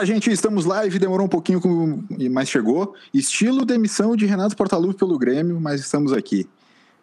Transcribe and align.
Fala, 0.00 0.06
gente, 0.06 0.30
estamos 0.30 0.64
live, 0.64 0.98
demorou 0.98 1.26
um 1.26 1.28
pouquinho, 1.28 1.60
mas 2.30 2.48
chegou. 2.48 2.94
Estilo 3.12 3.66
demissão 3.66 4.16
de 4.16 4.24
Renato 4.24 4.56
Portaluppi 4.56 4.98
pelo 4.98 5.18
Grêmio, 5.18 5.60
mas 5.60 5.78
estamos 5.78 6.10
aqui. 6.10 6.48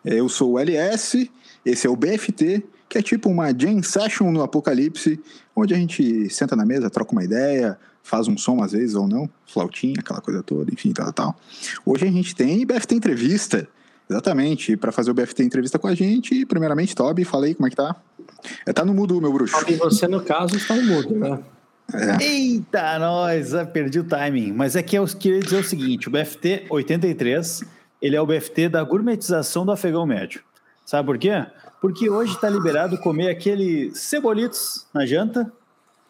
Eu 0.03 0.27
sou 0.27 0.53
o 0.53 0.59
LS, 0.59 1.29
esse 1.63 1.85
é 1.85 1.89
o 1.91 1.95
BFT, 1.95 2.65
que 2.89 2.97
é 2.97 3.01
tipo 3.03 3.29
uma 3.29 3.53
jam 3.55 3.83
session 3.83 4.31
no 4.31 4.41
Apocalipse, 4.41 5.19
onde 5.55 5.75
a 5.75 5.77
gente 5.77 6.27
senta 6.31 6.55
na 6.55 6.65
mesa, 6.65 6.89
troca 6.89 7.11
uma 7.11 7.23
ideia, 7.23 7.77
faz 8.01 8.27
um 8.27 8.35
som 8.35 8.63
às 8.63 8.71
vezes 8.71 8.95
ou 8.95 9.07
não, 9.07 9.29
flautinha, 9.45 9.97
aquela 9.99 10.19
coisa 10.19 10.41
toda, 10.41 10.73
enfim, 10.73 10.91
tal, 10.91 11.13
tal. 11.13 11.39
Hoje 11.85 12.07
a 12.07 12.11
gente 12.11 12.35
tem 12.35 12.65
BFT 12.65 12.95
Entrevista, 12.95 13.69
exatamente, 14.09 14.75
para 14.75 14.91
fazer 14.91 15.11
o 15.11 15.13
BFT 15.13 15.43
Entrevista 15.43 15.77
com 15.77 15.85
a 15.85 15.93
gente, 15.93 16.47
primeiramente, 16.47 16.95
Toby, 16.95 17.23
falei 17.25 17.53
como 17.53 17.67
é 17.67 17.69
que 17.69 17.75
tá? 17.75 17.95
É, 18.65 18.73
tá 18.73 18.83
no 18.83 18.95
mudo, 18.95 19.21
meu 19.21 19.31
bruxo. 19.31 19.55
Toby, 19.59 19.75
você 19.75 20.07
no 20.07 20.19
caso 20.23 20.55
está 20.55 20.75
no 20.75 20.81
mudo, 20.81 21.15
né? 21.15 21.39
É. 21.93 22.23
Eita, 22.23 22.99
nós, 22.99 23.53
ah, 23.53 23.65
perdi 23.65 23.99
o 23.99 24.03
timing. 24.03 24.51
Mas 24.51 24.75
é 24.75 24.83
que 24.83 24.97
eu 24.97 25.05
queria 25.05 25.39
dizer 25.39 25.57
o 25.57 25.63
seguinte: 25.63 26.07
o 26.07 26.11
BFT 26.11 26.65
83, 26.69 27.63
ele 28.01 28.15
é 28.15 28.21
o 28.21 28.25
BFT 28.25 28.69
da 28.69 28.83
gourmetização 28.83 29.65
do 29.65 29.71
afegão 29.71 30.05
médio. 30.05 30.41
Sabe 30.85 31.05
por 31.05 31.17
quê? 31.17 31.45
Porque 31.81 32.09
hoje 32.09 32.33
está 32.33 32.49
liberado 32.49 32.97
comer 32.97 33.29
aquele 33.29 33.91
cebolitos 33.93 34.85
na 34.93 35.05
janta, 35.05 35.51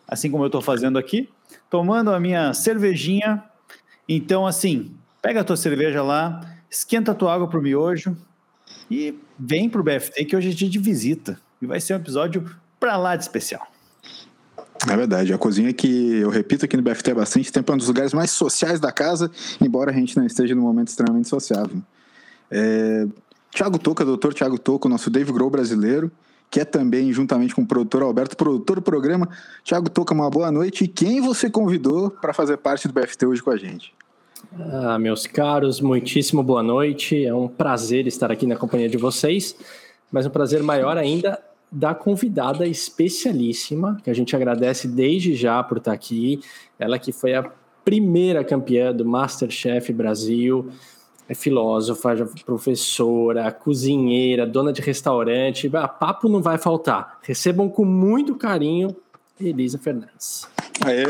assim 0.07 0.31
como 0.31 0.43
eu 0.43 0.47
estou 0.47 0.61
fazendo 0.61 0.97
aqui, 0.97 1.29
tomando 1.69 2.11
a 2.11 2.19
minha 2.19 2.53
cervejinha. 2.53 3.43
Então, 4.07 4.47
assim, 4.47 4.95
pega 5.21 5.41
a 5.41 5.43
tua 5.43 5.57
cerveja 5.57 6.01
lá, 6.01 6.41
esquenta 6.69 7.11
a 7.11 7.15
tua 7.15 7.33
água 7.33 7.47
pro 7.47 7.61
miojo 7.61 8.17
e 8.89 9.17
vem 9.37 9.69
pro 9.69 9.83
BFT 9.83 10.25
que 10.25 10.35
hoje 10.35 10.51
é 10.51 10.53
dia 10.53 10.69
de 10.69 10.79
visita. 10.79 11.39
E 11.61 11.65
vai 11.65 11.81
ser 11.81 11.93
um 11.93 11.97
episódio 11.97 12.49
pra 12.79 12.97
lá 12.97 13.15
de 13.15 13.23
especial. 13.23 13.67
É 14.85 14.95
verdade, 14.95 15.33
a 15.33 15.37
cozinha 15.37 15.73
que 15.73 16.17
eu 16.17 16.29
repito 16.29 16.65
aqui 16.65 16.77
no 16.77 16.83
BFT 16.83 17.11
há 17.11 17.15
bastante 17.15 17.51
tempo 17.51 17.71
é 17.71 17.75
um 17.75 17.77
dos 17.77 17.87
lugares 17.87 18.13
mais 18.13 18.31
sociais 18.31 18.79
da 18.79 18.91
casa, 18.91 19.31
embora 19.59 19.91
a 19.91 19.93
gente 19.93 20.15
não 20.15 20.25
esteja 20.25 20.53
num 20.53 20.61
momento 20.61 20.89
extremamente 20.89 21.27
sociável. 21.27 21.81
É... 22.51 23.07
Tiago 23.51 23.79
Toca, 23.79 24.05
doutor 24.05 24.33
Tiago 24.33 24.59
Toca, 24.59 24.87
nosso 24.87 25.09
Dave 25.09 25.31
Grohl 25.31 25.49
brasileiro, 25.49 26.11
que 26.49 26.59
é 26.59 26.65
também, 26.65 27.11
juntamente 27.11 27.55
com 27.55 27.61
o 27.61 27.65
produtor 27.65 28.03
Alberto, 28.03 28.37
produtor 28.37 28.77
do 28.77 28.81
programa. 28.81 29.27
Tiago 29.63 29.89
Toca, 29.89 30.13
uma 30.13 30.29
boa 30.29 30.51
noite. 30.51 30.83
E 30.83 30.87
quem 30.87 31.21
você 31.21 31.49
convidou 31.49 32.09
para 32.09 32.33
fazer 32.33 32.57
parte 32.57 32.87
do 32.87 32.93
BFT 32.93 33.25
hoje 33.25 33.41
com 33.41 33.49
a 33.49 33.57
gente? 33.57 33.93
Ah, 34.71 34.97
meus 34.99 35.25
caros, 35.25 35.81
muitíssimo 35.81 36.43
boa 36.43 36.63
noite. 36.63 37.25
É 37.25 37.33
um 37.33 37.47
prazer 37.47 38.07
estar 38.07 38.31
aqui 38.31 38.45
na 38.45 38.55
companhia 38.55 38.87
de 38.87 38.97
vocês, 38.97 39.55
mas 40.11 40.25
um 40.25 40.29
prazer 40.29 40.63
maior 40.63 40.97
ainda 40.97 41.39
da 41.71 41.93
convidada 41.93 42.65
especialíssima, 42.65 43.97
que 44.03 44.09
a 44.09 44.13
gente 44.13 44.35
agradece 44.35 44.87
desde 44.87 45.35
já 45.35 45.61
por 45.63 45.77
estar 45.77 45.91
aqui. 45.91 46.39
Ela 46.79 46.97
que 46.97 47.11
foi 47.11 47.35
a 47.35 47.51
primeira 47.83 48.43
campeã 48.43 48.93
do 48.93 49.05
Masterchef 49.05 49.91
Brasil, 49.93 50.69
é 51.29 51.33
filósofa, 51.33 52.15
professora, 52.45 53.51
cozinheira, 53.51 54.47
dona 54.47 54.71
de 54.71 54.81
restaurante. 54.81 55.69
Ah, 55.73 55.87
papo 55.87 56.29
não 56.29 56.41
vai 56.41 56.57
faltar. 56.57 57.19
Recebam 57.21 57.69
com 57.69 57.83
muito 57.83 58.35
carinho 58.35 58.95
Elisa 59.39 59.77
Fernandes. 59.77 60.47
Aê! 60.85 61.05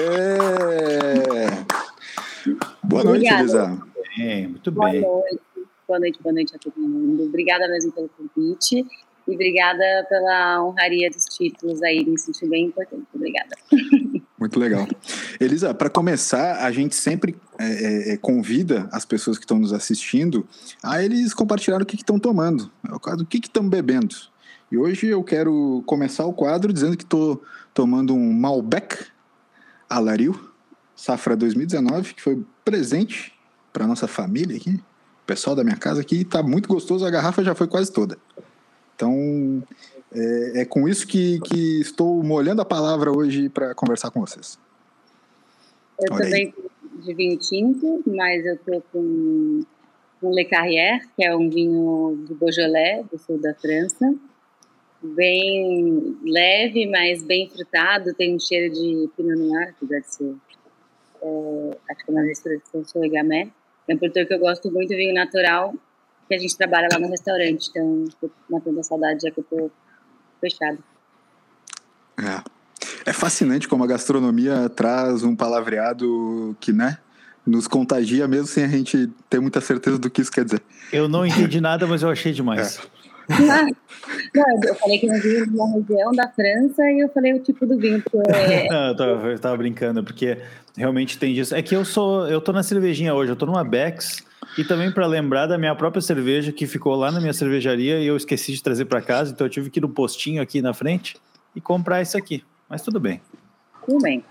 Boa 2.84 3.04
noite, 3.04 3.28
Obrigada. 3.28 3.42
Elisa. 3.42 3.82
Bem, 4.18 4.48
muito 4.48 4.72
boa 4.72 4.90
bem. 4.90 5.02
Noite. 5.02 5.40
Boa 5.88 6.00
noite, 6.00 6.20
boa 6.22 6.34
noite 6.34 6.56
a 6.56 6.60
todo 6.60 6.80
mundo. 6.80 7.24
Obrigada 7.24 7.68
mesmo 7.68 7.92
pelo 7.92 8.10
convite. 8.10 8.86
E 9.28 9.34
obrigada 9.34 10.06
pela 10.10 10.64
honraria 10.64 11.10
dos 11.10 11.26
títulos 11.26 11.84
aí, 11.84 12.06
me 12.06 12.18
senti 12.18 12.48
bem 12.48 12.66
importante. 12.68 13.06
Obrigada. 13.14 13.56
Muito 14.40 14.60
legal. 14.60 14.88
Elisa, 15.40 15.74
para 15.74 15.90
começar, 15.90 16.64
a 16.64 16.72
gente 16.72 16.96
sempre 16.96 17.36
é, 17.60 17.66
é, 17.66 18.14
é, 18.14 18.18
convida 18.18 18.88
as 18.92 19.04
pessoas 19.04 19.38
que 19.38 19.44
estão 19.44 19.58
nos 19.58 19.74
assistindo 19.74 20.48
a 20.82 21.04
eles 21.04 21.34
compartilhar 21.34 21.82
o 21.82 21.86
que 21.86 21.96
estão 21.96 22.20
tomando, 22.20 22.72
o 22.90 23.26
que 23.26 23.38
estão 23.38 23.68
bebendo. 23.68 24.16
E 24.72 24.78
hoje 24.78 25.08
eu 25.08 25.24
quero 25.24 25.84
começar 25.86 26.26
o 26.26 26.34
quadro 26.34 26.72
dizendo 26.72 26.96
que 26.96 27.04
estou 27.04 27.44
tomando 27.74 28.14
um 28.14 28.32
Malbec 28.32 29.06
Alaril, 29.90 30.40
safra 30.96 31.36
2019, 31.36 32.14
que 32.14 32.22
foi 32.22 32.44
presente 32.64 33.34
para 33.74 33.88
nossa 33.88 34.08
família 34.08 34.56
aqui, 34.56 34.72
o 34.72 35.26
pessoal 35.26 35.56
da 35.56 35.64
minha 35.64 35.78
casa 35.78 36.02
aqui, 36.02 36.22
está 36.22 36.44
muito 36.44 36.68
gostoso, 36.68 37.06
a 37.06 37.10
garrafa 37.10 37.44
já 37.44 37.56
foi 37.56 37.68
quase 37.68 37.92
toda. 37.92 38.18
Então, 38.98 39.64
é, 40.12 40.62
é 40.62 40.66
com 40.66 40.90
isso 40.90 41.06
que, 41.06 41.40
que 41.42 41.80
estou 41.80 42.24
molhando 42.24 42.64
a 42.64 42.66
palavra 42.66 43.16
hoje 43.16 43.48
para 43.48 43.76
conversar 43.76 44.10
com 44.10 44.20
vocês. 44.22 44.58
Eu 46.00 46.16
Olha 46.16 46.24
também 46.24 46.54
aí. 46.58 47.04
de 47.04 47.14
vinho 47.14 47.38
tinto, 47.38 48.04
mas 48.08 48.44
eu 48.44 48.56
estou 48.56 48.84
com 48.92 49.64
um 50.24 50.34
Le 50.34 50.46
Carrière, 50.46 51.08
que 51.16 51.24
é 51.24 51.36
um 51.36 51.48
vinho 51.48 52.26
de 52.28 52.34
Beaujolais, 52.34 53.06
do 53.06 53.20
sul 53.20 53.40
da 53.40 53.54
França. 53.54 54.16
Bem 55.04 56.18
leve, 56.24 56.88
mas 56.88 57.22
bem 57.22 57.48
frutado, 57.48 58.16
tem 58.16 58.36
um 58.36 58.40
cheiro 58.40 58.74
de 58.74 59.08
Pinot 59.16 59.38
Noir, 59.38 59.76
que 59.80 59.86
deve 59.86 60.08
ser, 60.08 60.36
é, 61.22 61.78
acho 61.92 62.04
que 62.04 62.12
é 62.12 62.14
uma 62.14 62.24
mistura 62.24 62.58
de 62.58 63.06
e 63.06 63.10
Gamay. 63.10 63.54
É 63.88 63.94
um 63.94 63.98
produtor 64.00 64.26
que 64.26 64.34
eu 64.34 64.40
gosto 64.40 64.72
muito, 64.72 64.90
vinho 64.90 65.14
natural, 65.14 65.76
que 66.28 66.36
a 66.36 66.40
gente 66.40 66.58
trabalha 66.58 66.88
lá 66.92 67.00
no 67.00 67.10
restaurante. 67.10 67.70
Então, 67.70 68.06
estou 68.08 68.32
matando 68.50 68.80
a 68.80 68.84
saudade 68.84 69.22
já 69.22 69.32
que 69.32 69.40
eu 69.40 69.44
estou 69.44 69.72
fechado. 70.42 70.80
É. 72.18 72.58
É 73.06 73.14
fascinante 73.14 73.68
como 73.68 73.84
a 73.84 73.88
gastronomia 73.88 74.70
traz 74.70 75.24
um 75.24 75.36
palavreado 75.36 76.56
que, 76.60 76.74
né, 76.74 76.98
nos 77.46 77.68
contagia 77.68 78.28
mesmo 78.28 78.48
sem 78.48 78.66
a 78.66 78.68
gente 78.68 79.10
ter 79.30 79.40
muita 79.40 79.62
certeza 79.62 79.98
do 79.98 80.10
que 80.10 80.22
isso 80.22 80.32
quer 80.32 80.44
dizer. 80.44 80.62
Eu 80.92 81.08
não 81.08 81.26
entendi 81.26 81.62
nada, 81.62 81.88
mas 81.88 82.04
eu 82.04 82.10
achei 82.10 82.34
demais. 82.34 82.78
É. 82.94 82.98
Não, 84.34 84.64
eu 84.64 84.76
falei 84.76 85.00
que 85.00 85.06
eu 85.06 85.22
vinho 85.22 85.48
de 85.48 85.54
uma 85.54 85.70
região 85.74 86.12
da 86.14 86.30
França 86.30 86.82
e 86.92 87.00
eu 87.00 87.10
falei 87.10 87.34
o 87.34 87.40
tipo 87.40 87.66
do 87.66 87.78
vinho. 87.78 88.02
É... 88.30 88.68
Não, 88.72 88.88
eu, 88.88 88.96
tava, 88.96 89.28
eu 89.28 89.40
tava 89.40 89.58
brincando, 89.58 90.02
porque 90.02 90.38
realmente 90.78 91.18
tem 91.18 91.34
disso. 91.34 91.54
É 91.54 91.62
que 91.62 91.76
eu 91.76 91.84
sou, 91.84 92.26
eu 92.28 92.40
tô 92.40 92.54
na 92.54 92.64
cervejinha 92.64 93.14
hoje, 93.14 93.32
eu 93.32 93.36
tô 93.36 93.46
numa 93.46 93.66
Bex 93.66 94.24
e 94.58 94.64
também 94.64 94.92
para 94.92 95.06
lembrar 95.06 95.46
da 95.46 95.58
minha 95.58 95.76
própria 95.76 96.02
cerveja 96.02 96.52
que 96.52 96.66
ficou 96.66 96.96
lá 96.96 97.12
na 97.12 97.20
minha 97.20 97.34
cervejaria 97.34 98.00
e 98.00 98.08
eu 98.08 98.18
esqueci 98.18 98.54
de 98.54 98.64
trazer 98.64 98.86
para 98.86 99.02
casa, 99.02 99.32
então 99.32 99.46
eu 99.46 99.52
tive 99.52 99.70
que 99.70 99.80
ir 99.80 99.82
no 99.82 99.90
postinho 99.90 100.42
aqui 100.42 100.62
na 100.62 100.74
frente 100.74 101.16
e 101.56 101.62
comprar 101.62 102.02
isso 102.02 102.18
aqui. 102.18 102.44
Mas 102.68 102.82
tudo 102.82 103.00
bem. 103.00 103.22
Tudo 103.86 104.02
bem. 104.02 104.24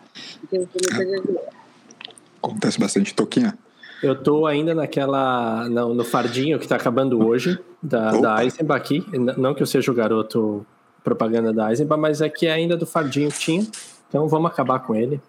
Acontece 2.43 2.79
bastante 2.79 3.15
toquinha. 3.15 3.57
Eu 4.03 4.15
tô 4.15 4.47
ainda 4.47 4.75
naquela. 4.75 5.69
No, 5.69 5.95
no 5.95 6.05
fardinho 6.05 6.59
que 6.59 6.65
está 6.65 6.77
acabando 6.77 7.27
hoje, 7.27 7.59
da, 7.83 8.11
da 8.13 8.45
Eisenbach 8.45 8.81
aqui. 8.81 9.05
Não 9.39 9.55
que 9.55 9.63
eu 9.63 9.67
seja 9.67 9.91
o 9.91 9.95
garoto 9.95 10.67
propaganda 11.03 11.53
da 11.53 11.71
Eisenbach, 11.71 12.01
mas 12.01 12.21
é 12.21 12.29
que 12.29 12.47
é 12.47 12.53
ainda 12.53 12.77
do 12.77 12.85
fardinho 12.85 13.31
que 13.31 13.39
tinha. 13.39 13.67
Então 14.09 14.29
vamos 14.29 14.51
acabar 14.51 14.81
com 14.81 14.95
ele. 14.95 15.21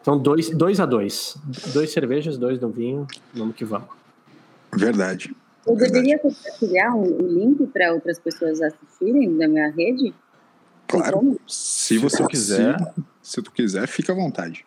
Então, 0.00 0.18
dois, 0.18 0.50
dois 0.50 0.80
a 0.80 0.86
dois. 0.86 1.36
Dois 1.72 1.92
cervejas, 1.92 2.36
dois 2.36 2.60
no 2.60 2.70
vinho. 2.70 3.06
Vamos 3.34 3.54
que 3.54 3.64
vamos. 3.64 3.97
Verdade. 4.72 5.34
Eu 5.66 5.76
deveria 5.76 6.18
compartilhar 6.18 6.94
o 6.94 7.02
um, 7.02 7.24
um 7.24 7.28
link 7.28 7.66
para 7.66 7.92
outras 7.92 8.18
pessoas 8.18 8.60
assistirem 8.60 9.36
da 9.36 9.46
minha 9.46 9.70
rede? 9.70 10.14
Claro. 10.86 11.38
Se 11.46 11.98
você 11.98 12.26
quiser, 12.26 12.76
se 13.20 13.42
tu 13.42 13.52
quiser, 13.52 13.86
fica 13.86 14.12
à 14.12 14.16
vontade. 14.16 14.64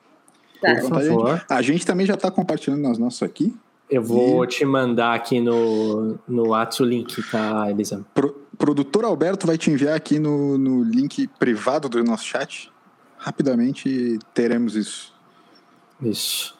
Tá. 0.61 0.75
Por 0.75 0.89
favor. 0.89 1.45
A 1.49 1.61
gente 1.61 1.85
também 1.85 2.05
já 2.05 2.13
está 2.13 2.29
compartilhando 2.29 2.81
nas 2.81 2.99
nossas 2.99 3.23
aqui. 3.23 3.55
Eu 3.89 4.03
vou 4.03 4.45
e... 4.45 4.47
te 4.47 4.63
mandar 4.63 5.15
aqui 5.15 5.41
no, 5.41 6.17
no 6.27 6.49
WhatsApp 6.49 6.83
o 6.83 6.85
link, 6.85 7.31
tá, 7.31 7.69
Elisa? 7.69 8.05
Pro, 8.13 8.39
produtor 8.57 9.03
Alberto 9.03 9.47
vai 9.47 9.57
te 9.57 9.71
enviar 9.71 9.95
aqui 9.95 10.19
no, 10.19 10.57
no 10.57 10.83
link 10.83 11.27
privado 11.39 11.89
do 11.89 12.01
nosso 12.03 12.23
chat. 12.23 12.71
Rapidamente 13.17 14.19
teremos 14.33 14.75
isso. 14.75 15.13
Isso. 16.01 16.57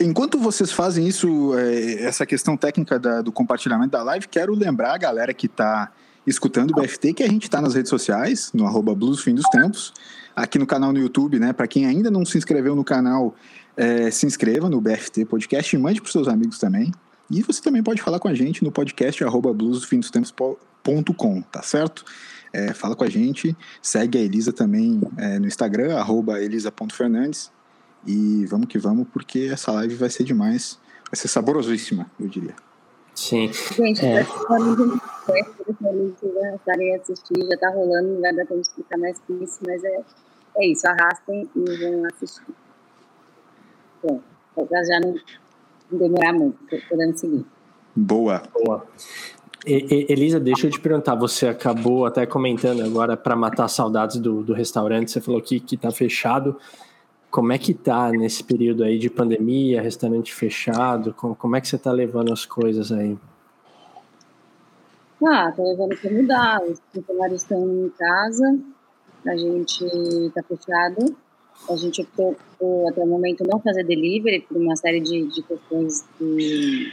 Enquanto 0.00 0.38
vocês 0.38 0.72
fazem 0.72 1.06
isso, 1.06 1.56
é, 1.56 2.02
essa 2.02 2.26
questão 2.26 2.56
técnica 2.56 2.98
do 3.22 3.30
compartilhamento 3.30 3.92
da 3.92 4.02
live, 4.02 4.26
quero 4.26 4.52
lembrar 4.54 4.94
a 4.94 4.98
galera 4.98 5.32
que 5.32 5.46
está 5.46 5.92
escutando 6.26 6.72
o 6.72 6.74
BFT 6.74 7.12
que 7.12 7.22
a 7.22 7.28
gente 7.28 7.44
está 7.44 7.60
nas 7.60 7.74
redes 7.74 7.90
sociais, 7.90 8.50
no 8.52 8.66
arroba 8.66 8.94
Blues 8.94 9.20
Fim 9.20 9.34
dos 9.34 9.48
Tempos, 9.50 9.92
aqui 10.34 10.58
no 10.58 10.66
canal 10.66 10.92
no 10.92 10.98
YouTube, 10.98 11.38
né? 11.38 11.52
Para 11.52 11.68
quem 11.68 11.86
ainda 11.86 12.10
não 12.10 12.24
se 12.24 12.36
inscreveu 12.36 12.74
no 12.74 12.82
canal, 12.82 13.36
é, 13.76 14.10
se 14.10 14.26
inscreva 14.26 14.68
no 14.68 14.80
BFT 14.80 15.26
Podcast 15.26 15.74
e 15.74 15.78
mande 15.78 16.00
para 16.00 16.10
seus 16.10 16.26
amigos 16.26 16.58
também. 16.58 16.92
E 17.30 17.42
você 17.42 17.62
também 17.62 17.82
pode 17.82 18.02
falar 18.02 18.18
com 18.18 18.28
a 18.28 18.34
gente 18.34 18.64
no 18.64 18.72
podcast 18.72 19.22
arroba 19.22 19.52
bluesfindostempos.com, 19.52 21.42
tá 21.42 21.62
certo? 21.62 22.04
É, 22.52 22.72
fala 22.72 22.96
com 22.96 23.04
a 23.04 23.08
gente, 23.08 23.56
segue 23.80 24.18
a 24.18 24.20
Elisa 24.20 24.52
também 24.52 25.00
é, 25.16 25.38
no 25.38 25.46
Instagram, 25.46 25.96
arroba 25.96 26.40
elisa.fernandes 26.40 27.52
e 28.06 28.46
vamos 28.46 28.66
que 28.68 28.78
vamos, 28.78 29.06
porque 29.12 29.48
essa 29.52 29.72
live 29.72 29.94
vai 29.94 30.10
ser 30.10 30.24
demais. 30.24 30.78
Vai 31.10 31.16
ser 31.20 31.28
saborosíssima, 31.28 32.10
eu 32.18 32.28
diria. 32.28 32.54
Sim. 33.14 33.50
Gente, 33.52 34.04
é. 34.04 34.22
estarem 36.56 36.94
assistir, 36.96 37.46
já 37.48 37.56
tá 37.58 37.70
rolando, 37.70 38.14
não 38.14 38.20
vai 38.20 38.34
dar 38.34 38.44
tempo 38.46 38.60
de 38.60 38.66
explicar 38.66 38.98
mais 38.98 39.18
que 39.20 39.32
isso, 39.34 39.60
mas 39.64 39.84
é 39.84 40.02
é 40.56 40.66
isso, 40.66 40.86
arrastem 40.86 41.48
e 41.54 41.76
vão 41.76 42.06
assistir. 42.06 42.54
Bom, 44.02 44.20
para 44.54 44.84
já 44.84 45.00
não 45.00 45.16
demorar 45.90 46.32
muito, 46.32 46.58
podemos 46.88 47.18
seguir. 47.18 47.44
Boa. 47.94 48.42
Boa. 48.52 48.86
E, 49.66 50.06
Elisa, 50.08 50.38
deixa 50.38 50.66
eu 50.66 50.70
te 50.70 50.78
perguntar, 50.78 51.14
você 51.14 51.48
acabou 51.48 52.06
até 52.06 52.26
comentando 52.26 52.82
agora 52.82 53.16
para 53.16 53.34
matar 53.34 53.66
saudades 53.68 54.18
do, 54.18 54.42
do 54.42 54.52
restaurante, 54.52 55.10
você 55.10 55.20
falou 55.20 55.40
que, 55.40 55.58
que 55.58 55.76
tá 55.76 55.90
fechado. 55.90 56.56
Como 57.34 57.52
é 57.52 57.58
que 57.58 57.74
tá 57.74 58.12
nesse 58.12 58.44
período 58.44 58.84
aí 58.84 58.96
de 58.96 59.10
pandemia, 59.10 59.82
restaurante 59.82 60.32
fechado? 60.32 61.12
Como, 61.14 61.34
como 61.34 61.56
é 61.56 61.60
que 61.60 61.66
você 61.66 61.76
tá 61.76 61.90
levando 61.90 62.32
as 62.32 62.46
coisas 62.46 62.92
aí? 62.92 63.18
Ah, 65.20 65.50
tô 65.50 65.68
levando 65.68 65.96
para 66.00 66.12
mudar. 66.12 66.62
Os 66.62 66.80
funcionários 66.92 67.42
estão 67.42 67.86
em 67.86 67.88
casa, 67.98 68.56
a 69.26 69.36
gente 69.36 70.30
tá 70.32 70.44
fechado. 70.44 71.16
A 71.68 71.74
gente 71.74 72.02
optou 72.02 72.36
por, 72.56 72.88
até 72.88 73.02
o 73.02 73.06
momento, 73.08 73.42
não 73.44 73.58
fazer 73.58 73.82
delivery 73.82 74.46
por 74.48 74.56
uma 74.56 74.76
série 74.76 75.00
de, 75.00 75.26
de 75.26 75.42
questões 75.42 76.04
de 76.20 76.92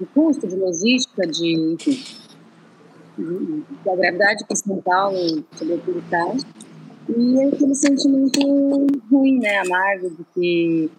de 0.00 0.06
custo, 0.06 0.48
de 0.48 0.56
logística, 0.56 1.26
de, 1.26 1.74
enfim, 1.74 2.02
da 3.84 3.94
gravidade 3.94 4.46
que 4.46 4.56
São 4.56 4.80
Paulo, 4.80 5.44
sobretudo, 5.54 5.98
está. 5.98 6.61
E 7.08 7.40
é 7.40 7.46
aquele 7.48 7.74
sentimento 7.74 8.40
ruim, 9.10 9.38
né, 9.40 9.58
amargo, 9.58 10.10
de 10.10 10.24
que 10.34 10.90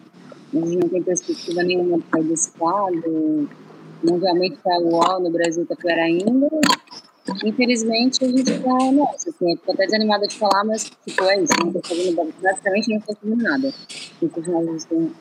a 0.54 0.58
gente 0.58 0.78
não 0.78 0.90
tem 0.90 1.04
perspectiva 1.04 1.64
nenhuma 1.64 1.98
de 1.98 2.04
sair 2.12 2.24
desse 2.24 2.52
quadro, 2.52 3.50
mundialmente 4.04 4.56
está 4.56 4.78
UOL, 4.80 5.22
no 5.22 5.32
Brasil 5.32 5.64
está 5.64 5.76
pior 5.76 5.98
ainda. 5.98 6.50
Infelizmente, 7.46 8.24
a 8.24 8.28
gente 8.28 8.52
está, 8.52 8.92
nossa, 8.92 9.30
assim, 9.30 9.50
eu 9.50 9.56
estou 9.56 9.74
até 9.74 9.86
desanimada 9.86 10.28
de 10.28 10.38
falar, 10.38 10.66
mas, 10.66 10.84
tipo, 10.84 11.24
é 11.24 11.42
isso, 11.42 11.54
não 11.60 11.68
estou 11.68 11.82
fazendo, 11.84 12.34
praticamente 12.40 12.90
não 12.90 12.98
estou 12.98 13.16
fazendo 13.16 13.42
nada. 13.42 13.74
Então, 14.22 14.64
nós 14.64 14.84
estamos 14.84 15.12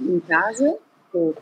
em 0.00 0.20
casa, 0.20 0.78
estou 1.06 1.34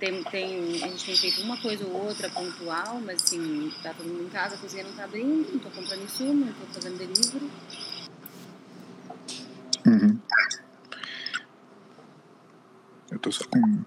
tem, 0.00 0.22
tem, 0.24 0.82
a 0.82 0.88
gente 0.88 1.04
tem 1.04 1.16
feito 1.16 1.42
uma 1.42 1.60
coisa 1.60 1.84
ou 1.86 2.06
outra 2.06 2.28
pontual, 2.30 3.00
mas 3.04 3.22
assim, 3.22 3.70
tá 3.82 3.92
todo 3.92 4.06
mundo 4.06 4.24
em 4.24 4.28
casa, 4.30 4.54
a 4.54 4.58
cozinha 4.58 4.84
não 4.84 4.92
tá 4.92 5.04
abrindo, 5.04 5.52
não 5.52 5.58
tô 5.58 5.68
comprando 5.68 6.04
insumo, 6.04 6.46
não 6.46 6.52
tô 6.52 6.66
fazendo 6.72 6.96
delivery. 6.96 7.50
Uhum. 9.90 10.18
Eu 13.10 13.18
tô 13.18 13.32
só 13.32 13.44
com. 13.44 13.84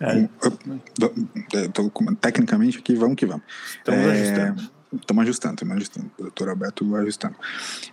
É. 0.00 0.28
Um, 2.08 2.14
tecnicamente 2.14 2.78
aqui, 2.78 2.94
vamos 2.94 3.16
que 3.16 3.26
vamos. 3.26 3.44
Estamos 3.78 4.00
é, 4.00 4.10
ajustando. 4.10 4.78
Estamos 4.94 5.22
ajustando, 5.22 5.54
estamos 5.54 5.76
ajustando. 5.76 6.10
O 6.18 6.22
doutor 6.22 6.48
Alberto 6.48 6.96
ajustando. 6.96 7.36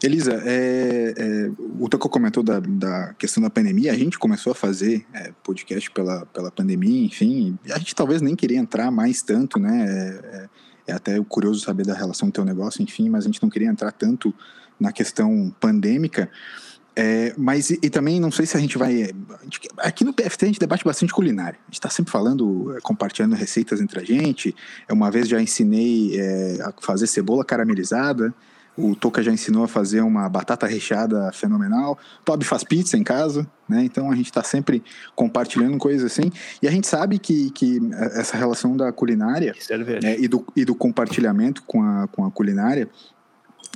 Elisa, 0.02 0.42
é, 0.46 1.14
é, 1.18 1.52
o 1.80 1.90
Toco 1.90 2.08
comentou 2.08 2.42
da, 2.42 2.60
da, 2.60 3.14
questão 3.16 3.44
da 3.44 3.50
pandemia. 3.50 3.92
A 3.92 3.98
gente 3.98 4.18
começou 4.18 4.52
a 4.52 4.56
fazer 4.56 5.06
é, 5.14 5.34
podcast 5.44 5.92
pela, 5.92 6.26
pela 6.28 6.50
pandemia, 6.50 7.06
enfim. 7.06 7.60
A 7.70 7.78
gente 7.78 7.94
talvez 7.94 8.22
nem 8.22 8.36
queria 8.36 8.58
entrar 8.58 8.90
mais 8.92 9.22
tanto, 9.22 9.60
né? 9.60 9.86
É, 9.86 10.38
é, 10.38 10.50
é 10.88 10.94
até 10.94 11.22
curioso 11.28 11.60
saber 11.60 11.86
da 11.86 11.94
relação 11.94 12.30
do 12.30 12.32
teu 12.32 12.46
negócio, 12.46 12.82
enfim, 12.82 13.10
mas 13.10 13.26
a 13.26 13.28
gente 13.28 13.42
não 13.42 13.50
queria 13.50 13.68
entrar 13.68 13.92
tanto 13.92 14.34
na 14.80 14.94
questão 14.94 15.54
pandêmica. 15.60 16.30
É, 16.96 17.34
mas 17.38 17.72
e, 17.72 17.80
e, 17.84 17.90
também 17.90 18.20
não 18.20 18.32
sei 18.32 18.46
se 18.46 18.56
a 18.56 18.60
gente 18.60 18.78
vai. 18.78 19.10
Aqui 19.80 20.06
no 20.06 20.14
PFT 20.14 20.46
a 20.46 20.48
gente 20.48 20.60
debate 20.60 20.84
bastante 20.84 21.14
culinária. 21.14 21.60
A 21.64 21.66
gente 21.66 21.74
está 21.74 21.90
sempre 21.90 22.12
falando, 22.12 22.74
é, 22.76 22.80
compartilhando 22.80 23.36
receitas 23.36 23.82
entre 23.82 24.00
a 24.00 24.04
gente. 24.04 24.56
Uma 24.90 25.12
vez 25.12 25.28
já 25.28 25.42
ensinei 25.42 26.18
é, 26.18 26.60
a 26.62 26.74
fazer 26.82 27.08
cebola 27.08 27.44
caramelizada. 27.44 28.34
O 28.78 28.94
Toca 28.94 29.24
já 29.24 29.32
ensinou 29.32 29.64
a 29.64 29.68
fazer 29.70 30.02
uma 30.02 30.28
batata 30.28 30.68
recheada 30.68 31.32
fenomenal. 31.32 31.98
Toby 32.26 32.44
faz 32.44 32.64
pizza 32.64 32.98
em 32.98 33.04
casa, 33.04 33.50
né? 33.70 33.84
Então 33.86 34.12
a 34.12 34.16
gente 34.16 34.26
está 34.26 34.44
sempre 34.44 34.84
compartilhando 35.16 35.78
coisas 35.78 36.12
assim. 36.12 36.30
E 36.62 36.68
a 36.68 36.72
gente 36.72 36.86
sabe 36.86 37.18
que, 37.18 37.52
que 37.52 37.80
essa 38.14 38.36
relação 38.36 38.76
da 38.76 38.92
culinária 38.92 39.54
né, 40.02 40.18
e, 40.20 40.28
do, 40.28 40.46
e 40.56 40.66
do 40.66 40.76
compartilhamento 40.76 41.64
com 41.64 41.82
a, 41.84 42.08
com 42.08 42.26
a 42.26 42.32
culinária 42.32 42.90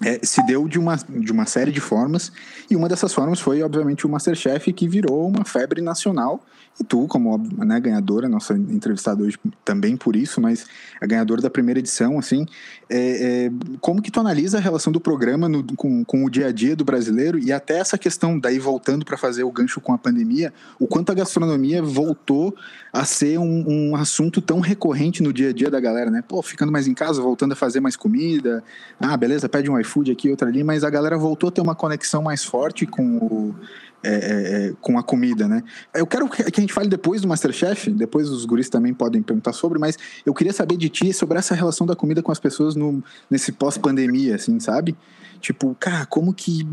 é, 0.03 0.19
se 0.23 0.45
deu 0.45 0.67
de 0.67 0.79
uma, 0.79 0.95
de 0.95 1.31
uma 1.31 1.45
série 1.45 1.71
de 1.71 1.79
formas, 1.79 2.31
e 2.69 2.75
uma 2.75 2.87
dessas 2.87 3.13
formas 3.13 3.39
foi, 3.39 3.61
obviamente, 3.61 4.05
o 4.05 4.09
Masterchef, 4.09 4.71
que 4.73 4.87
virou 4.87 5.27
uma 5.27 5.43
febre 5.45 5.81
nacional 5.81 6.43
e 6.79 6.83
tu, 6.83 7.07
como 7.07 7.37
né, 7.37 7.79
ganhadora, 7.79 8.29
nossa 8.29 8.53
entrevistada 8.53 9.21
hoje 9.21 9.37
também 9.65 9.97
por 9.97 10.15
isso, 10.15 10.39
mas 10.39 10.65
a 11.01 11.05
ganhadora 11.05 11.41
da 11.41 11.49
primeira 11.49 11.79
edição, 11.79 12.17
assim, 12.17 12.45
é, 12.89 13.47
é, 13.47 13.51
como 13.81 14.01
que 14.01 14.09
tu 14.09 14.19
analisa 14.19 14.57
a 14.57 14.61
relação 14.61 14.91
do 14.91 14.99
programa 14.99 15.49
no, 15.49 15.63
com, 15.75 16.05
com 16.05 16.23
o 16.23 16.29
dia 16.29 16.47
a 16.47 16.51
dia 16.51 16.75
do 16.75 16.85
brasileiro 16.85 17.37
e 17.37 17.51
até 17.51 17.79
essa 17.79 17.97
questão, 17.97 18.39
daí 18.39 18.59
voltando 18.59 19.05
para 19.05 19.17
fazer 19.17 19.43
o 19.43 19.51
gancho 19.51 19.81
com 19.81 19.93
a 19.93 19.97
pandemia, 19.97 20.53
o 20.79 20.87
quanto 20.87 21.11
a 21.11 21.15
gastronomia 21.15 21.83
voltou 21.83 22.55
a 22.93 23.03
ser 23.03 23.37
um, 23.37 23.65
um, 23.67 23.95
assunto 23.95 24.41
tão 24.41 24.59
recorrente 24.59 25.21
no 25.21 25.33
dia 25.33 25.49
a 25.49 25.53
dia 25.53 25.69
da 25.69 25.79
galera, 25.79 26.09
né? 26.09 26.23
Pô, 26.27 26.41
ficando 26.41 26.71
mais 26.71 26.87
em 26.87 26.93
casa, 26.93 27.21
voltando 27.21 27.51
a 27.51 27.55
fazer 27.55 27.79
mais 27.79 27.95
comida, 27.95 28.63
ah, 28.99 29.15
beleza, 29.17 29.49
pede 29.49 29.69
um 29.69 29.79
iFood 29.79 30.11
aqui, 30.11 30.29
outra 30.29 30.47
ali, 30.47 30.63
mas 30.63 30.83
a 30.83 30.89
galera 30.89 31.17
voltou 31.17 31.49
a 31.49 31.51
ter 31.51 31.61
uma 31.61 31.75
conexão 31.75 32.23
mais 32.23 32.43
forte 32.43 32.85
com 32.85 33.17
o 33.17 33.55
é, 34.03 34.13
é, 34.13 34.67
é, 34.67 34.73
com 34.81 34.97
a 34.97 35.03
comida, 35.03 35.47
né? 35.47 35.61
Eu 35.93 36.07
quero 36.07 36.29
que 36.29 36.41
a 36.41 36.61
gente 36.61 36.73
fale 36.73 36.87
depois 36.87 37.21
do 37.21 37.27
Masterchef, 37.27 37.89
depois 37.91 38.29
os 38.29 38.45
guris 38.45 38.69
também 38.69 38.93
podem 38.93 39.21
perguntar 39.21 39.53
sobre, 39.53 39.77
mas 39.77 39.97
eu 40.25 40.33
queria 40.33 40.53
saber 40.53 40.77
de 40.77 40.89
ti 40.89 41.11
sobre 41.11 41.37
essa 41.37 41.53
relação 41.53 41.85
da 41.85 41.95
comida 41.95 42.21
com 42.23 42.31
as 42.31 42.39
pessoas 42.39 42.75
no, 42.75 43.03
nesse 43.29 43.51
pós-pandemia, 43.51 44.35
assim, 44.35 44.59
sabe? 44.59 44.95
Tipo, 45.41 45.75
cara, 45.79 46.05
como 46.05 46.33
que, 46.33 46.65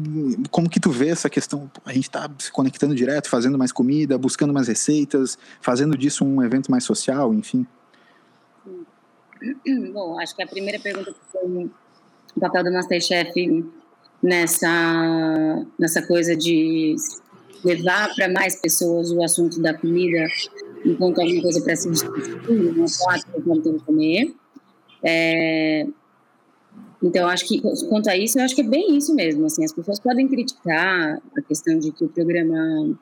como 0.50 0.68
que 0.68 0.80
tu 0.80 0.90
vê 0.90 1.08
essa 1.08 1.30
questão? 1.30 1.70
A 1.84 1.92
gente 1.92 2.10
tá 2.10 2.30
se 2.38 2.50
conectando 2.50 2.94
direto, 2.94 3.28
fazendo 3.28 3.56
mais 3.58 3.72
comida, 3.72 4.18
buscando 4.18 4.52
mais 4.52 4.68
receitas, 4.68 5.38
fazendo 5.60 5.96
disso 5.96 6.24
um 6.24 6.42
evento 6.42 6.70
mais 6.70 6.84
social, 6.84 7.32
enfim. 7.34 7.66
Bom, 9.92 10.18
acho 10.18 10.34
que 10.34 10.42
a 10.42 10.46
primeira 10.46 10.78
pergunta 10.80 11.14
foi 11.30 11.70
o 12.36 12.40
papel 12.40 12.64
do 12.64 12.72
Masterchef 12.72 13.32
nessa, 14.26 15.64
nessa 15.78 16.02
coisa 16.06 16.36
de 16.36 16.96
levar 17.64 18.12
para 18.14 18.28
mais 18.28 18.60
pessoas 18.60 19.12
o 19.12 19.22
assunto 19.22 19.60
da 19.62 19.72
comida 19.72 20.26
enquanto 20.84 21.20
alguma 21.20 21.42
coisa 21.42 21.60
para 21.62 21.76
se 21.76 21.90
discutir, 21.90 22.50
não 22.76 22.88
só 22.88 23.12
que 23.12 23.48
não 23.48 23.60
tem 23.60 23.78
que 23.78 23.84
comer. 23.84 24.34
É, 25.02 25.86
então, 27.02 27.28
acho 27.28 27.46
que, 27.46 27.60
quanto 27.88 28.08
a 28.08 28.16
isso, 28.16 28.38
eu 28.38 28.44
acho 28.44 28.54
que 28.54 28.62
é 28.62 28.68
bem 28.68 28.96
isso 28.96 29.14
mesmo. 29.14 29.46
Assim, 29.46 29.64
as 29.64 29.72
pessoas 29.72 30.00
podem 30.00 30.26
criticar 30.28 31.20
a 31.36 31.42
questão 31.42 31.78
de 31.78 31.92
que 31.92 32.04
o 32.04 32.08
programa 32.08 32.96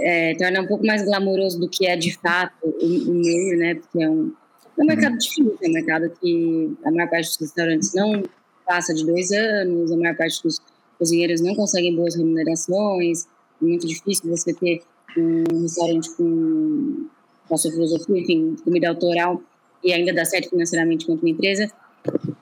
é, 0.00 0.34
torna 0.34 0.62
um 0.62 0.66
pouco 0.66 0.86
mais 0.86 1.04
glamouroso 1.04 1.58
do 1.58 1.68
que 1.68 1.86
é 1.86 1.96
de 1.96 2.16
fato 2.18 2.54
o, 2.64 3.10
o 3.10 3.14
meio, 3.14 3.58
né? 3.58 3.74
Porque 3.74 4.02
é 4.02 4.08
um, 4.08 4.32
é 4.78 4.82
um 4.82 4.86
mercado 4.86 5.18
difícil, 5.18 5.58
é 5.62 5.68
um 5.68 5.72
mercado 5.72 6.10
que 6.20 6.76
a 6.84 6.90
maior 6.90 7.10
parte 7.10 7.28
dos 7.28 7.38
restaurantes 7.38 7.92
não 7.94 8.22
passa 8.66 8.92
de 8.92 9.04
dois 9.04 9.30
anos, 9.30 9.92
a 9.92 9.96
maior 9.96 10.16
parte 10.16 10.42
dos 10.42 10.60
cozinheiros 10.98 11.40
não 11.40 11.54
conseguem 11.54 11.94
boas 11.94 12.16
remunerações, 12.16 13.26
é 13.62 13.64
muito 13.64 13.86
difícil 13.86 14.30
você 14.30 14.52
ter 14.52 14.82
um 15.16 15.62
restaurante 15.62 16.10
com, 16.16 17.06
a 17.50 17.56
sua 17.56 17.70
filosofia, 17.70 18.18
enfim, 18.18 18.56
comida 18.64 18.88
autoral 18.88 19.40
e 19.82 19.92
ainda 19.92 20.12
dar 20.12 20.24
certo 20.24 20.50
financeiramente 20.50 21.06
quanto 21.06 21.22
uma 21.22 21.30
empresa. 21.30 21.70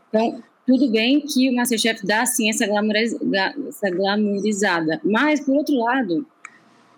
Então, 0.08 0.42
tudo 0.66 0.90
bem 0.90 1.20
que 1.20 1.50
o 1.50 1.54
Masterchef 1.54 2.06
dá, 2.06 2.24
sim, 2.24 2.48
essa, 2.48 2.64
essa 2.64 3.90
glamourizada, 3.90 5.00
mas, 5.04 5.40
por 5.40 5.56
outro 5.56 5.76
lado, 5.76 6.26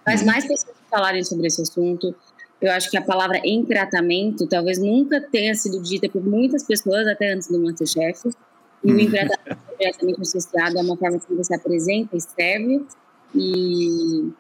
faz 0.05 0.21
uhum. 0.21 0.27
mais 0.27 0.47
pessoas 0.47 0.77
falarem 0.89 1.25
sobre 1.25 1.49
esse 1.49 1.61
assunto. 1.61 2.15
Eu 2.61 2.71
acho 2.71 2.91
que 2.91 2.97
a 2.97 3.03
palavra 3.03 3.41
entratamento 3.45 4.47
talvez 4.47 4.79
nunca 4.79 5.21
tenha 5.21 5.55
sido 5.55 5.83
dita 5.83 6.09
por 6.09 6.25
muitas 6.25 6.63
pessoas 6.63 7.07
até 7.09 7.33
antes 7.33 7.49
do 7.49 7.61
Masterchef. 7.61 8.31
E 8.87 8.93
o 8.93 9.01
empreendedor 9.01 9.59
diretamente 9.79 10.21
associado 10.23 10.79
a 10.79 10.83
uma 10.83 10.97
forma 10.97 11.19
que 11.19 11.35
você 11.35 11.55
apresenta 11.55 12.17
e 12.17 12.21
serve. 12.21 12.87
E 13.35 14.31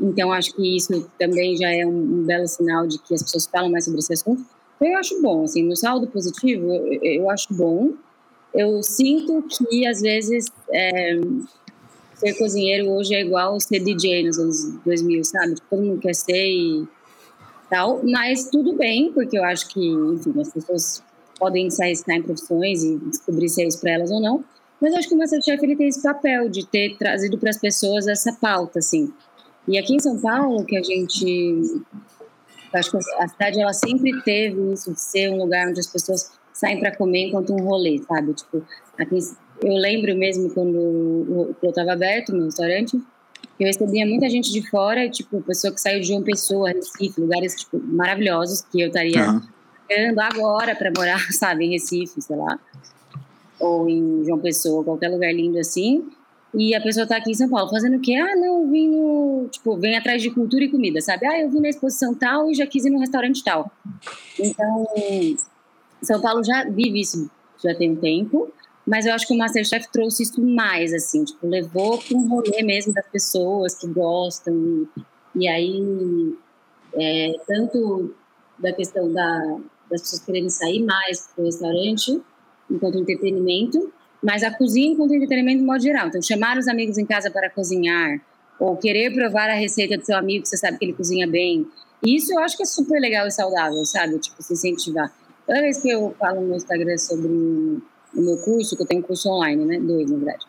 então 0.00 0.32
acho 0.32 0.54
que 0.54 0.76
isso 0.76 1.08
também 1.18 1.56
já 1.56 1.70
é 1.70 1.86
um, 1.86 1.90
um, 1.90 2.24
belo 2.24 2.48
sinal 2.48 2.86
de 2.86 2.98
que 2.98 3.14
as 3.14 3.22
pessoas 3.22 3.46
falam 3.46 3.70
mais 3.70 3.84
sobre 3.84 4.00
esse 4.00 4.12
assunto. 4.12 4.44
Então 4.76 4.88
eu 4.88 4.98
acho 4.98 5.20
bom, 5.20 5.44
assim, 5.44 5.62
no 5.62 5.76
saldo 5.76 6.06
positivo 6.06 6.72
eu, 6.72 7.00
eu 7.02 7.30
acho 7.30 7.52
bom. 7.52 7.92
Eu 8.52 8.82
sinto 8.82 9.44
que 9.48 9.86
às 9.86 10.00
vezes 10.00 10.46
é, 10.72 11.20
ser 12.14 12.34
cozinheiro 12.34 12.90
hoje 12.90 13.14
é 13.14 13.20
igual 13.20 13.60
ser 13.60 13.80
DJ 13.80 14.26
nos 14.26 14.38
anos 14.38 14.74
2000, 14.84 15.24
sabe? 15.24 15.54
Tipo, 15.54 15.66
todo 15.70 15.82
mundo 15.82 16.00
quer 16.00 16.14
ser 16.14 16.34
e 16.34 16.88
tal, 17.68 18.00
mas 18.04 18.48
tudo 18.50 18.74
bem, 18.74 19.12
porque 19.12 19.38
eu 19.38 19.44
acho 19.44 19.68
que, 19.68 19.80
enfim, 19.80 20.40
as 20.40 20.52
pessoas 20.52 21.02
podem 21.40 21.70
se 21.70 21.82
arriscar 21.82 22.16
em 22.16 22.22
profissões 22.22 22.84
e 22.84 22.98
descobrir 22.98 23.48
se 23.48 23.62
é 23.62 23.66
isso 23.66 23.80
para 23.80 23.92
elas 23.92 24.10
ou 24.10 24.20
não. 24.20 24.44
Mas 24.80 24.94
acho 24.94 25.08
que 25.08 25.14
o 25.14 25.18
Masterchef 25.18 25.62
ele 25.64 25.76
tem 25.76 25.88
esse 25.88 26.02
papel 26.02 26.48
de 26.48 26.66
ter 26.66 26.96
trazido 26.96 27.38
para 27.38 27.50
as 27.50 27.58
pessoas 27.58 28.06
essa 28.06 28.32
pauta, 28.34 28.78
assim. 28.78 29.12
E 29.66 29.78
aqui 29.78 29.94
em 29.94 29.98
São 29.98 30.18
Paulo, 30.20 30.64
que 30.64 30.76
a 30.76 30.82
gente. 30.82 31.82
Acho 32.72 32.90
que 32.92 32.96
a 33.18 33.26
cidade 33.26 33.60
ela 33.60 33.72
sempre 33.72 34.22
teve 34.22 34.72
isso 34.72 34.92
de 34.92 35.00
ser 35.00 35.28
um 35.30 35.38
lugar 35.38 35.68
onde 35.68 35.80
as 35.80 35.88
pessoas 35.88 36.30
saem 36.52 36.78
para 36.78 36.94
comer 36.94 37.28
enquanto 37.28 37.52
um 37.52 37.64
rolê, 37.64 38.00
sabe? 38.06 38.32
Tipo, 38.32 38.64
aqui 38.96 39.18
eu 39.62 39.74
lembro 39.74 40.16
mesmo 40.16 40.50
quando 40.50 41.54
eu 41.62 41.68
estava 41.68 41.92
aberto 41.92 42.32
no 42.32 42.44
restaurante, 42.44 42.96
eu 43.58 43.66
recebia 43.66 44.06
muita 44.06 44.28
gente 44.30 44.52
de 44.52 44.68
fora, 44.70 45.08
tipo, 45.10 45.42
pessoa 45.42 45.72
que 45.72 45.80
saiu 45.80 46.00
de 46.00 46.06
João 46.06 46.22
Pessoa, 46.22 46.70
Recife, 46.70 47.20
lugares 47.20 47.54
tipo, 47.56 47.78
maravilhosos 47.78 48.62
que 48.62 48.80
eu 48.80 48.86
estaria 48.86 49.30
uhum. 49.30 49.42
Agora 50.18 50.74
para 50.74 50.92
morar, 50.96 51.20
sabe, 51.32 51.64
em 51.64 51.70
Recife, 51.70 52.20
sei 52.20 52.36
lá, 52.36 52.58
ou 53.58 53.88
em 53.88 54.24
João 54.24 54.38
Pessoa, 54.38 54.84
qualquer 54.84 55.08
lugar 55.08 55.32
lindo 55.32 55.58
assim. 55.58 56.08
E 56.52 56.74
a 56.74 56.80
pessoa 56.80 57.06
tá 57.06 57.16
aqui 57.16 57.30
em 57.30 57.34
São 57.34 57.48
Paulo 57.48 57.70
fazendo 57.70 57.96
o 57.96 58.00
quê? 58.00 58.14
Ah, 58.14 58.34
não, 58.34 58.68
vim 58.68 58.88
no. 58.88 59.48
Tipo, 59.50 59.76
vem 59.76 59.96
atrás 59.96 60.20
de 60.20 60.30
cultura 60.30 60.64
e 60.64 60.68
comida, 60.68 61.00
sabe? 61.00 61.24
Ah, 61.26 61.40
eu 61.40 61.48
vim 61.48 61.60
na 61.60 61.68
exposição 61.68 62.12
tal 62.12 62.50
e 62.50 62.54
já 62.54 62.66
quis 62.66 62.84
ir 62.84 62.90
no 62.90 62.98
restaurante 62.98 63.44
tal. 63.44 63.70
Então, 64.38 64.86
São 66.02 66.20
Paulo 66.20 66.42
já 66.42 66.64
vive 66.64 67.00
isso 67.00 67.30
já 67.62 67.74
tem 67.74 67.92
um 67.92 67.96
tempo, 67.96 68.50
mas 68.86 69.06
eu 69.06 69.14
acho 69.14 69.26
que 69.26 69.34
o 69.34 69.38
Masterchef 69.38 69.88
trouxe 69.92 70.22
isso 70.22 70.42
mais, 70.42 70.92
assim, 70.92 71.24
tipo, 71.24 71.46
levou 71.46 71.98
para 71.98 72.16
um 72.16 72.28
rolê 72.28 72.62
mesmo 72.62 72.92
das 72.92 73.06
pessoas 73.08 73.74
que 73.74 73.86
gostam. 73.86 74.54
E, 74.54 74.88
e 75.42 75.48
aí, 75.48 76.36
é, 76.94 77.32
tanto 77.46 78.14
da 78.58 78.72
questão 78.72 79.12
da, 79.12 79.58
das 79.90 80.02
pessoas 80.02 80.24
quererem 80.24 80.48
sair 80.48 80.82
mais 80.84 81.28
para 81.34 81.42
o 81.42 81.46
restaurante, 81.46 82.20
enquanto 82.70 82.98
entretenimento, 82.98 83.92
mas 84.22 84.42
a 84.42 84.50
cozinha 84.50 84.92
enquanto 84.92 85.14
entretenimento 85.14 85.58
de 85.58 85.64
modo 85.64 85.82
geral. 85.82 86.08
Então, 86.08 86.22
chamar 86.22 86.58
os 86.58 86.68
amigos 86.68 86.98
em 86.98 87.06
casa 87.06 87.30
para 87.30 87.50
cozinhar, 87.50 88.20
ou 88.60 88.76
querer 88.76 89.12
provar 89.12 89.48
a 89.48 89.54
receita 89.54 89.96
do 89.96 90.04
seu 90.04 90.16
amigo 90.16 90.42
que 90.42 90.48
você 90.50 90.58
sabe 90.58 90.78
que 90.78 90.84
ele 90.84 90.92
cozinha 90.92 91.26
bem. 91.26 91.66
Isso 92.04 92.32
eu 92.32 92.40
acho 92.40 92.56
que 92.56 92.62
é 92.62 92.66
super 92.66 93.00
legal 93.00 93.26
e 93.26 93.30
saudável, 93.30 93.82
sabe? 93.86 94.18
Tipo, 94.18 94.42
se 94.42 94.52
incentivar. 94.52 95.10
Toda 95.46 95.62
vez 95.62 95.80
que 95.80 95.88
eu 95.88 96.14
falo 96.18 96.42
no 96.42 96.54
Instagram 96.54 96.98
sobre 96.98 97.26
o 97.26 97.82
meu 98.14 98.36
curso, 98.38 98.76
que 98.76 98.82
eu 98.82 98.86
tenho 98.86 99.00
um 99.00 99.04
curso 99.04 99.30
online, 99.30 99.64
né? 99.64 99.80
Dois, 99.80 100.10
na 100.10 100.16
verdade. 100.18 100.46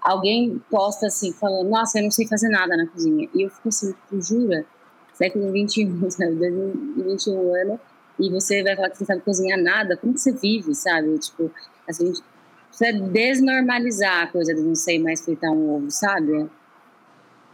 Alguém 0.00 0.60
posta 0.70 1.06
assim, 1.06 1.32
falando, 1.32 1.68
nossa, 1.68 1.98
eu 1.98 2.04
não 2.04 2.10
sei 2.10 2.26
fazer 2.26 2.48
nada 2.48 2.76
na 2.76 2.86
cozinha. 2.86 3.28
E 3.34 3.42
eu 3.42 3.50
fico 3.50 3.68
assim, 3.68 3.94
jura? 4.12 4.64
Século 5.12 5.50
XXI, 5.50 5.86
sabe? 6.10 6.34
2021 6.36 7.54
ano, 7.54 7.80
e 8.18 8.30
você 8.30 8.62
vai 8.62 8.76
falar 8.76 8.90
que 8.90 8.98
você 8.98 9.04
não 9.04 9.06
sabe 9.06 9.22
cozinhar 9.22 9.60
nada? 9.60 9.96
Como 9.96 10.14
que 10.14 10.20
você 10.20 10.32
vive, 10.32 10.74
sabe? 10.74 11.18
Tipo, 11.18 11.50
a 11.88 11.92
gente 11.92 12.22
precisa 12.68 12.92
desnormalizar 13.08 14.22
a 14.22 14.26
coisa 14.26 14.54
de 14.54 14.60
não 14.60 14.74
sei 14.74 14.98
mais 14.98 15.24
fritar 15.24 15.50
um 15.50 15.76
ovo, 15.76 15.90
sabe? 15.90 16.48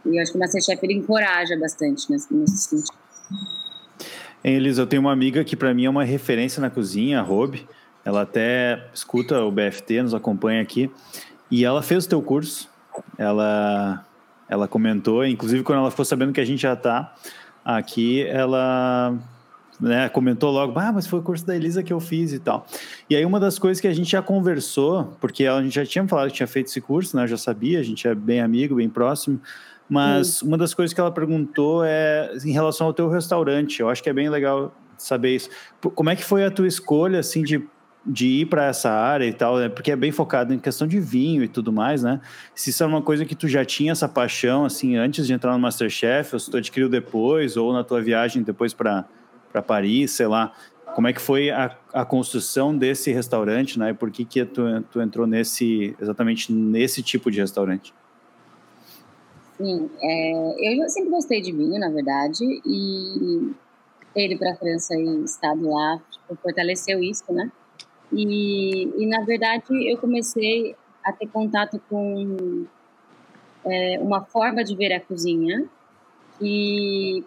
E 0.05 0.15
eu 0.15 0.21
acho 0.21 0.31
que 0.31 0.37
o 0.37 0.39
Masterchef 0.39 0.79
ele 0.83 0.93
encoraja 0.93 1.57
bastante 1.57 2.09
nesse, 2.09 2.33
nesse 2.33 2.57
sentido. 2.57 2.97
Elis, 4.43 4.77
eu 4.77 4.87
tenho 4.87 5.01
uma 5.01 5.11
amiga 5.11 5.43
que 5.43 5.55
para 5.55 5.73
mim 5.73 5.85
é 5.85 5.89
uma 5.89 6.03
referência 6.03 6.61
na 6.61 6.69
cozinha, 6.69 7.21
a. 7.21 7.67
Ela 8.05 8.21
até 8.21 8.87
escuta 8.93 9.43
o 9.43 9.51
BFT, 9.51 10.01
nos 10.01 10.13
acompanha 10.13 10.61
aqui. 10.61 10.89
E 11.51 11.65
ela 11.65 11.81
fez 11.81 12.05
o 12.05 12.09
teu 12.09 12.21
curso. 12.21 12.69
Ela, 13.17 14.05
ela 14.47 14.67
comentou, 14.67 15.25
inclusive 15.25 15.63
quando 15.63 15.79
ela 15.79 15.91
ficou 15.91 16.05
sabendo 16.05 16.31
que 16.31 16.39
a 16.39 16.45
gente 16.45 16.61
já 16.61 16.73
está 16.73 17.13
aqui, 17.63 18.23
ela 18.23 19.17
né, 19.79 20.09
comentou 20.09 20.51
logo, 20.51 20.77
ah, 20.77 20.91
mas 20.91 21.07
foi 21.07 21.19
o 21.19 21.21
curso 21.21 21.45
da 21.45 21.55
Elisa 21.55 21.81
que 21.81 21.93
eu 21.93 21.99
fiz 21.99 22.33
e 22.33 22.39
tal. 22.39 22.65
E 23.09 23.15
aí 23.15 23.25
uma 23.25 23.39
das 23.39 23.57
coisas 23.57 23.79
que 23.79 23.87
a 23.87 23.93
gente 23.93 24.11
já 24.11 24.21
conversou, 24.21 25.13
porque 25.21 25.45
a 25.45 25.61
gente 25.61 25.75
já 25.75 25.85
tinha 25.85 26.07
falado 26.07 26.29
que 26.29 26.35
tinha 26.35 26.47
feito 26.47 26.67
esse 26.67 26.81
curso, 26.81 27.15
né, 27.15 27.23
eu 27.23 27.27
já 27.27 27.37
sabia, 27.37 27.79
a 27.79 27.83
gente 27.83 28.07
é 28.07 28.13
bem 28.13 28.41
amigo, 28.41 28.75
bem 28.75 28.89
próximo, 28.89 29.39
mas 29.89 30.41
uma 30.41 30.57
das 30.57 30.73
coisas 30.73 30.93
que 30.93 30.99
ela 30.99 31.11
perguntou 31.11 31.83
é 31.83 32.31
em 32.45 32.51
relação 32.51 32.85
ao 32.85 32.93
teu 32.93 33.09
restaurante. 33.09 33.79
Eu 33.79 33.89
acho 33.89 34.03
que 34.03 34.09
é 34.09 34.13
bem 34.13 34.29
legal 34.29 34.71
saber 34.95 35.35
isso. 35.35 35.49
Como 35.95 36.11
é 36.11 36.15
que 36.15 36.23
foi 36.23 36.45
a 36.45 36.51
tua 36.51 36.67
escolha, 36.67 37.19
assim, 37.19 37.41
de 37.41 37.65
de 38.05 38.27
ir 38.27 38.45
para 38.45 38.65
essa 38.65 38.89
área 38.89 39.25
e 39.25 39.33
tal, 39.33 39.57
né? 39.57 39.69
porque 39.69 39.91
é 39.91 39.95
bem 39.95 40.11
focado 40.11 40.53
em 40.53 40.57
questão 40.57 40.87
de 40.87 40.99
vinho 40.99 41.43
e 41.43 41.47
tudo 41.47 41.71
mais, 41.71 42.01
né? 42.01 42.21
Se 42.55 42.69
isso 42.69 42.81
é 42.81 42.85
uma 42.85 43.01
coisa 43.01 43.25
que 43.25 43.35
tu 43.35 43.47
já 43.47 43.65
tinha 43.65 43.91
essa 43.91 44.07
paixão, 44.07 44.65
assim, 44.65 44.95
antes 44.95 45.27
de 45.27 45.33
entrar 45.33 45.51
no 45.51 45.59
Masterchef, 45.59 46.33
ou 46.33 46.39
se 46.39 46.49
tu 46.49 46.57
adquiriu 46.57 46.89
depois, 46.89 47.57
ou 47.57 47.73
na 47.73 47.83
tua 47.83 48.01
viagem 48.01 48.41
depois 48.41 48.73
para 48.73 49.05
para 49.51 49.61
Paris, 49.61 50.11
sei 50.11 50.27
lá. 50.27 50.53
Como 50.95 51.07
é 51.07 51.13
que 51.13 51.21
foi 51.21 51.49
a, 51.49 51.77
a 51.93 52.03
construção 52.03 52.75
desse 52.75 53.11
restaurante, 53.11 53.77
né? 53.77 53.91
E 53.91 53.93
por 53.93 54.09
que 54.11 54.25
que 54.25 54.43
tu, 54.45 54.63
tu 54.91 55.01
entrou 55.01 55.27
nesse 55.27 55.95
exatamente 56.01 56.51
nesse 56.51 57.03
tipo 57.03 57.29
de 57.29 57.39
restaurante? 57.39 57.93
Sim, 59.57 59.89
é, 60.01 60.81
eu 60.81 60.89
sempre 60.89 61.09
gostei 61.09 61.41
de 61.41 61.51
vinho, 61.51 61.79
na 61.79 61.89
verdade, 61.89 62.43
e 62.65 63.51
ido 64.15 64.37
para 64.37 64.53
a 64.53 64.55
França 64.55 64.95
e 64.95 65.23
estado 65.23 65.69
lá 65.69 66.01
tipo, 66.09 66.35
fortaleceu 66.41 67.01
isso, 67.03 67.31
né? 67.31 67.51
E, 68.11 68.85
e, 68.97 69.05
na 69.05 69.21
verdade, 69.21 69.65
eu 69.69 69.97
comecei 69.97 70.75
a 71.03 71.11
ter 71.11 71.27
contato 71.27 71.79
com 71.89 72.65
é, 73.65 73.99
uma 74.01 74.23
forma 74.23 74.63
de 74.63 74.75
ver 74.75 74.93
a 74.93 74.99
cozinha 74.99 75.65
que 76.39 77.23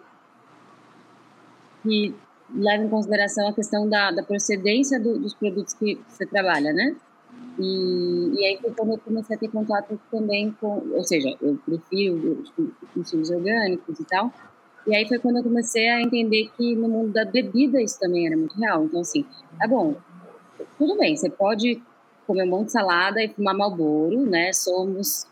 que 1.83 2.15
leva 2.53 2.83
em 2.83 2.89
consideração 2.89 3.47
a 3.47 3.53
questão 3.53 3.87
da, 3.87 4.11
da 4.11 4.23
procedência 4.23 4.99
do, 4.99 5.19
dos 5.19 5.33
produtos 5.33 5.73
que 5.73 5.99
você 6.07 6.25
trabalha, 6.25 6.73
né? 6.73 6.95
E, 7.59 8.31
e 8.33 8.45
aí 8.45 8.57
foi 8.59 8.71
quando 8.71 8.93
eu 8.93 8.97
comecei 8.99 9.35
a 9.35 9.39
ter 9.39 9.47
contato 9.49 9.99
também 10.09 10.51
com, 10.59 10.81
ou 10.91 11.03
seja, 11.03 11.35
eu 11.41 11.59
prefiro 11.65 12.43
insumos 12.95 13.29
orgânicos 13.29 13.99
e 13.99 14.05
tal. 14.05 14.31
E 14.87 14.95
aí 14.95 15.07
foi 15.07 15.19
quando 15.19 15.37
eu 15.37 15.43
comecei 15.43 15.87
a 15.89 16.01
entender 16.01 16.51
que 16.57 16.75
no 16.75 16.89
mundo 16.89 17.13
da 17.13 17.25
bebida 17.25 17.81
isso 17.81 17.99
também 17.99 18.27
era 18.27 18.35
muito 18.35 18.57
real. 18.59 18.85
Então 18.85 19.01
assim, 19.01 19.25
tá 19.59 19.67
bom, 19.67 19.95
tudo 20.77 20.97
bem, 20.97 21.15
você 21.15 21.29
pode 21.29 21.81
comer 22.25 22.43
um 22.43 22.49
monte 22.49 22.67
de 22.67 22.71
salada 22.71 23.23
e 23.23 23.29
fumar 23.29 23.55
malboro, 23.55 24.25
né? 24.25 24.51
Somos 24.53 25.27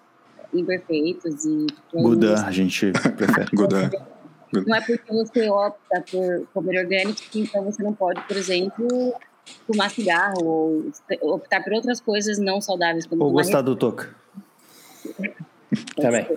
imperfeitos 0.53 1.46
e 1.46 1.67
Buda, 1.93 2.46
a 2.46 2.51
gente 2.51 2.91
prefere. 3.15 3.50
Buda. 3.53 4.11
Não 4.53 4.75
é 4.75 4.81
porque 4.81 5.13
você 5.13 5.50
opta 5.50 6.03
por 6.12 6.48
comer 6.53 6.79
orgânico 6.79 7.22
que 7.31 7.41
então 7.41 7.63
você 7.63 7.81
não 7.81 7.93
pode, 7.93 8.22
por 8.27 8.36
exemplo, 8.36 9.13
fumar 9.65 9.89
cigarro 9.89 10.43
ou 10.43 10.91
optar 11.34 11.63
por 11.63 11.74
outras 11.74 12.01
coisas 12.01 12.38
não 12.38 12.60
saudáveis. 12.60 13.05
Como 13.05 13.24
ou 13.24 13.31
gostar 13.31 13.62
do 13.62 13.75
toca. 13.75 14.13
Também. 15.96 16.27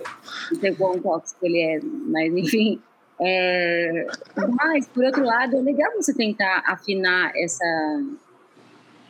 Não 0.51 0.59
sei 0.59 0.75
quão 0.75 0.99
tóxico 0.99 1.45
ele 1.45 1.61
é, 1.61 1.79
mas 1.83 2.33
enfim. 2.33 2.81
É, 3.19 4.07
mas, 4.57 4.87
por 4.87 5.03
outro 5.05 5.23
lado, 5.23 5.57
é 5.57 5.61
legal 5.61 5.91
você 5.95 6.13
tentar 6.13 6.63
afinar 6.65 7.31
essa, 7.35 8.03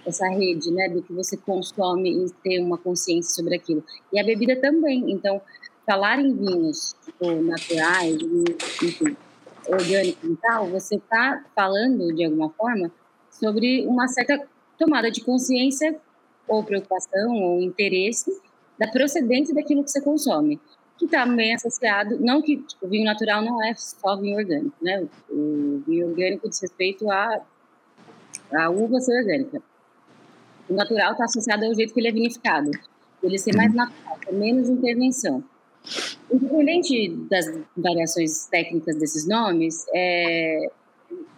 essa 0.06 0.28
rede, 0.30 0.72
né, 0.72 0.90
do 0.90 1.02
que 1.02 1.12
você 1.14 1.36
consome 1.38 2.26
e 2.26 2.30
ter 2.44 2.60
uma 2.60 2.78
consciência 2.78 3.34
sobre 3.34 3.56
aquilo. 3.56 3.84
E 4.14 4.20
a 4.20 4.24
bebida 4.24 4.56
também. 4.56 5.12
Então, 5.12 5.42
falar 5.86 6.20
em 6.20 6.34
vinhos 6.34 6.96
tipo, 7.06 7.32
naturais, 7.42 8.18
enfim, 8.84 9.16
orgânicos 9.68 10.30
e 10.30 10.36
tal, 10.38 10.68
você 10.68 10.96
está 10.96 11.44
falando, 11.56 12.14
de 12.14 12.26
alguma 12.26 12.50
forma, 12.50 12.92
sobre 13.30 13.86
uma 13.88 14.08
certa 14.08 14.48
tomada 14.78 15.10
de 15.12 15.22
consciência 15.22 16.00
ou 16.48 16.64
preocupação 16.64 17.34
ou 17.34 17.62
interesse 17.62 18.32
da 18.78 18.88
procedência 18.88 19.54
daquilo 19.54 19.84
que 19.84 19.92
você 19.92 20.02
consome, 20.02 20.60
que 20.98 21.06
está 21.06 21.26
bem 21.26 21.54
associado, 21.54 22.20
não 22.20 22.42
que 22.42 22.58
tipo, 22.58 22.86
o 22.86 22.90
vinho 22.90 23.06
natural 23.06 23.42
não 23.42 23.64
é 23.64 23.74
só 23.76 24.16
vinho 24.18 24.38
orgânico, 24.38 24.76
né? 24.82 25.08
O 25.30 25.82
vinho 25.86 26.10
orgânico 26.10 26.50
diz 26.50 26.62
respeito 26.62 27.10
à, 27.10 27.42
à 28.54 28.70
uva 28.70 29.00
ser 29.00 29.18
orgânica. 29.20 29.62
O 30.70 30.74
natural 30.74 31.12
está 31.12 31.26
associado 31.26 31.66
ao 31.66 31.74
jeito 31.74 31.94
que 31.94 32.00
ele 32.00 32.08
é 32.08 32.12
vinificado, 32.12 32.72
ele 33.22 33.38
ser 33.38 33.56
mais 33.56 33.74
natural, 33.74 34.18
menos 34.32 34.70
intervenção. 34.70 35.44
Independente 36.32 37.10
das 37.30 37.46
variações 37.76 38.48
técnicas 38.48 38.98
desses 38.98 39.28
nomes, 39.28 39.86
é, 39.94 40.70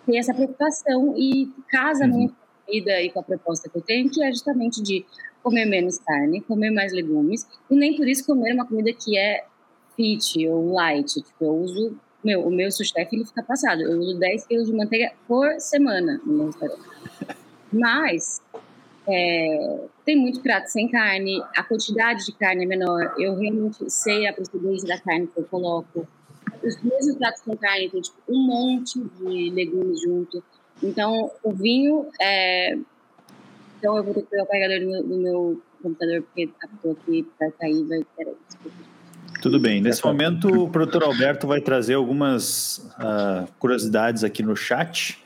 tem 0.05 0.17
essa 0.17 0.33
preocupação 0.33 1.13
e 1.17 1.51
casa 1.69 2.05
uhum. 2.05 2.11
muito 2.11 2.33
com 2.33 2.69
a 2.69 2.71
vida 2.71 3.01
e 3.01 3.09
com 3.09 3.19
a 3.19 3.23
proposta 3.23 3.69
que 3.69 3.77
eu 3.77 3.81
tenho, 3.81 4.09
que 4.09 4.23
é 4.23 4.31
justamente 4.31 4.81
de 4.81 5.05
comer 5.43 5.65
menos 5.65 5.99
carne, 5.99 6.41
comer 6.41 6.71
mais 6.71 6.91
legumes, 6.91 7.47
e 7.69 7.75
nem 7.75 7.95
por 7.95 8.07
isso 8.07 8.25
comer 8.25 8.53
uma 8.53 8.65
comida 8.65 8.91
que 8.93 9.17
é 9.17 9.45
fit 9.95 10.47
ou 10.47 10.71
light. 10.73 11.21
Tipo, 11.21 11.45
eu 11.45 11.55
uso, 11.55 11.97
meu, 12.23 12.45
o 12.45 12.51
meu 12.51 12.71
sous-chef 12.71 13.13
ele 13.13 13.25
fica 13.25 13.43
passado, 13.43 13.81
eu 13.81 13.99
uso 13.99 14.17
10 14.17 14.45
quilos 14.45 14.67
de 14.67 14.73
manteiga 14.73 15.11
por 15.27 15.59
semana 15.59 16.21
no 16.25 16.33
meu 16.33 16.45
restaurante. 16.47 16.81
Mas 17.71 18.41
é, 19.07 19.79
tem 20.05 20.17
muito 20.17 20.41
prato 20.41 20.67
sem 20.67 20.89
carne, 20.89 21.41
a 21.55 21.63
quantidade 21.63 22.25
de 22.25 22.33
carne 22.33 22.65
é 22.65 22.67
menor. 22.67 23.13
Eu 23.17 23.37
realmente 23.37 23.89
sei 23.89 24.27
a 24.27 24.33
procedência 24.33 24.87
da 24.87 24.99
carne 24.99 25.27
que 25.27 25.39
eu 25.39 25.45
coloco. 25.45 26.05
Os 26.61 26.81
mesmos 26.83 27.15
pratos 27.15 27.41
com 27.41 27.55
carne 27.55 27.89
tem 27.89 28.01
tipo, 28.01 28.17
um 28.27 28.45
monte 28.45 28.99
de 28.99 29.49
legumes 29.51 30.01
junto. 30.01 30.43
Então, 30.83 31.31
o 31.41 31.53
vinho. 31.53 32.07
É... 32.21 32.77
Então, 33.79 33.95
eu 33.95 34.03
vou 34.03 34.13
ter 34.13 34.23
que 34.23 34.27
pegar 34.27 34.43
o 34.43 34.47
carregador 34.47 34.79
do 34.79 34.87
meu, 34.87 35.03
do 35.03 35.17
meu 35.17 35.61
computador, 35.81 36.23
porque 36.23 36.49
estou 36.73 36.91
aqui 36.91 37.25
para 37.37 37.51
cair. 37.51 37.83
Vai... 37.85 38.05
Peraí, 38.17 38.35
Tudo 39.41 39.59
bem. 39.59 39.79
Nesse 39.79 40.03
momento, 40.03 40.47
o 40.63 40.69
produtor 40.69 41.03
Alberto 41.03 41.47
vai 41.47 41.61
trazer 41.61 41.93
algumas 41.93 42.79
uh, 42.99 43.47
curiosidades 43.59 44.23
aqui 44.23 44.43
no 44.43 44.55
chat 44.55 45.23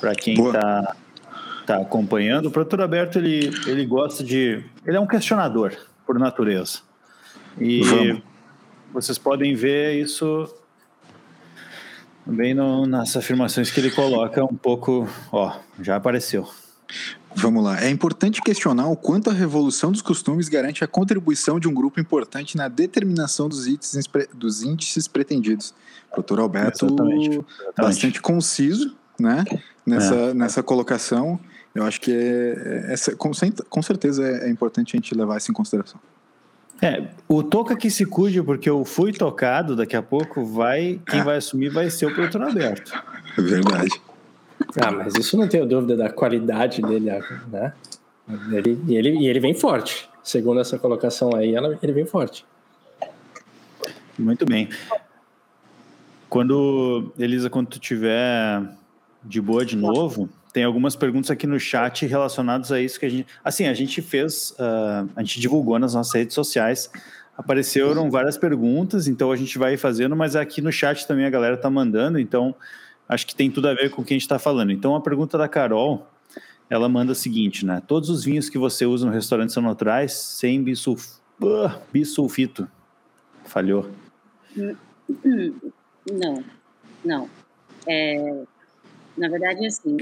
para 0.00 0.14
quem 0.14 0.34
está 0.34 0.96
está 1.70 1.82
acompanhando, 1.82 2.46
o 2.46 2.50
produtor 2.50 2.80
Alberto 2.82 3.18
ele, 3.18 3.50
ele 3.66 3.86
gosta 3.86 4.24
de. 4.24 4.64
Ele 4.86 4.96
é 4.96 5.00
um 5.00 5.06
questionador 5.06 5.72
por 6.06 6.18
natureza. 6.18 6.80
E 7.58 7.82
Vamos. 7.82 8.22
vocês 8.92 9.18
podem 9.18 9.54
ver 9.54 9.94
isso 9.94 10.48
também 12.24 12.54
no, 12.54 12.86
nas 12.86 13.16
afirmações 13.16 13.70
que 13.70 13.80
ele 13.80 13.90
coloca 13.90 14.44
um 14.44 14.56
pouco. 14.56 15.08
Ó, 15.32 15.52
já 15.80 15.96
apareceu. 15.96 16.48
Vamos 17.34 17.62
lá. 17.62 17.80
É 17.80 17.88
importante 17.88 18.42
questionar 18.42 18.88
o 18.88 18.96
quanto 18.96 19.30
a 19.30 19.32
revolução 19.32 19.92
dos 19.92 20.02
costumes 20.02 20.48
garante 20.48 20.82
a 20.82 20.88
contribuição 20.88 21.60
de 21.60 21.68
um 21.68 21.74
grupo 21.74 22.00
importante 22.00 22.56
na 22.56 22.66
determinação 22.66 23.48
dos 23.48 23.68
índices, 23.68 24.04
dos 24.34 24.62
índices 24.62 25.06
pretendidos. 25.06 25.72
Doutor 26.12 26.40
Alberto, 26.40 26.86
Exatamente. 26.86 27.28
Exatamente. 27.28 27.74
bastante 27.76 28.20
conciso 28.20 28.96
né, 29.18 29.44
nessa, 29.86 30.14
é. 30.14 30.34
nessa 30.34 30.62
colocação. 30.62 31.38
Eu 31.74 31.84
acho 31.84 32.00
que 32.00 32.12
é, 32.12 32.92
é, 32.92 32.94
é 32.94 33.14
com, 33.16 33.82
certeza 33.82 34.26
é, 34.26 34.48
é 34.48 34.50
importante 34.50 34.94
a 34.94 34.96
gente 34.96 35.14
levar 35.14 35.36
isso 35.36 35.50
em 35.50 35.54
consideração. 35.54 36.00
É, 36.82 37.08
o 37.28 37.42
toca 37.42 37.76
que 37.76 37.90
se 37.90 38.06
cuide, 38.06 38.42
porque 38.42 38.68
eu 38.68 38.84
fui 38.84 39.12
tocado, 39.12 39.76
daqui 39.76 39.94
a 39.94 40.02
pouco 40.02 40.44
vai, 40.44 40.98
quem 41.06 41.22
vai 41.22 41.36
assumir 41.36 41.68
vai 41.68 41.90
ser 41.90 42.06
o 42.06 42.14
produtor 42.14 42.42
Alberto. 42.42 42.92
É 43.36 43.42
verdade. 43.42 44.00
Ah, 44.80 44.90
mas 44.90 45.14
isso 45.14 45.36
não 45.36 45.46
tenho 45.46 45.66
dúvida 45.66 45.96
da 45.96 46.10
qualidade 46.10 46.80
dele, 46.80 47.10
né? 47.50 47.72
Ele, 48.52 48.80
e, 48.86 48.96
ele, 48.96 49.10
e 49.10 49.26
ele 49.26 49.40
vem 49.40 49.54
forte. 49.54 50.08
Segundo 50.22 50.60
essa 50.60 50.78
colocação 50.78 51.34
aí, 51.34 51.54
ela, 51.54 51.78
ele 51.82 51.92
vem 51.92 52.06
forte. 52.06 52.44
Muito 54.18 54.44
bem. 54.46 54.68
Quando, 56.28 57.12
Elisa, 57.18 57.50
quando 57.50 57.68
tu 57.68 57.78
tiver 57.78 58.62
de 59.24 59.40
boa 59.40 59.64
de 59.64 59.76
novo, 59.76 60.28
tem 60.52 60.64
algumas 60.64 60.96
perguntas 60.96 61.30
aqui 61.30 61.46
no 61.46 61.58
chat 61.58 62.06
relacionadas 62.06 62.72
a 62.72 62.80
isso 62.80 62.98
que 62.98 63.06
a 63.06 63.08
gente. 63.08 63.26
Assim, 63.44 63.66
a 63.66 63.74
gente 63.74 64.02
fez, 64.02 64.50
uh, 64.52 65.08
a 65.14 65.22
gente 65.22 65.40
divulgou 65.40 65.78
nas 65.78 65.94
nossas 65.94 66.12
redes 66.14 66.34
sociais. 66.34 66.90
Apareceram 67.36 68.10
várias 68.10 68.36
perguntas, 68.36 69.08
então 69.08 69.32
a 69.32 69.36
gente 69.36 69.56
vai 69.58 69.76
fazendo, 69.76 70.14
mas 70.14 70.36
aqui 70.36 70.60
no 70.60 70.70
chat 70.70 71.06
também 71.06 71.24
a 71.24 71.30
galera 71.30 71.56
tá 71.56 71.70
mandando, 71.70 72.18
então 72.18 72.54
acho 73.08 73.26
que 73.26 73.34
tem 73.34 73.50
tudo 73.50 73.68
a 73.68 73.74
ver 73.74 73.90
com 73.90 74.02
o 74.02 74.04
que 74.04 74.12
a 74.12 74.16
gente 74.16 74.22
está 74.22 74.38
falando. 74.38 74.70
Então, 74.70 74.94
a 74.94 75.00
pergunta 75.00 75.38
da 75.38 75.48
Carol, 75.48 76.06
ela 76.68 76.88
manda 76.88 77.12
o 77.12 77.14
seguinte, 77.14 77.64
né? 77.64 77.82
Todos 77.86 78.10
os 78.10 78.24
vinhos 78.24 78.50
que 78.50 78.58
você 78.58 78.84
usa 78.84 79.06
no 79.06 79.12
restaurante 79.12 79.52
são 79.52 79.62
naturais, 79.62 80.12
sem 80.12 80.62
bisulf... 80.62 81.18
uh, 81.40 81.80
bisulfito. 81.92 82.68
Falhou. 83.44 83.90
Não, 86.12 86.44
não. 87.04 87.30
É, 87.86 88.44
na 89.16 89.28
verdade, 89.28 89.66
assim, 89.66 89.96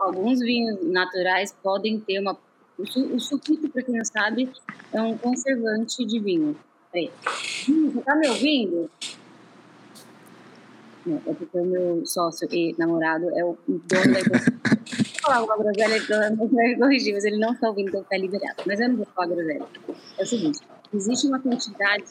alguns 0.00 0.40
vinhos 0.40 0.82
naturais 0.82 1.54
podem 1.62 2.00
ter 2.00 2.18
uma... 2.20 2.36
O 2.78 3.20
sulfito, 3.20 3.68
para 3.68 3.82
quem 3.82 3.96
não 3.96 4.04
sabe, 4.04 4.50
é 4.92 5.02
um 5.02 5.16
conservante 5.18 6.04
de 6.04 6.18
vinho. 6.18 6.56
Aí. 6.94 7.10
Hum, 7.68 7.90
você 7.90 8.00
tá 8.00 8.16
me 8.16 8.28
ouvindo? 8.28 8.90
É 11.26 11.34
porque 11.34 11.58
o 11.58 11.64
meu 11.64 12.06
sócio 12.06 12.48
e 12.50 12.74
namorado 12.78 13.30
é 13.30 13.44
o 13.44 13.56
dono 13.68 14.14
da 14.14 14.20
falar 15.20 15.44
uma 15.44 15.56
groselha, 15.56 16.02
vai 16.50 16.74
corrigir, 16.76 17.14
mas 17.14 17.24
ele 17.24 17.38
não 17.38 17.52
está 17.52 17.68
ouvindo, 17.68 17.88
então 17.88 18.02
está 18.02 18.16
liberado. 18.16 18.62
Mas 18.66 18.80
eu 18.80 18.88
não 18.88 18.96
vou 18.96 19.06
falar 19.06 19.28
groselha. 19.28 19.66
É 20.18 20.22
o 20.22 20.26
seguinte, 20.26 20.60
existe 20.92 21.26
uma 21.26 21.40
quantidade 21.40 22.04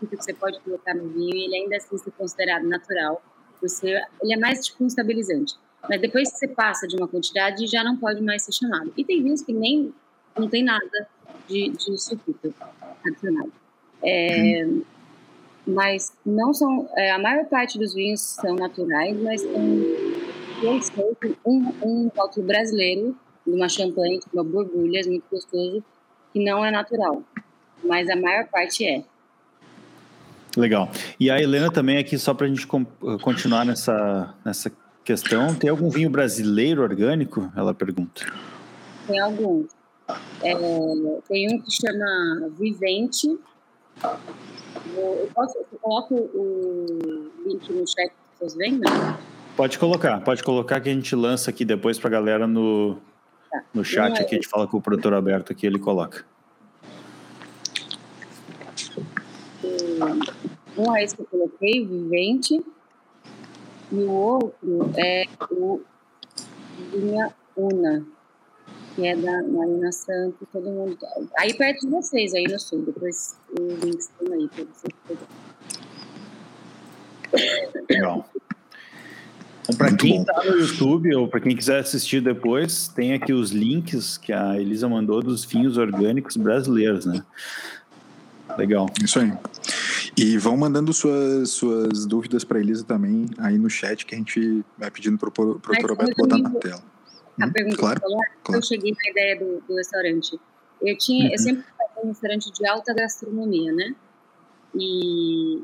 que 0.00 0.16
você 0.16 0.34
pode 0.34 0.60
colocar 0.60 0.94
no 0.94 1.08
vinho 1.08 1.34
e 1.34 1.44
ele 1.44 1.56
ainda 1.56 1.76
assim 1.76 1.96
ser 1.96 2.10
considerado 2.12 2.64
natural. 2.64 3.22
Você, 3.62 4.00
ele 4.22 4.34
é 4.34 4.36
mais 4.36 4.66
tipo 4.66 4.84
um 4.84 4.86
estabilizante. 4.86 5.54
Mas 5.88 6.00
depois 6.00 6.32
que 6.32 6.38
você 6.38 6.48
passa 6.48 6.86
de 6.86 6.96
uma 6.96 7.06
quantidade, 7.06 7.66
já 7.66 7.84
não 7.84 7.96
pode 7.96 8.22
mais 8.22 8.42
ser 8.42 8.52
chamado. 8.52 8.92
E 8.96 9.04
tem 9.04 9.22
vinhos 9.22 9.42
que 9.42 9.52
nem 9.52 9.92
não 10.36 10.48
tem 10.48 10.64
nada 10.64 11.08
de, 11.48 11.70
de 11.70 11.98
sulfito 11.98 12.54
adicionado. 13.04 13.52
É, 14.02 14.64
hum 14.66 14.82
mas 15.66 16.12
não 16.24 16.54
são. 16.54 16.88
É, 16.96 17.10
a 17.10 17.18
maior 17.18 17.44
parte 17.46 17.78
dos 17.78 17.92
vinhos 17.92 18.20
são 18.20 18.54
naturais, 18.54 19.20
mas 19.20 19.42
tem 19.42 21.36
um, 21.44 21.72
um 21.82 22.10
rótulo 22.16 22.46
brasileiro 22.46 23.16
de 23.44 23.52
uma 23.52 23.68
champanhe, 23.68 24.20
de 24.20 24.26
uma 24.32 24.44
borbulha, 24.44 25.02
muito 25.06 25.24
gostoso, 25.30 25.82
que 26.32 26.44
não 26.44 26.64
é 26.64 26.70
natural, 26.70 27.22
mas 27.84 28.08
a 28.08 28.16
maior 28.16 28.46
parte 28.46 28.86
é. 28.86 29.02
Legal. 30.56 30.90
E 31.20 31.30
a 31.30 31.38
Helena 31.40 31.70
também 31.70 31.98
aqui, 31.98 32.16
só 32.16 32.32
para 32.32 32.46
a 32.46 32.48
gente 32.48 32.66
continuar 33.22 33.66
nessa, 33.66 34.34
nessa 34.44 34.72
questão, 35.06 35.54
tem 35.54 35.70
algum 35.70 35.88
vinho 35.88 36.10
brasileiro 36.10 36.82
orgânico? 36.82 37.50
Ela 37.56 37.72
pergunta. 37.72 38.26
Tem 39.06 39.20
alguns. 39.20 39.68
É, 40.42 40.52
tem 41.28 41.54
um 41.54 41.60
que 41.60 41.70
chama 41.70 42.50
Vivente, 42.58 43.38
eu 44.94 45.30
posso, 45.34 45.58
eu 45.58 45.78
coloco 45.80 46.14
o 46.14 47.30
link 47.44 47.72
no 47.72 47.86
chat 47.86 48.08
que 48.08 48.38
vocês 48.38 48.54
veem, 48.54 48.78
né? 48.78 49.18
Pode 49.56 49.78
colocar, 49.78 50.20
pode 50.20 50.42
colocar 50.42 50.80
que 50.80 50.88
a 50.88 50.92
gente 50.92 51.14
lança 51.16 51.50
aqui 51.50 51.64
depois 51.64 51.98
para 51.98 52.08
a 52.08 52.12
galera 52.12 52.46
no, 52.46 52.96
tá. 53.50 53.62
no 53.72 53.84
chat 53.84 54.20
aqui, 54.20 54.34
a 54.34 54.38
gente 54.38 54.48
fala 54.48 54.66
com 54.66 54.76
o 54.76 54.82
produtor 54.82 55.14
aberto 55.14 55.52
aqui, 55.52 55.66
ele 55.66 55.78
coloca. 55.78 56.24
Um 60.76 60.94
é 60.94 61.02
esse 61.02 61.16
que 61.16 61.22
eu 61.22 61.26
coloquei, 61.26 61.82
o 61.82 61.88
Vivente, 61.88 62.62
e 63.96 64.04
o 64.04 64.10
outro 64.10 64.90
é 64.96 65.24
o 65.50 65.80
Vinha 66.92 67.34
Una 67.56 68.04
que 68.96 69.06
é 69.06 69.14
da 69.14 69.42
Marina 69.42 69.92
Santos, 69.92 70.48
todo 70.50 70.70
mundo. 70.70 70.96
Aí 71.38 71.52
perto 71.52 71.82
de 71.82 71.88
vocês, 71.88 72.32
aí 72.32 72.44
no 72.44 72.58
sul, 72.58 72.82
depois 72.82 73.36
os 73.52 73.84
links 73.84 74.08
estão 74.08 74.32
aí 74.32 74.48
para 74.48 74.64
vocês 74.64 74.94
Legal. 77.90 78.26
Então, 79.60 79.76
para 79.76 79.94
quem 79.94 80.20
está 80.20 80.44
no 80.44 80.60
YouTube 80.60 81.14
ou 81.14 81.28
para 81.28 81.40
quem 81.40 81.54
quiser 81.54 81.80
assistir 81.80 82.22
depois, 82.22 82.88
tem 82.88 83.12
aqui 83.12 83.34
os 83.34 83.50
links 83.50 84.16
que 84.16 84.32
a 84.32 84.58
Elisa 84.58 84.88
mandou 84.88 85.20
dos 85.22 85.44
vinhos 85.44 85.76
orgânicos 85.76 86.36
brasileiros, 86.36 87.04
né? 87.04 87.22
Legal. 88.56 88.86
Isso 89.02 89.18
aí. 89.18 89.32
E 90.16 90.38
vão 90.38 90.56
mandando 90.56 90.92
suas, 90.92 91.50
suas 91.50 92.06
dúvidas 92.06 92.42
para 92.42 92.58
a 92.58 92.60
Elisa 92.60 92.84
também 92.84 93.26
aí 93.38 93.58
no 93.58 93.68
chat 93.68 94.06
que 94.06 94.14
a 94.14 94.18
gente 94.18 94.64
vai 94.78 94.90
pedindo 94.90 95.18
para 95.18 95.28
o 95.28 95.32
produtor 95.32 95.90
Roberto 95.90 96.16
botar 96.16 96.38
na 96.38 96.50
tela 96.50 96.82
a 97.40 97.46
hum, 97.46 97.52
pergunta 97.52 97.76
claro, 97.76 98.00
que 98.00 98.06
falou, 98.06 98.22
claro. 98.44 98.58
eu 98.58 98.62
cheguei 98.66 98.92
na 98.92 99.10
ideia 99.10 99.38
do, 99.38 99.60
do 99.66 99.74
restaurante. 99.76 100.40
Eu 100.80 100.96
tinha, 100.96 101.26
uhum. 101.26 101.32
eu 101.32 101.38
sempre 101.38 101.64
fui 101.94 102.04
um 102.04 102.08
restaurante 102.08 102.52
de 102.52 102.66
alta 102.66 102.94
gastronomia, 102.94 103.72
né? 103.72 103.94
E 104.74 105.62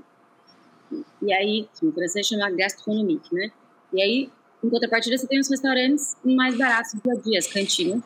e 1.22 1.32
aí, 1.32 1.68
que 1.78 1.86
o 1.86 1.92
francês 1.92 2.26
chama 2.26 2.50
gastronomique, 2.50 3.34
né? 3.34 3.50
E 3.92 4.02
aí, 4.02 4.30
em 4.62 4.68
contrapartida, 4.68 5.16
você 5.16 5.26
tem 5.26 5.40
os 5.40 5.48
restaurantes 5.48 6.16
mais 6.22 6.56
baratos 6.56 6.92
do 6.94 7.00
dia 7.00 7.12
a 7.12 7.22
dia, 7.22 7.38
as 7.38 7.46
cantinas, 7.46 8.02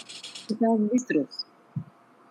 que 0.47 0.55
são 0.55 0.75
os 0.75 0.91
bistrôs. 0.91 1.46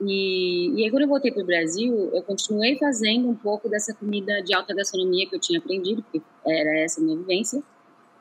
E, 0.01 0.71
e 0.75 0.84
aí, 0.84 0.91
quando 0.91 1.03
eu 1.03 1.10
voltei 1.10 1.31
para 1.31 1.41
o 1.41 1.45
Brasil, 1.45 2.10
eu 2.13 2.21
continuei 2.23 2.77
fazendo 2.77 3.29
um 3.29 3.36
pouco 3.36 3.69
dessa 3.69 3.93
comida 3.93 4.41
de 4.41 4.53
alta 4.53 4.73
gastronomia 4.73 5.27
que 5.27 5.36
eu 5.36 5.39
tinha 5.39 5.60
aprendido, 5.60 6.03
porque 6.03 6.21
era 6.45 6.79
essa 6.79 6.99
a 6.99 7.03
minha 7.03 7.17
vivência. 7.17 7.63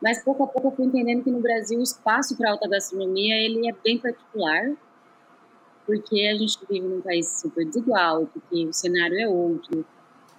Mas 0.01 0.23
pouco 0.23 0.45
a 0.45 0.47
pouco 0.47 0.69
eu 0.69 0.73
fui 0.73 0.85
entendendo 0.85 1.25
que 1.25 1.31
no 1.31 1.41
Brasil 1.41 1.79
o 1.79 1.83
espaço 1.83 2.37
para 2.37 2.51
alta 2.51 2.69
gastronomia 2.69 3.35
ele 3.37 3.69
é 3.69 3.73
bem 3.73 3.99
particular, 3.99 4.73
porque 5.87 6.21
a 6.27 6.37
gente 6.37 6.59
vive 6.69 6.87
num 6.87 7.01
país 7.01 7.41
super 7.41 7.65
desigual, 7.65 8.27
porque 8.27 8.67
o 8.67 8.73
cenário 8.73 9.19
é 9.19 9.29
outro, 9.29 9.85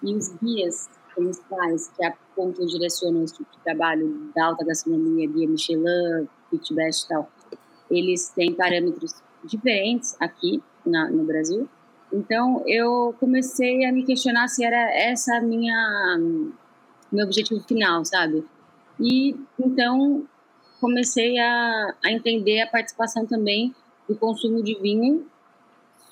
e 0.03 0.13
os 0.13 0.29
guias 0.35 0.89
principais 1.13 1.87
que 1.89 2.05
apontam 2.05 2.65
e 2.65 2.67
direcionam 2.67 3.23
esse 3.23 3.35
tipo 3.35 3.51
de 3.51 3.59
trabalho 3.59 4.31
da 4.35 4.47
alta 4.47 4.65
gastronomia, 4.65 5.27
guia 5.27 5.47
Michelin, 5.47 6.27
Pit 6.51 6.73
Best 6.73 7.05
e 7.05 7.07
tal, 7.07 7.31
eles 7.89 8.29
têm 8.29 8.53
parâmetros 8.53 9.15
diferentes 9.43 10.15
aqui 10.19 10.61
na, 10.85 11.09
no 11.09 11.23
Brasil. 11.23 11.67
Então 12.11 12.63
eu 12.67 13.15
comecei 13.19 13.85
a 13.85 13.91
me 13.91 14.03
questionar 14.03 14.47
se 14.47 14.63
era 14.63 14.77
essa 14.93 15.41
minha 15.41 16.17
meu 17.11 17.25
objetivo 17.25 17.61
final, 17.61 18.03
sabe? 18.05 18.45
E 18.99 19.35
então 19.59 20.25
comecei 20.79 21.37
a, 21.39 21.93
a 22.03 22.11
entender 22.11 22.61
a 22.61 22.67
participação 22.67 23.25
também 23.25 23.73
do 24.07 24.15
consumo 24.15 24.61
de 24.61 24.75
vinho 24.79 25.25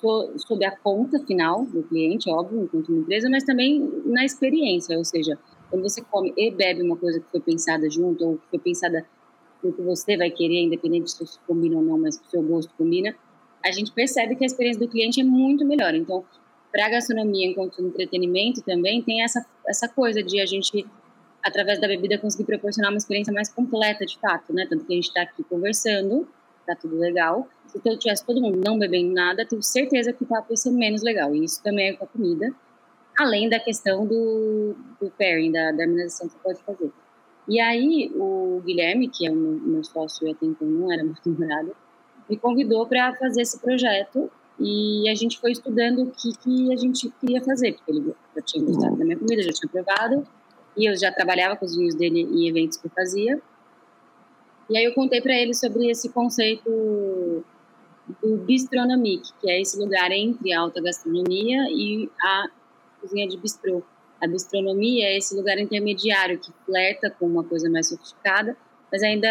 so, 0.00 0.32
sob 0.36 0.64
a 0.64 0.76
conta 0.76 1.18
final 1.20 1.64
do 1.64 1.82
cliente, 1.82 2.30
óbvio, 2.30 2.62
enquanto 2.62 2.88
uma 2.90 3.00
empresa, 3.00 3.28
mas 3.30 3.44
também 3.44 3.80
na 4.04 4.24
experiência, 4.24 4.98
ou 4.98 5.04
seja, 5.04 5.38
quando 5.70 5.82
você 5.82 6.02
come 6.02 6.32
e 6.36 6.50
bebe 6.50 6.82
uma 6.82 6.96
coisa 6.96 7.20
que 7.20 7.30
foi 7.30 7.40
pensada 7.40 7.88
junto 7.88 8.24
ou 8.24 8.36
que 8.36 8.48
foi 8.50 8.58
pensada 8.58 9.06
no 9.62 9.72
que 9.72 9.82
você 9.82 10.16
vai 10.16 10.30
querer, 10.30 10.62
independente 10.62 11.10
se 11.10 11.38
combina 11.46 11.76
ou 11.76 11.82
não, 11.82 11.98
mas 11.98 12.18
que 12.18 12.26
o 12.26 12.30
seu 12.30 12.42
gosto 12.42 12.72
combina, 12.76 13.14
a 13.64 13.70
gente 13.70 13.92
percebe 13.92 14.36
que 14.36 14.44
a 14.44 14.46
experiência 14.46 14.80
do 14.80 14.88
cliente 14.88 15.20
é 15.20 15.24
muito 15.24 15.64
melhor. 15.64 15.94
Então, 15.94 16.24
para 16.70 16.86
a 16.86 16.90
gastronomia 16.90 17.48
enquanto 17.48 17.80
entretenimento 17.82 18.62
também 18.62 19.02
tem 19.02 19.22
essa, 19.22 19.44
essa 19.66 19.88
coisa 19.88 20.22
de 20.22 20.40
a 20.40 20.46
gente 20.46 20.86
através 21.42 21.78
da 21.78 21.86
bebida, 21.86 22.16
conseguir 22.16 22.44
proporcionar 22.44 22.90
uma 22.90 22.96
experiência 22.96 23.30
mais 23.30 23.52
completa, 23.52 24.06
de 24.06 24.18
fato, 24.18 24.52
né? 24.54 24.66
Tanto 24.68 24.86
que 24.86 24.92
a 24.94 24.96
gente 24.96 25.08
está 25.08 25.22
aqui 25.22 25.44
conversando 25.44 26.26
tá 26.64 26.74
tudo 26.74 26.96
legal. 26.96 27.48
Se 27.66 27.80
eu 27.84 27.98
tivesse 27.98 28.24
todo 28.24 28.40
mundo 28.40 28.60
não 28.64 28.78
bebendo 28.78 29.12
nada, 29.12 29.46
tenho 29.46 29.62
certeza 29.62 30.12
que 30.12 30.24
o 30.24 30.26
papo 30.26 30.52
ia 30.52 30.56
ser 30.56 30.70
menos 30.70 31.02
legal. 31.02 31.34
E 31.34 31.44
isso 31.44 31.62
também 31.62 31.90
é 31.90 31.92
com 31.92 32.04
a 32.04 32.08
comida, 32.08 32.54
além 33.18 33.48
da 33.48 33.60
questão 33.60 34.06
do, 34.06 34.74
do 35.00 35.10
pairing, 35.18 35.52
da, 35.52 35.72
da 35.72 35.82
harmonização 35.82 36.28
que 36.28 36.34
você 36.34 36.40
pode 36.42 36.62
fazer. 36.62 36.92
E 37.46 37.60
aí, 37.60 38.10
o 38.14 38.62
Guilherme, 38.64 39.08
que 39.08 39.26
é 39.26 39.30
o 39.30 39.36
meu, 39.36 39.52
meu 39.52 39.84
sócio 39.84 40.26
e 40.26 40.30
até 40.30 40.46
então 40.46 40.66
não 40.66 40.90
era 40.90 41.04
muito 41.04 41.20
namorado, 41.28 41.76
me 42.28 42.36
convidou 42.36 42.86
para 42.86 43.14
fazer 43.14 43.42
esse 43.42 43.58
projeto 43.58 44.30
e 44.58 45.08
a 45.08 45.14
gente 45.14 45.38
foi 45.40 45.52
estudando 45.52 46.02
o 46.04 46.10
que, 46.10 46.32
que 46.38 46.72
a 46.72 46.76
gente 46.76 47.10
queria 47.20 47.42
fazer, 47.42 47.72
porque 47.74 47.90
ele 47.90 48.14
já 48.34 48.42
tinha 48.42 48.64
gostado 48.64 48.96
da 48.96 49.04
minha 49.04 49.16
comida, 49.16 49.42
já 49.42 49.52
tinha 49.52 49.68
provado, 49.70 50.26
e 50.76 50.88
eu 50.88 50.96
já 50.96 51.10
trabalhava 51.12 51.56
com 51.56 51.64
os 51.64 51.76
vinhos 51.76 51.94
dele 51.94 52.20
em 52.20 52.48
eventos 52.48 52.76
que 52.76 52.86
eu 52.86 52.90
fazia. 52.90 53.40
E 54.70 54.78
aí 54.78 54.84
eu 54.84 54.94
contei 54.94 55.20
para 55.20 55.34
ele 55.34 55.54
sobre 55.54 55.90
esse 55.90 56.08
conceito 56.08 57.44
do 58.22 58.36
bistronomique, 58.38 59.30
que 59.40 59.50
é 59.50 59.60
esse 59.60 59.78
lugar 59.78 60.10
entre 60.12 60.52
a 60.52 60.60
alta 60.60 60.80
gastronomia 60.80 61.64
e 61.70 62.08
a 62.20 62.46
cozinha 63.00 63.26
de 63.26 63.36
bistrô. 63.36 63.82
A 64.20 64.26
bistronomia 64.26 65.06
é 65.06 65.18
esse 65.18 65.34
lugar 65.34 65.58
intermediário 65.58 66.38
que 66.38 66.52
flerta 66.64 67.10
com 67.10 67.26
uma 67.26 67.44
coisa 67.44 67.68
mais 67.68 67.88
sofisticada, 67.88 68.56
mas 68.90 69.02
ainda 69.02 69.28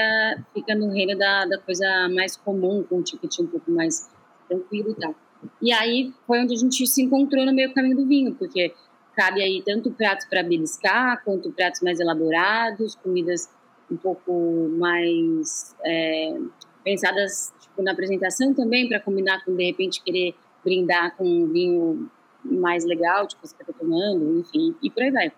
fica 0.53 0.75
no 0.75 0.89
reino 0.89 1.17
da, 1.17 1.45
da 1.45 1.57
coisa 1.57 2.09
mais 2.09 2.35
comum, 2.35 2.83
com 2.83 2.97
um 2.97 3.03
ticket 3.03 3.39
um 3.39 3.47
pouco 3.47 3.71
mais 3.71 4.09
tranquilo 4.47 4.91
e 4.91 4.95
tal. 4.95 5.15
E 5.61 5.71
aí 5.73 6.13
foi 6.25 6.41
onde 6.41 6.53
a 6.53 6.57
gente 6.57 6.85
se 6.87 7.01
encontrou 7.01 7.45
no 7.45 7.53
meio 7.53 7.73
caminho 7.73 7.97
do 7.97 8.05
vinho, 8.05 8.33
porque 8.35 8.73
cabe 9.15 9.41
aí 9.41 9.61
tanto 9.65 9.91
pratos 9.91 10.25
para 10.25 10.43
beliscar, 10.43 11.23
quanto 11.23 11.51
pratos 11.51 11.81
mais 11.81 11.99
elaborados, 11.99 12.95
comidas 12.95 13.49
um 13.91 13.97
pouco 13.97 14.69
mais 14.77 15.75
é, 15.85 16.37
pensadas 16.83 17.53
tipo, 17.59 17.81
na 17.81 17.91
apresentação 17.91 18.53
também, 18.53 18.87
para 18.87 18.99
combinar 18.99 19.43
com, 19.43 19.55
de 19.55 19.65
repente, 19.65 20.03
querer 20.03 20.35
brindar 20.63 21.15
com 21.15 21.25
um 21.25 21.47
vinho 21.51 22.09
mais 22.43 22.85
legal, 22.85 23.27
tipo, 23.27 23.45
você 23.45 23.55
está 23.59 23.73
tomando, 23.73 24.39
enfim, 24.39 24.75
e 24.81 24.89
por 24.89 25.03
aí 25.03 25.11
vai. 25.11 25.31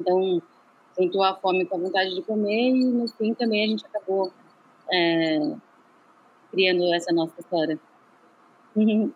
Então, 0.00 0.42
juntou 0.98 1.22
a 1.22 1.34
fome 1.34 1.64
com 1.66 1.76
a 1.76 1.80
vontade 1.80 2.14
de 2.14 2.22
comer 2.22 2.70
e, 2.70 2.84
no 2.84 3.08
fim, 3.08 3.34
também 3.34 3.64
a 3.64 3.68
gente 3.68 3.84
acabou 3.86 4.32
é, 4.92 5.52
criando 6.50 6.94
essa 6.94 7.12
nossa 7.12 7.34
história. 7.38 7.78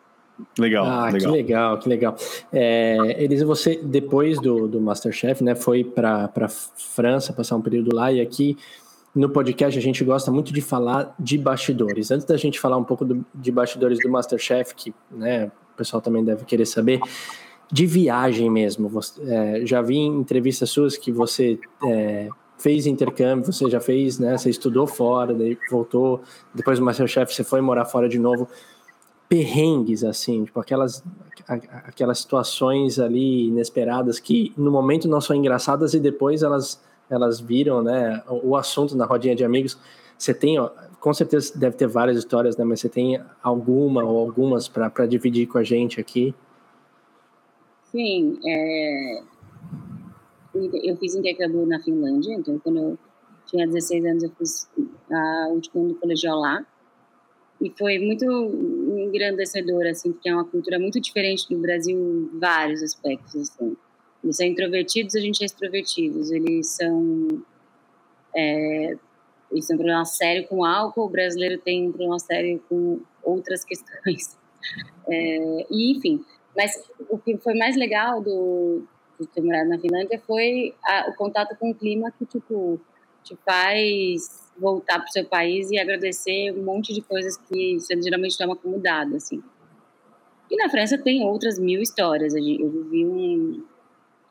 Legal, 0.59 0.87
ah, 0.87 1.11
legal. 1.11 1.19
que 1.19 1.27
legal, 1.37 1.79
que 1.79 1.89
legal. 1.89 2.17
É, 2.51 3.23
Elisa, 3.23 3.45
você 3.45 3.77
depois 3.77 4.41
do, 4.41 4.67
do 4.67 4.81
Masterchef, 4.81 5.45
né, 5.45 5.55
foi 5.55 5.85
para 5.85 6.49
França 6.49 7.33
passar 7.33 7.57
um 7.57 7.61
período 7.61 7.95
lá 7.95 8.11
e 8.11 8.23
aqui 8.23 8.57
no 9.15 9.29
podcast 9.29 9.79
a 9.79 9.83
gente 9.83 10.05
gosta 10.05 10.31
muito 10.31 10.53
de 10.53 10.61
falar 10.61 11.15
de 11.19 11.37
bastidores. 11.37 12.11
Antes 12.11 12.27
da 12.27 12.37
gente 12.37 12.61
falar 12.61 12.77
um 12.77 12.85
pouco 12.85 13.05
do, 13.05 13.25
de 13.35 13.51
bastidores 13.51 13.99
do 13.99 14.09
Masterchef, 14.09 14.75
que 14.75 14.95
né, 15.11 15.51
o 15.75 15.77
pessoal 15.77 16.01
também 16.01 16.25
deve 16.25 16.45
querer 16.45 16.67
saber, 16.67 17.01
de 17.73 17.87
viagem 17.87 18.51
mesmo. 18.51 18.89
Você, 18.89 19.23
é, 19.23 19.67
já 19.67 19.81
vi 19.81 19.97
em 19.97 20.21
entrevistas 20.21 20.71
suas 20.71 20.97
que 20.97 21.13
você 21.13 21.59
é, 21.85 22.29
fez 22.59 22.87
intercâmbio, 22.87 23.53
você 23.53 23.71
já 23.71 23.81
fez, 23.81 24.19
né? 24.19 24.37
Você 24.37 24.51
estudou 24.51 24.87
fora, 24.87 25.33
daí 25.35 25.57
voltou, 25.71 26.21
depois 26.55 26.79
do 26.79 26.85
Masterchef 26.85 27.35
você 27.35 27.45
foi 27.45 27.61
morar 27.61 27.85
fora 27.85 28.09
de 28.09 28.19
novo 28.19 28.49
perrengues, 29.31 30.03
assim, 30.03 30.45
tipo 30.45 30.59
aquelas, 30.59 31.05
aquelas 31.47 32.19
situações 32.19 32.99
ali 32.99 33.47
inesperadas 33.47 34.19
que 34.19 34.53
no 34.57 34.73
momento 34.73 35.07
não 35.07 35.21
são 35.21 35.37
engraçadas 35.37 35.95
e 35.95 36.01
depois 36.01 36.43
elas, 36.43 36.83
elas 37.09 37.39
viram, 37.39 37.81
né, 37.81 38.21
o 38.29 38.57
assunto 38.57 38.97
na 38.97 39.07
rodinha 39.07 39.37
de 39.37 39.45
amigos. 39.45 39.79
Você 40.19 40.35
tem, 40.35 40.59
ó, 40.59 40.69
com 40.99 41.15
certeza 41.15 41.57
deve 41.57 41.77
ter 41.77 41.87
várias 41.87 42.19
histórias, 42.19 42.57
né, 42.57 42.65
mas 42.65 42.81
você 42.81 42.89
tem 42.89 43.23
alguma 43.41 44.03
ou 44.03 44.19
algumas 44.19 44.67
para 44.67 45.07
dividir 45.07 45.47
com 45.47 45.59
a 45.59 45.63
gente 45.63 46.01
aqui? 46.01 46.35
Sim, 47.91 48.39
é... 48.47 49.23
eu 50.85 50.97
fiz 50.97 51.15
intercâmbio 51.15 51.67
na 51.67 51.81
Finlândia, 51.81 52.35
então 52.35 52.59
quando 52.59 52.79
eu 52.79 52.99
tinha 53.47 53.67
16 53.67 54.05
anos 54.05 54.23
eu 54.23 54.31
fiz 54.31 54.71
a 55.11 55.49
última 55.51 55.89
do 55.89 55.95
colegial 55.97 56.39
lá, 56.39 56.65
e 57.61 57.71
foi 57.79 57.99
muito 57.99 58.25
engrandecedor, 58.25 59.87
assim, 59.87 60.13
porque 60.13 60.31
é 60.31 60.35
uma 60.35 60.47
cultura 60.47 60.79
muito 60.79 60.99
diferente 60.99 61.47
do 61.49 61.59
Brasil 61.59 61.99
em 61.99 62.39
vários 62.39 62.83
aspectos, 62.83 63.37
assim. 63.37 63.77
Eles 64.25 64.37
são 64.37 64.47
introvertidos, 64.47 65.15
a 65.15 65.21
gente 65.21 65.43
é 65.43 65.47
extrovertidos. 65.47 66.31
Eles 66.31 66.69
são... 66.69 67.43
É, 68.35 68.97
eles 69.51 69.67
têm 69.67 69.75
um 69.75 69.79
problema 69.79 70.05
sério 70.07 70.47
com 70.49 70.65
álcool, 70.65 71.05
o 71.05 71.09
brasileiro 71.09 71.59
tem 71.59 71.89
um 71.89 71.93
problema 71.93 72.19
sério 72.19 72.63
com 72.69 73.01
outras 73.23 73.65
questões. 73.65 74.39
É, 75.09 75.67
e, 75.71 75.97
enfim, 75.97 76.23
mas 76.57 76.91
o 77.09 77.19
que 77.19 77.37
foi 77.39 77.55
mais 77.55 77.77
legal 77.77 78.21
do, 78.21 78.83
de 79.19 79.27
ter 79.27 79.41
morado 79.41 79.69
na 79.69 79.79
Finlândia 79.79 80.21
foi 80.27 80.75
a, 80.85 81.11
o 81.11 81.15
contato 81.15 81.57
com 81.57 81.71
o 81.71 81.75
clima 81.75 82.11
que, 82.11 82.25
tipo, 82.27 82.81
te 83.23 83.37
faz 83.45 84.51
voltar 84.59 84.99
para 84.99 85.09
o 85.09 85.13
seu 85.13 85.25
país 85.25 85.71
e 85.71 85.79
agradecer 85.79 86.53
um 86.53 86.63
monte 86.63 86.93
de 86.93 87.01
coisas 87.01 87.37
que 87.37 87.79
você 87.79 88.01
geralmente 88.01 88.37
toma 88.37 88.55
como 88.55 88.79
dado, 88.79 89.17
assim. 89.17 89.43
E 90.51 90.57
na 90.57 90.69
França 90.69 90.99
tem 90.99 91.25
outras 91.25 91.59
mil 91.59 91.81
histórias. 91.81 92.35
Eu 92.35 92.69
vivi 92.69 93.07
um, 93.07 93.65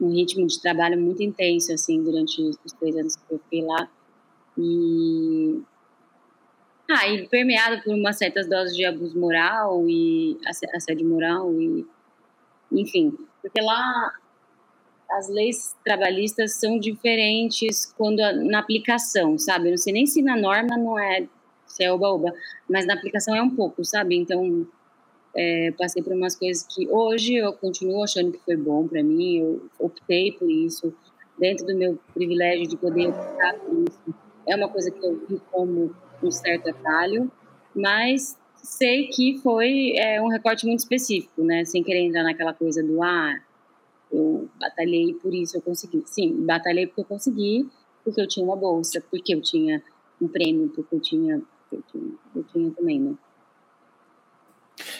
um 0.01 0.12
ritmo 0.12 0.45
de 0.45 0.62
trabalho 0.62 0.99
muito 0.99 1.23
intenso, 1.23 1.73
assim, 1.73 2.03
durante 2.03 2.41
os 2.41 2.73
três 2.79 2.95
anos 2.95 3.15
que 3.15 3.34
eu 3.34 3.39
fiquei 3.39 3.63
lá. 3.63 3.89
E... 4.58 5.62
Ah, 6.91 7.08
e 7.08 7.27
permeado 7.27 7.82
por 7.84 7.93
umas 7.93 8.17
certas 8.17 8.49
doses 8.49 8.75
de 8.75 8.84
abuso 8.84 9.17
moral 9.17 9.86
e 9.88 10.38
assédio 10.45 11.08
moral 11.08 11.53
e... 11.60 11.88
Enfim, 12.71 13.17
porque 13.41 13.62
lá 13.62 14.13
as 15.12 15.27
leis 15.27 15.75
trabalhistas 15.84 16.60
são 16.60 16.79
diferentes 16.79 17.91
quando 17.97 18.19
na 18.45 18.60
aplicação, 18.60 19.38
sabe? 19.38 19.67
Eu 19.67 19.71
não 19.71 19.77
sei 19.77 19.93
nem 19.93 20.05
se 20.05 20.21
na 20.21 20.36
norma 20.36 20.77
não 20.77 20.99
é 20.99 21.27
se 21.65 21.84
é 21.84 21.91
oba-oba, 21.91 22.34
mas 22.69 22.86
na 22.86 22.95
aplicação 22.95 23.36
é 23.36 23.41
um 23.41 23.49
pouco, 23.49 23.86
sabe? 23.86 24.15
Então, 24.15 24.67
é, 25.36 25.71
passei 25.77 26.01
por 26.01 26.13
umas 26.13 26.36
coisas 26.36 26.63
que 26.63 26.88
hoje 26.89 27.36
eu 27.36 27.53
continuo 27.53 28.03
achando 28.03 28.32
que 28.32 28.39
foi 28.39 28.58
bom 28.58 28.88
para 28.88 29.03
mim, 29.03 29.38
eu 29.38 29.69
optei 29.79 30.32
por 30.32 30.49
isso, 30.49 30.93
dentro 31.38 31.65
do 31.65 31.75
meu 31.75 31.97
privilégio 32.13 32.67
de 32.67 32.75
poder 32.75 33.10
optar 33.10 33.53
por 33.60 33.88
isso. 33.88 34.15
É 34.47 34.55
uma 34.55 34.67
coisa 34.67 34.89
que 34.89 35.05
eu 35.05 35.25
vi 35.27 35.39
como 35.51 35.95
um 36.21 36.32
certo 36.32 36.69
atalho, 36.69 37.32
mas 37.75 38.38
sei 38.69 39.08
que 39.08 39.39
foi 39.39 39.93
é, 39.97 40.21
um 40.21 40.27
recorte 40.27 40.65
muito 40.65 40.79
específico, 40.79 41.43
né? 41.43 41.65
Sem 41.65 41.84
querer 41.84 42.01
entrar 42.01 42.23
naquela 42.23 42.53
coisa 42.53 42.84
do 42.84 43.01
ah, 43.01 43.36
eu 44.12 44.47
batalhei 44.60 45.13
por 45.15 45.34
isso, 45.34 45.58
eu 45.58 45.62
consegui. 45.62 46.03
Sim, 46.05 46.45
batalhei 46.45 46.86
porque 46.86 47.01
eu 47.01 47.05
consegui, 47.05 47.67
porque 48.03 48.21
eu 48.21 48.27
tinha 48.27 48.45
uma 48.45 48.55
bolsa, 48.55 49.03
porque 49.10 49.34
eu 49.34 49.41
tinha 49.41 49.82
um 50.21 50.27
prêmio, 50.27 50.69
porque 50.69 50.95
eu 50.95 50.99
tinha, 50.99 51.41
eu 51.71 51.84
tinha, 51.91 52.12
eu 52.36 52.43
tinha 52.43 52.71
também, 52.71 52.99
né? 52.99 53.13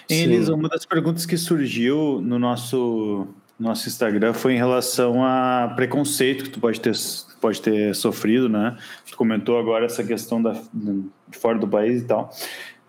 Elisa, 0.10 0.54
uma 0.54 0.68
das 0.68 0.86
perguntas 0.86 1.26
que 1.26 1.38
surgiu 1.38 2.20
no 2.22 2.40
nosso, 2.40 3.28
nosso 3.58 3.88
Instagram 3.88 4.34
foi 4.34 4.54
em 4.54 4.58
relação 4.58 5.24
a 5.24 5.72
preconceito 5.76 6.46
que 6.46 6.50
tu 6.50 6.60
pode 6.60 6.82
ter, 6.82 6.94
pode 7.40 7.62
ter 7.62 7.96
sofrido, 7.96 8.50
né? 8.50 8.78
Tu 9.10 9.16
comentou 9.16 9.60
agora 9.60 9.86
essa 9.86 10.04
questão 10.04 10.42
da, 10.42 10.60
de 10.74 11.38
fora 11.38 11.60
do 11.60 11.68
país 11.68 12.02
e 12.02 12.06
tal. 12.06 12.32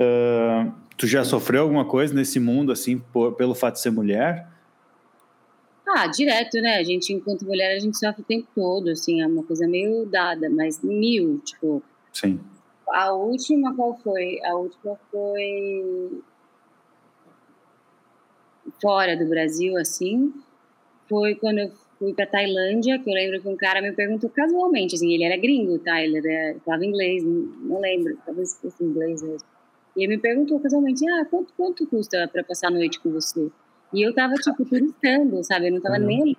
Uh, 0.01 0.73
tu 0.97 1.07
já 1.07 1.23
sofreu 1.25 1.63
alguma 1.63 1.85
coisa 1.85 2.15
nesse 2.15 2.41
mundo, 2.41 2.73
assim, 2.73 2.99
por, 2.99 3.33
pelo 3.35 3.55
fato 3.55 3.75
de 3.75 3.81
ser 3.81 3.91
mulher? 3.91 4.49
Ah, 5.87 6.07
direto, 6.07 6.55
né? 6.61 6.77
A 6.77 6.83
gente, 6.83 7.13
enquanto 7.13 7.45
mulher, 7.45 7.77
a 7.77 7.79
gente 7.79 7.99
sofre 7.99 8.23
o 8.23 8.25
tempo 8.25 8.47
todo, 8.55 8.89
assim, 8.89 9.21
é 9.21 9.27
uma 9.27 9.43
coisa 9.43 9.67
meio 9.67 10.07
dada, 10.07 10.49
mas 10.49 10.83
mil, 10.83 11.39
tipo. 11.41 11.83
Sim. 12.13 12.41
A 12.89 13.13
última 13.13 13.75
qual 13.75 13.99
foi? 13.99 14.41
A 14.45 14.57
última 14.57 14.99
foi 15.11 16.23
fora 18.81 19.17
do 19.17 19.29
Brasil, 19.29 19.77
assim. 19.77 20.33
Foi 21.09 21.35
quando 21.35 21.59
eu 21.59 21.73
fui 21.99 22.15
pra 22.15 22.27
Tailândia, 22.27 22.99
que 22.99 23.11
eu 23.11 23.15
lembro 23.15 23.43
que 23.43 23.49
um 23.49 23.57
cara 23.57 23.83
me 23.83 23.93
perguntou 23.93 24.31
casualmente, 24.31 24.95
assim, 24.95 25.13
ele 25.13 25.25
era 25.25 25.37
gringo, 25.37 25.79
tá? 25.79 26.03
Ele 26.03 26.17
era, 26.19 26.59
falava 26.61 26.85
inglês, 26.85 27.23
não, 27.23 27.43
não 27.63 27.81
lembro, 27.81 28.17
talvez 28.25 28.57
fosse 28.59 28.83
inglês 28.83 29.23
mesmo. 29.23 29.50
E 30.01 30.05
ele 30.05 30.17
me 30.17 30.19
perguntou 30.19 30.59
casualmente, 30.59 31.07
ah, 31.11 31.27
quanto, 31.27 31.53
quanto 31.55 31.87
custa 31.87 32.27
para 32.27 32.43
passar 32.43 32.69
a 32.69 32.71
noite 32.71 32.99
com 33.01 33.11
você? 33.11 33.51
E 33.93 34.01
eu 34.01 34.15
tava, 34.15 34.33
tipo, 34.37 34.65
turistando, 34.65 35.45
sabe? 35.45 35.69
Eu 35.69 35.75
não 35.75 35.81
tava 35.83 35.99
uhum. 35.99 36.07
nem 36.07 36.23
ali. 36.23 36.39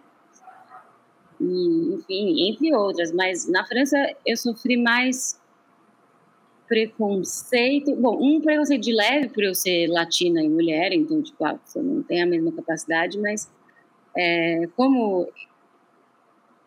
E, 1.39 1.93
enfim, 1.93 2.49
entre 2.49 2.73
outras. 2.73 3.11
Mas 3.11 3.47
na 3.47 3.63
França 3.63 3.97
eu 4.25 4.35
sofri 4.35 4.77
mais 4.77 5.39
preconceito. 6.67 7.95
Bom, 7.97 8.17
um 8.19 8.41
preconceito 8.41 8.81
de 8.81 8.93
leve 8.93 9.29
por 9.29 9.43
eu 9.43 9.53
ser 9.53 9.85
latina 9.85 10.41
e 10.41 10.49
mulher, 10.49 10.91
então, 10.91 11.21
tipo, 11.21 11.45
ah, 11.45 11.59
você 11.63 11.83
não 11.83 12.01
tem 12.01 12.19
a 12.19 12.25
mesma 12.25 12.51
capacidade, 12.51 13.19
mas 13.19 13.47
é, 14.17 14.67
como 14.75 15.29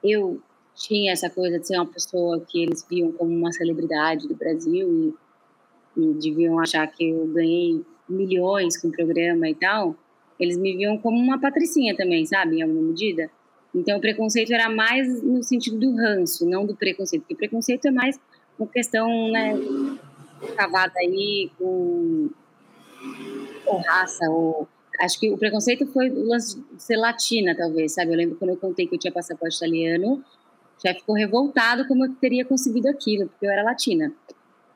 eu 0.01 0.41
tinha 0.77 1.11
essa 1.11 1.29
coisa 1.29 1.59
de 1.59 1.67
ser 1.67 1.77
uma 1.77 1.87
pessoa 1.87 2.41
que 2.41 2.63
eles 2.63 2.87
viam 2.89 3.11
como 3.11 3.35
uma 3.35 3.51
celebridade 3.51 4.29
do 4.29 4.37
Brasil 4.37 5.19
e 5.97 6.15
deviam 6.15 6.59
achar 6.59 6.87
que 6.87 7.09
eu 7.09 7.27
ganhei 7.29 7.85
milhões 8.09 8.81
com 8.81 8.89
o 8.89 8.93
programa 8.93 9.49
e 9.49 9.55
tal, 9.55 9.97
eles 10.39 10.57
me 10.59 10.77
viam 10.77 10.99
como 10.99 11.19
uma 11.19 11.41
patricinha 11.41 11.97
também, 11.97 12.27
sabe, 12.27 12.59
em 12.59 12.63
alguma 12.63 12.83
medida. 12.83 13.31
Então, 13.75 13.99
o 13.99 14.01
preconceito 14.01 14.53
era 14.53 14.69
mais 14.69 15.23
no 15.23 15.43
sentido 15.43 15.79
do 15.79 15.97
ranço, 15.97 16.49
não 16.49 16.65
do 16.65 16.77
preconceito, 16.77 17.23
porque 17.23 17.35
preconceito 17.35 17.87
é 17.87 17.91
mais 17.91 18.21
uma 18.59 18.69
questão, 18.69 19.09
né, 19.31 19.55
cavada 20.57 20.93
aí 20.99 21.51
com 21.59 22.31
raça, 23.87 24.31
ou 24.31 24.69
acho 25.01 25.19
que 25.19 25.31
o 25.31 25.37
preconceito 25.37 25.87
foi 25.89 26.11
o 26.11 26.29
lance 26.29 26.61
de 26.61 26.83
ser 26.83 26.97
latina, 26.97 27.55
talvez, 27.57 27.95
sabe? 27.95 28.13
Eu 28.13 28.17
lembro 28.17 28.37
quando 28.37 28.51
eu 28.51 28.57
contei 28.57 28.87
que 28.87 28.95
eu 28.95 28.99
tinha 28.99 29.13
passaporte 29.13 29.57
italiano, 29.57 30.23
já 30.85 30.95
ficou 30.95 31.15
revoltado 31.15 31.87
como 31.89 32.05
eu 32.05 32.15
teria 32.15 32.45
conseguido 32.45 32.89
aquilo, 32.89 33.29
porque 33.29 33.47
eu 33.47 33.51
era 33.51 33.65
latina. 33.65 34.13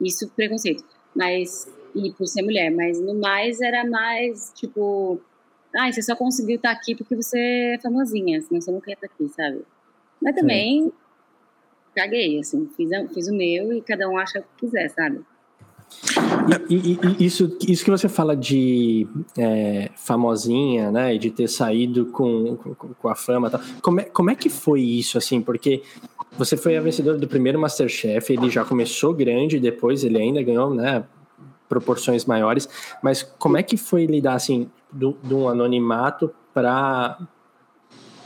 Isso, 0.01 0.29
preconceito. 0.31 0.85
Mas, 1.19 1.69
e 1.97 2.13
por 2.13 2.29
ser 2.29 2.43
mulher, 2.43 2.71
mas 2.71 3.01
no 3.01 3.13
mais 3.13 3.61
era 3.61 3.85
mais, 3.85 4.53
tipo, 4.55 5.21
ah, 5.77 5.91
você 5.91 6.01
só 6.01 6.15
conseguiu 6.15 6.55
estar 6.55 6.71
aqui 6.71 6.95
porque 6.95 7.17
você 7.17 7.75
é 7.75 7.79
famosinha, 7.81 8.41
senão 8.41 8.61
você 8.61 8.71
não 8.71 8.81
quer 8.81 8.93
estar 8.93 9.07
aqui, 9.07 9.29
sabe? 9.29 9.63
Mas 10.23 10.37
também, 10.37 10.85
Sim. 10.85 10.93
caguei, 11.97 12.39
assim, 12.39 12.71
fiz, 12.77 12.89
fiz 13.13 13.27
o 13.27 13.35
meu 13.35 13.73
e 13.73 13.83
cada 13.83 14.09
um 14.09 14.17
acha 14.17 14.39
o 14.39 14.43
que 14.43 14.67
quiser, 14.67 14.91
sabe? 14.91 15.21
E, 16.71 16.75
e, 16.75 16.99
e, 17.19 17.27
isso, 17.27 17.57
isso 17.67 17.85
que 17.85 17.91
você 17.91 18.09
fala 18.09 18.37
de 18.37 19.09
é, 19.37 19.91
famosinha, 19.97 20.93
né, 20.93 21.15
e 21.15 21.19
de 21.19 21.31
ter 21.31 21.49
saído 21.49 22.07
com, 22.07 22.57
com, 22.57 22.95
com 22.95 23.09
a 23.09 23.15
fama, 23.17 23.51
tal, 23.51 23.61
como, 23.83 24.01
é, 24.01 24.05
como 24.05 24.31
é 24.31 24.37
que 24.37 24.49
foi 24.49 24.83
isso, 24.83 25.19
assim? 25.19 25.41
Porque 25.43 25.83
você 26.39 26.57
foi 26.57 26.77
a 26.77 26.81
vencedora 26.81 27.19
do 27.19 27.27
primeiro 27.27 27.59
Masterchef, 27.59 28.33
ele 28.33 28.49
já 28.49 28.65
começou 28.65 29.13
grande, 29.13 29.59
depois 29.59 30.05
ele 30.05 30.17
ainda 30.17 30.41
ganhou, 30.41 30.73
né, 30.73 31.05
proporções 31.69 32.25
maiores, 32.25 32.69
mas 33.03 33.23
como 33.23 33.57
é 33.57 33.63
que 33.63 33.77
foi 33.77 34.07
lidar, 34.07 34.35
assim, 34.35 34.71
de 34.93 35.35
um 35.35 35.49
anonimato 35.49 36.33
para 36.55 37.19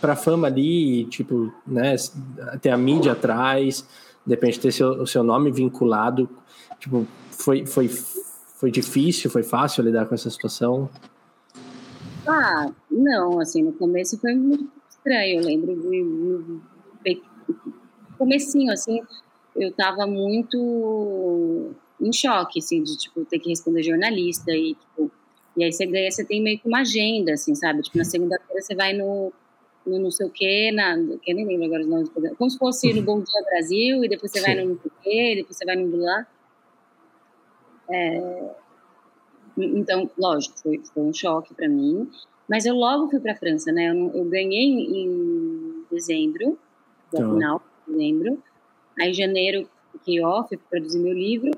para 0.00 0.16
fama 0.16 0.48
ali, 0.48 1.04
tipo, 1.04 1.52
né, 1.64 1.94
ter 2.60 2.70
a 2.70 2.76
mídia 2.76 3.12
atrás, 3.12 3.86
de 4.26 4.34
repente 4.34 4.58
ter 4.58 4.72
seu, 4.72 5.00
o 5.00 5.06
seu 5.06 5.22
nome 5.22 5.52
vinculado, 5.52 6.28
tipo, 6.80 7.06
foi, 7.30 7.64
foi, 7.64 7.88
foi 7.88 8.70
difícil, 8.72 9.30
foi 9.30 9.44
fácil 9.44 9.84
lidar 9.84 10.06
com 10.06 10.14
essa 10.16 10.28
situação? 10.28 10.90
Ah, 12.26 12.68
não, 12.90 13.38
assim, 13.38 13.62
no 13.62 13.72
começo 13.74 14.18
foi 14.18 14.34
muito 14.34 14.68
estranho, 14.90 15.38
eu 15.38 15.44
lembro 15.44 15.76
de, 15.76 17.14
de 17.14 17.22
comecinho, 18.22 18.72
assim, 18.72 19.00
eu 19.56 19.72
tava 19.72 20.06
muito 20.06 21.72
em 22.00 22.12
choque, 22.12 22.60
assim, 22.60 22.82
de, 22.82 22.96
tipo, 22.96 23.24
ter 23.24 23.40
que 23.40 23.48
responder 23.48 23.82
jornalista 23.82 24.52
e, 24.52 24.74
tipo, 24.74 25.10
e 25.56 25.64
aí 25.64 25.72
você 25.72 25.84
ganha, 25.86 26.10
você 26.10 26.24
tem 26.24 26.40
meio 26.40 26.58
que 26.58 26.68
uma 26.68 26.80
agenda, 26.80 27.32
assim, 27.32 27.54
sabe? 27.54 27.82
Tipo, 27.82 27.98
na 27.98 28.04
segunda-feira 28.04 28.62
você 28.62 28.74
vai 28.74 28.92
no, 28.92 29.32
no 29.84 29.98
não 29.98 30.10
sei 30.10 30.26
o 30.26 30.30
quê, 30.30 30.70
na, 30.72 30.96
que 31.20 31.32
eu 31.32 31.36
nem 31.36 31.46
lembro 31.46 31.66
agora 31.66 31.82
os 31.82 31.88
nomes, 31.88 32.10
como 32.38 32.50
se 32.50 32.58
fosse 32.58 32.92
no 32.94 33.02
Bom 33.02 33.20
Dia 33.20 33.42
Brasil, 33.50 34.04
e 34.04 34.08
depois 34.08 34.30
você 34.30 34.38
Sim. 34.38 34.46
vai 34.46 34.54
no 34.54 34.70
não 34.70 34.78
sei 34.78 34.90
o 34.90 35.02
quê, 35.02 35.34
depois 35.36 35.56
você 35.56 35.64
vai 35.64 35.76
no 35.76 35.96
lá. 35.96 36.26
É, 37.90 38.50
então, 39.58 40.08
lógico, 40.16 40.58
foi, 40.60 40.80
foi 40.94 41.02
um 41.02 41.12
choque 41.12 41.52
para 41.54 41.68
mim. 41.68 42.08
Mas 42.48 42.64
eu 42.64 42.74
logo 42.74 43.08
fui 43.08 43.20
para 43.20 43.32
a 43.32 43.36
França, 43.36 43.70
né? 43.72 43.90
Eu, 43.90 44.10
eu, 44.14 44.24
ganhei 44.24 44.64
em 44.64 45.84
dezembro, 45.90 46.46
no 47.12 47.18
então. 47.18 47.34
final 47.34 47.62
de 47.92 47.98
dezembro. 47.98 48.42
Aí, 48.98 49.10
em 49.10 49.14
janeiro, 49.14 49.68
fiquei 49.92 50.22
off, 50.24 50.56
produzi 50.68 50.98
meu 50.98 51.12
livro. 51.12 51.50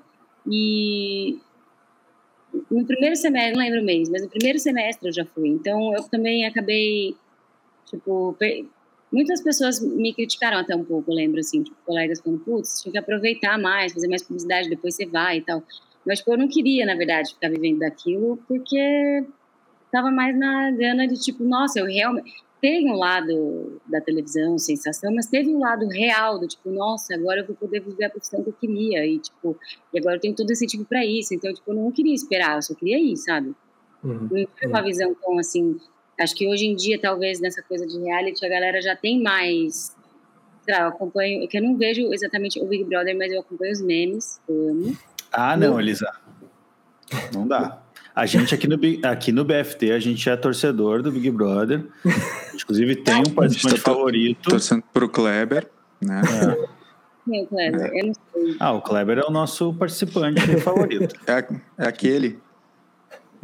E 0.47 1.39
no 2.71 2.85
primeiro 2.85 3.17
semestre, 3.17 3.53
não 3.53 3.65
lembro 3.65 3.81
o 3.81 3.85
mês, 3.85 4.09
mas 4.09 4.23
no 4.23 4.29
primeiro 4.29 4.59
semestre 4.59 5.09
eu 5.09 5.13
já 5.13 5.25
fui. 5.25 5.49
Então, 5.49 5.95
eu 5.95 6.03
também 6.05 6.47
acabei, 6.47 7.17
tipo, 7.87 8.37
muitas 9.13 9.43
pessoas 9.43 9.81
me 9.81 10.13
criticaram 10.13 10.59
até 10.59 10.75
um 10.77 10.85
pouco, 10.85 11.11
eu 11.11 11.15
lembro, 11.15 11.41
assim, 11.41 11.63
tipo, 11.63 11.77
colegas 11.85 12.21
falando, 12.21 12.41
putz, 12.41 12.83
tinha 12.83 12.93
que 12.93 12.99
aproveitar 12.99 13.59
mais, 13.59 13.93
fazer 13.93 14.09
mais 14.09 14.23
publicidade, 14.23 14.69
depois 14.69 14.95
você 14.95 15.07
vai 15.07 15.39
e 15.39 15.43
tal. 15.43 15.63
Mas 16.07 16.19
tipo, 16.19 16.33
eu 16.33 16.39
não 16.39 16.49
queria, 16.49 16.85
na 16.85 16.95
verdade, 16.95 17.33
ficar 17.33 17.49
vivendo 17.49 17.79
daquilo, 17.79 18.37
porque 18.47 19.25
estava 19.87 20.11
mais 20.11 20.37
na 20.37 20.71
gana 20.73 21.07
de 21.07 21.19
tipo, 21.19 21.45
nossa, 21.45 21.81
eu 21.81 21.87
realmente. 21.87 22.45
Tem 22.65 22.91
um 22.91 22.97
lado 22.97 23.79
da 23.85 24.01
televisão, 24.01 24.57
sensação, 24.57 25.15
mas 25.15 25.27
teve 25.27 25.55
um 25.55 25.59
lado 25.59 25.87
real 25.87 26.39
do 26.39 26.49
tipo, 26.49 26.71
nossa, 26.71 27.15
agora 27.15 27.41
eu 27.41 27.47
vou 27.47 27.55
poder 27.55 27.81
viver 27.81 28.07
a 28.07 28.09
profissão 28.09 28.43
que 28.43 28.49
eu 28.49 28.55
queria, 28.55 29.05
e 29.05 29.19
tipo, 29.19 29.55
e 29.93 29.99
agora 29.99 30.17
eu 30.17 30.21
tenho 30.21 30.35
todo 30.35 30.51
incentivo 30.51 30.83
para 30.83 31.05
isso. 31.05 31.35
Então, 31.35 31.53
tipo, 31.53 31.71
eu 31.71 31.75
não 31.75 31.93
queria 31.93 32.15
esperar, 32.15 32.57
eu 32.57 32.63
só 32.63 32.75
queria 32.75 32.99
ir, 32.99 33.19
sabe? 33.19 33.55
Uhum. 34.03 34.15
Não 34.15 34.29
foi 34.29 34.49
uma 34.67 34.83
visão 34.83 35.15
tão 35.15 35.39
assim. 35.39 35.79
Acho 36.19 36.35
que 36.35 36.49
hoje 36.49 36.65
em 36.65 36.75
dia, 36.75 36.99
talvez 36.99 37.39
nessa 37.39 37.63
coisa 37.63 37.87
de 37.87 37.99
reality, 37.99 38.47
a 38.47 38.49
galera 38.49 38.81
já 38.81 38.97
tem 38.97 39.23
mais 39.23 39.95
sei 40.63 40.75
lá, 40.75 40.85
eu 40.85 40.89
acompanho, 40.89 41.47
que 41.47 41.59
eu 41.59 41.63
não 41.63 41.77
vejo 41.77 42.15
exatamente 42.15 42.59
o 42.59 42.67
Big 42.67 42.85
Brother, 42.85 43.15
mas 43.15 43.31
eu 43.31 43.41
acompanho 43.41 43.73
os 43.73 43.83
memes, 43.83 44.41
eu 44.49 44.71
amo. 44.71 44.97
Ah, 45.31 45.55
não, 45.55 45.79
Elisa. 45.79 46.11
Não 47.35 47.47
dá. 47.47 47.84
A 48.15 48.27
gente 48.27 48.55
aqui 48.55 48.69
no, 48.69 48.79
aqui 49.09 49.33
no 49.33 49.45
BFT, 49.45 49.91
a 49.91 49.99
gente 49.99 50.31
é 50.31 50.37
torcedor 50.37 51.03
do 51.03 51.11
Big 51.11 51.31
Brother. 51.33 51.85
Inclusive 52.55 52.97
tem 52.97 53.17
um 53.17 53.25
participante 53.25 53.83
tá 53.83 53.91
favorito. 53.93 54.51
Torcendo 54.51 54.85
pro 54.93 55.09
Kleber, 55.09 55.69
né? 56.01 56.23
É. 56.23 56.69
Quem 57.25 57.41
é 57.41 57.43
o 57.43 57.47
Kleber? 57.49 57.81
É. 57.81 58.01
Eu 58.01 58.07
não 58.07 58.15
sei. 58.15 58.57
Ah, 58.61 58.73
o 58.73 58.83
Kleber 58.83 59.19
é 59.19 59.25
o 59.27 59.31
nosso 59.33 59.75
participante 59.75 60.41
favorito. 60.63 61.17
É, 61.27 61.47
é 61.79 61.89
aquele. 61.89 62.39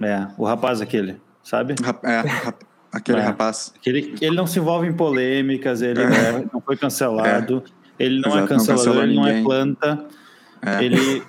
É, 0.00 0.28
o 0.38 0.44
rapaz 0.44 0.80
aquele, 0.80 1.20
sabe? 1.42 1.74
É, 2.04 2.54
aquele 2.92 3.18
é. 3.18 3.22
rapaz. 3.22 3.74
Aquele, 3.76 4.14
ele 4.20 4.36
não 4.36 4.46
se 4.46 4.60
envolve 4.60 4.86
em 4.86 4.92
polêmicas, 4.92 5.82
ele 5.82 6.00
é. 6.00 6.44
não 6.52 6.60
foi 6.60 6.76
cancelado, 6.76 7.64
ele 7.98 8.20
não 8.20 8.30
é 8.30 8.44
Exato, 8.44 8.44
é 8.44 8.56
cancelador, 8.56 8.94
não 8.94 9.02
ele 9.02 9.14
não 9.14 9.26
é 9.26 9.42
planta. 9.42 10.06
Ele 10.80 11.22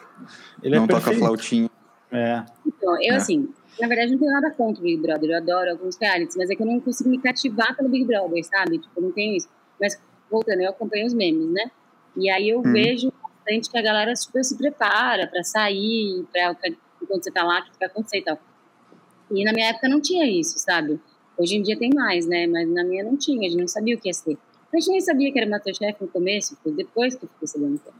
ele 0.61 0.75
é 0.75 0.77
não 0.77 0.85
é 0.85 0.87
toca 0.87 1.11
flautinha. 1.11 1.69
É. 2.11 2.43
Então, 2.65 3.01
eu 3.01 3.13
é. 3.13 3.17
assim, 3.17 3.49
na 3.79 3.87
verdade 3.87 4.11
não 4.11 4.19
tenho 4.19 4.31
nada 4.31 4.51
contra 4.51 4.81
o 4.81 4.83
Big 4.83 5.01
Brother, 5.01 5.29
eu 5.29 5.37
adoro 5.37 5.71
alguns 5.71 5.97
realities, 5.97 6.35
mas 6.35 6.49
é 6.49 6.55
que 6.55 6.61
eu 6.61 6.67
não 6.67 6.79
consigo 6.79 7.09
me 7.09 7.19
cativar 7.19 7.75
pelo 7.75 7.89
Big 7.89 8.05
Brother, 8.05 8.43
sabe? 8.43 8.79
Tipo, 8.79 8.99
eu 8.99 9.03
não 9.03 9.11
tenho 9.11 9.37
isso. 9.37 9.47
Mas, 9.79 9.99
voltando, 10.29 10.61
eu 10.61 10.69
acompanho 10.69 11.07
os 11.07 11.13
memes, 11.13 11.49
né? 11.51 11.71
E 12.15 12.29
aí 12.29 12.49
eu 12.49 12.59
hum. 12.59 12.73
vejo 12.73 13.11
bastante 13.23 13.69
que 13.69 13.77
a 13.77 13.81
galera 13.81 14.15
super 14.15 14.43
se 14.43 14.57
prepara 14.57 15.27
para 15.27 15.43
sair, 15.43 16.25
pra, 16.31 16.53
pra, 16.53 16.69
enquanto 17.01 17.23
você 17.23 17.31
tá 17.31 17.43
lá, 17.43 17.59
o 17.59 17.63
que 17.63 17.79
vai 17.79 17.87
acontecer 17.87 18.17
e 18.17 18.23
tal. 18.23 18.37
E 19.31 19.43
na 19.45 19.53
minha 19.53 19.69
época 19.69 19.87
não 19.87 20.01
tinha 20.01 20.25
isso, 20.25 20.59
sabe? 20.59 20.99
Hoje 21.37 21.55
em 21.55 21.61
dia 21.61 21.77
tem 21.77 21.89
mais, 21.93 22.27
né? 22.27 22.45
Mas 22.47 22.69
na 22.69 22.83
minha 22.83 23.03
não 23.03 23.15
tinha, 23.15 23.39
a 23.47 23.49
gente 23.49 23.59
não 23.59 23.67
sabia 23.67 23.95
o 23.95 23.99
que 23.99 24.09
ia 24.09 24.13
ser. 24.13 24.37
A 24.73 24.77
gente 24.77 24.89
nem 24.89 25.01
sabia 25.01 25.31
que 25.31 25.39
era 25.39 25.49
Masterchef 25.49 26.01
no 26.01 26.07
começo, 26.07 26.57
depois 26.65 27.15
que 27.15 27.25
eu 27.25 27.29
fiquei 27.29 27.47
sabendo. 27.47 27.75
Então. 27.75 27.93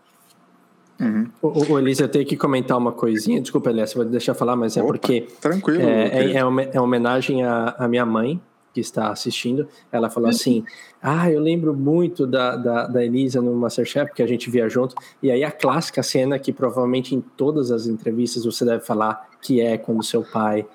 Uhum. 1.02 1.28
O, 1.42 1.74
o 1.74 1.80
Elisa, 1.80 2.04
eu 2.04 2.10
tenho 2.10 2.26
que 2.26 2.38
comentar 2.38 2.78
uma 2.78 2.92
coisinha. 2.92 3.42
Desculpa, 3.42 3.72
Elias, 3.72 3.94
vou 3.94 4.06
deixar 4.06 4.36
falar, 4.36 4.56
mas 4.56 4.78
é 4.78 4.82
Opa, 4.82 4.90
é 4.90 4.92
porque. 4.92 5.28
Tranquilo. 5.42 5.82
É, 5.82 6.08
é, 6.08 6.32
é, 6.34 6.70
é 6.74 6.82
homenagem 6.82 7.44
à, 7.44 7.76
à 7.78 7.88
minha 7.88 8.06
mãe, 8.06 8.40
que 8.72 8.80
está 8.80 9.10
assistindo. 9.10 9.68
Ela 9.92 10.10
falou 10.10 10.30
uhum. 10.30 10.36
assim: 10.36 10.64
Ah, 11.02 11.30
eu 11.30 11.40
lembro 11.42 11.74
muito 11.74 12.28
da, 12.28 12.56
da, 12.56 12.88
da 12.88 13.04
Elisa 13.04 13.42
no 13.42 13.54
Masterchef, 13.56 14.08
porque 14.08 14.22
a 14.22 14.28
gente 14.28 14.50
via 14.50 14.70
junto. 14.70 14.96
E 15.24 15.32
aí 15.32 15.44
a 15.44 15.52
clássica 15.52 16.04
cena 16.04 16.38
que 16.38 16.54
provavelmente 16.54 17.16
em 17.16 17.22
todas 17.22 17.72
as 17.72 17.88
entrevistas 17.88 18.46
você 18.46 18.64
deve 18.64 18.84
falar, 18.84 19.28
que 19.42 19.60
é 19.60 19.78
quando 19.78 20.04
seu 20.04 20.24
pai 20.24 20.66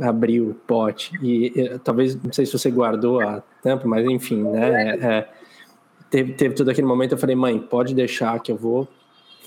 abriu 0.00 0.50
o 0.50 0.54
pote. 0.54 1.12
E, 1.22 1.52
e 1.54 1.78
talvez, 1.78 2.20
não 2.20 2.32
sei 2.32 2.46
se 2.46 2.52
você 2.52 2.70
guardou 2.70 3.20
a 3.20 3.42
tampa, 3.62 3.86
mas 3.86 4.04
enfim, 4.06 4.42
né? 4.42 4.96
É, 4.96 5.28
teve, 6.10 6.32
teve 6.32 6.54
todo 6.54 6.70
aquele 6.70 6.86
momento. 6.86 7.12
Eu 7.12 7.18
falei, 7.18 7.36
mãe, 7.36 7.58
pode 7.58 7.94
deixar 7.94 8.40
que 8.40 8.50
eu 8.50 8.56
vou 8.56 8.88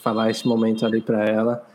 falar 0.01 0.29
esse 0.29 0.47
momento 0.47 0.85
ali 0.85 1.01
para 1.01 1.25
ela. 1.25 1.65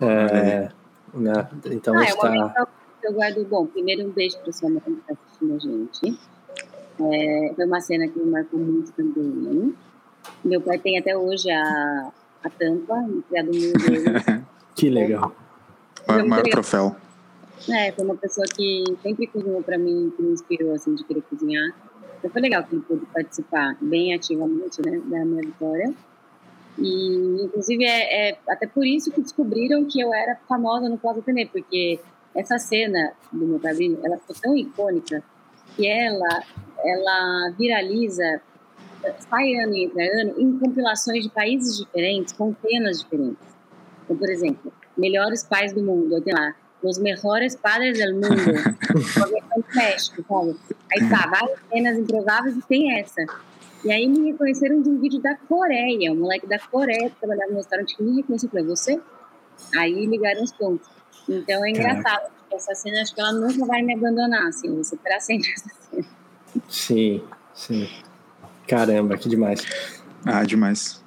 É, 0.00 0.70
né? 1.14 1.48
Então 1.66 1.96
ah, 1.96 2.04
está. 2.04 2.54
É 2.56 3.06
eu 3.06 3.12
guardo. 3.12 3.44
Bom, 3.44 3.66
primeiro 3.66 4.06
um 4.06 4.10
beijo 4.10 4.38
para 4.38 4.52
sua 4.52 4.70
mãe 4.70 4.80
que 4.80 4.90
está 4.90 5.14
assistindo 5.14 5.54
a 5.54 5.58
gente. 5.58 6.18
É, 7.00 7.52
foi 7.54 7.64
uma 7.64 7.80
cena 7.80 8.08
que 8.08 8.18
me 8.18 8.30
marcou 8.30 8.60
muito 8.60 8.92
também. 8.92 9.74
Meu 10.44 10.60
pai 10.60 10.78
tem 10.78 10.98
até 10.98 11.16
hoje 11.16 11.50
a, 11.50 12.12
a 12.44 12.50
tampa, 12.50 12.94
criado 13.28 13.46
no 13.46 13.52
dele. 13.52 14.44
que 14.76 14.90
legal. 14.90 15.34
O 16.08 16.28
maior 16.28 16.42
troféu. 16.44 16.96
É, 17.68 17.92
foi 17.92 18.04
uma 18.04 18.16
pessoa 18.16 18.46
que 18.46 18.84
sempre 19.02 19.26
cozinhou 19.26 19.62
para 19.62 19.78
mim, 19.78 20.12
que 20.16 20.22
me 20.22 20.32
inspirou 20.32 20.74
assim 20.74 20.94
de 20.94 21.04
querer 21.04 21.22
cozinhar. 21.22 21.74
Então 22.18 22.30
foi 22.30 22.42
legal 22.42 22.64
que 22.64 22.74
ele 22.74 22.82
pôde 22.82 23.06
participar 23.06 23.76
bem 23.80 24.14
ativamente, 24.14 24.80
né, 24.82 25.00
da 25.04 25.24
minha 25.24 25.42
vitória. 25.42 25.94
E, 26.78 27.44
inclusive, 27.44 27.84
é, 27.84 28.30
é, 28.30 28.38
até 28.48 28.66
por 28.66 28.86
isso 28.86 29.10
que 29.10 29.20
descobriram 29.20 29.84
que 29.84 30.00
eu 30.00 30.12
era 30.14 30.36
famosa 30.48 30.88
no 30.88 30.98
Plaza 30.98 31.20
Atene, 31.20 31.46
porque 31.46 32.00
essa 32.34 32.58
cena 32.58 33.12
do 33.32 33.46
meu 33.46 33.58
padrinho, 33.60 33.98
ela 34.04 34.18
foi 34.18 34.36
tão 34.40 34.56
icônica 34.56 35.22
que 35.76 35.86
ela, 35.86 36.42
ela 36.84 37.52
viraliza, 37.58 38.40
sai 39.18 39.54
ano 39.54 39.74
e 39.74 39.84
entra 39.84 40.04
ano, 40.20 40.34
em 40.38 40.58
compilações 40.58 41.24
de 41.24 41.30
países 41.30 41.76
diferentes, 41.76 42.32
com 42.32 42.52
penas 42.52 43.00
diferentes. 43.00 43.38
Então, 44.04 44.16
por 44.16 44.30
exemplo, 44.30 44.72
melhores 44.96 45.44
pais 45.44 45.72
do 45.72 45.82
mundo. 45.82 46.20
Tem 46.20 46.34
lá, 46.34 46.54
os 46.82 46.98
melhores 46.98 47.56
padres 47.56 47.98
do 47.98 48.14
mundo. 48.14 48.30
México, 49.74 50.24
sabe? 50.28 50.56
Aí 50.92 51.08
tá, 51.08 51.28
várias 51.28 51.58
cenas 51.68 51.98
improváveis 51.98 52.56
e 52.56 52.62
tem 52.62 52.98
essa. 52.98 53.24
E 53.84 53.90
aí 53.90 54.06
me 54.06 54.32
reconheceram 54.32 54.82
de 54.82 54.88
um 54.88 54.98
vídeo 55.00 55.20
da 55.20 55.34
Coreia, 55.36 56.12
um 56.12 56.16
moleque 56.16 56.46
da 56.46 56.58
Coreia 56.58 57.08
que 57.08 57.16
trabalhava 57.16 57.50
no 57.50 57.56
restaurante 57.56 57.96
que 57.96 58.02
me 58.02 58.16
reconheceu. 58.16 58.50
Falei, 58.50 58.66
você? 58.66 59.00
Aí 59.76 60.06
ligaram 60.06 60.42
os 60.42 60.52
pontos. 60.52 60.88
Então 61.28 61.64
é 61.64 61.70
engraçado. 61.70 62.30
Essa 62.52 62.74
cena, 62.74 63.00
acho 63.00 63.14
que 63.14 63.20
ela 63.20 63.32
nunca 63.32 63.64
vai 63.64 63.80
me 63.80 63.94
abandonar, 63.94 64.48
assim. 64.48 64.76
Você 64.76 64.96
terá 64.96 65.20
sempre 65.20 65.50
essa 65.54 65.70
cena. 65.90 66.04
Sim, 66.68 67.22
sim. 67.54 67.88
Caramba, 68.66 69.16
que 69.16 69.28
demais. 69.28 69.64
Ah, 70.26 70.44
demais. 70.44 71.02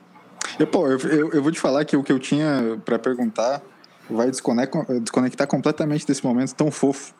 Eu, 0.58 0.68
pô, 0.68 0.88
eu, 0.88 0.98
eu, 1.00 1.32
eu 1.32 1.44
vou 1.44 1.52
te 1.52 1.60
falar 1.60 1.86
que 1.86 1.96
o 1.96 2.04
que 2.04 2.12
eu 2.12 2.20
tinha 2.20 2.82
para 2.86 2.98
perguntar 2.98 3.62
vai 4.10 4.30
desconectar, 4.30 4.86
desconectar 5.02 5.48
completamente 5.48 6.06
desse 6.06 6.24
momento 6.24 6.54
tão 6.56 6.72
fofo. 6.72 7.14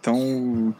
Então, 0.00 0.74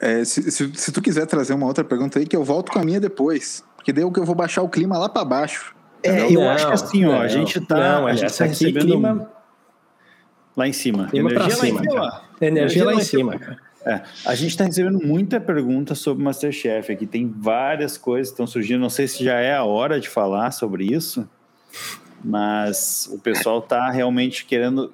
é, 0.00 0.24
se, 0.24 0.50
se, 0.50 0.72
se, 0.74 0.92
tu 0.92 1.00
quiser 1.00 1.26
trazer 1.26 1.54
uma 1.54 1.66
outra 1.66 1.84
pergunta 1.84 2.18
aí, 2.18 2.26
que 2.26 2.36
eu 2.36 2.44
volto 2.44 2.72
com 2.72 2.78
a 2.78 2.84
minha 2.84 3.00
depois. 3.00 3.64
Porque 3.76 3.92
daí 3.92 4.10
que 4.10 4.20
eu 4.20 4.24
vou 4.24 4.34
baixar 4.34 4.62
o 4.62 4.68
clima 4.68 4.98
lá 4.98 5.08
para 5.08 5.24
baixo. 5.24 5.74
É, 6.02 6.26
eu 6.26 6.40
não, 6.40 6.50
acho 6.50 6.66
que 6.66 6.72
assim, 6.72 7.04
ó, 7.04 7.12
não, 7.12 7.20
a 7.20 7.28
gente 7.28 7.60
tá, 7.60 8.00
não, 8.00 8.06
a 8.06 8.14
gente 8.14 8.36
tá 8.36 8.44
recebendo 8.44 8.86
clima... 8.86 9.30
lá 10.56 10.68
em 10.68 10.72
cima. 10.72 11.08
Clima 11.08 11.30
Energia 11.30 11.56
cima, 11.56 11.80
lá 11.80 11.84
em 11.84 11.90
cima. 11.90 12.22
Energia, 12.40 12.48
Energia 12.48 12.84
lá 12.84 12.94
em 12.94 13.00
cima, 13.00 13.38
cara. 13.38 13.66
É, 13.86 14.02
a 14.24 14.34
gente 14.34 14.50
está 14.50 14.64
recebendo 14.64 14.98
muita 14.98 15.40
pergunta 15.40 15.94
sobre 15.94 16.24
Masterchef 16.24 16.92
aqui. 16.92 17.06
Tem 17.06 17.28
várias 17.28 17.96
coisas 17.96 18.28
que 18.28 18.34
estão 18.34 18.46
surgindo. 18.46 18.80
Não 18.80 18.90
sei 18.90 19.06
se 19.06 19.22
já 19.24 19.34
é 19.34 19.54
a 19.54 19.62
hora 19.62 20.00
de 20.00 20.08
falar 20.08 20.50
sobre 20.50 20.84
isso, 20.84 21.28
mas 22.24 23.08
o 23.12 23.18
pessoal 23.20 23.60
está 23.60 23.88
realmente 23.90 24.44
querendo. 24.44 24.92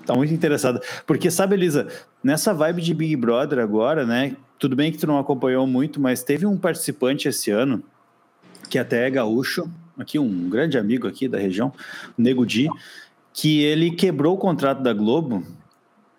Está 0.00 0.14
muito 0.14 0.34
interessado. 0.34 0.80
Porque, 1.06 1.30
sabe, 1.30 1.54
Elisa, 1.54 1.86
nessa 2.22 2.52
vibe 2.52 2.82
de 2.82 2.94
Big 2.94 3.16
Brother 3.16 3.58
agora, 3.58 4.04
né? 4.06 4.36
Tudo 4.58 4.74
bem 4.74 4.90
que 4.90 4.98
tu 4.98 5.06
não 5.06 5.18
acompanhou 5.18 5.66
muito, 5.66 6.00
mas 6.00 6.22
teve 6.22 6.44
um 6.44 6.56
participante 6.56 7.28
esse 7.28 7.50
ano, 7.50 7.82
que 8.68 8.78
até 8.78 9.06
é 9.06 9.10
gaúcho, 9.10 9.70
aqui 9.96 10.18
um 10.18 10.48
grande 10.48 10.78
amigo 10.78 11.06
aqui 11.06 11.28
da 11.28 11.38
região, 11.38 11.72
o 12.18 12.22
Nego 12.22 12.44
Di, 12.44 12.68
que 13.32 13.62
ele 13.62 13.90
quebrou 13.90 14.34
o 14.34 14.38
contrato 14.38 14.82
da 14.82 14.92
Globo 14.92 15.44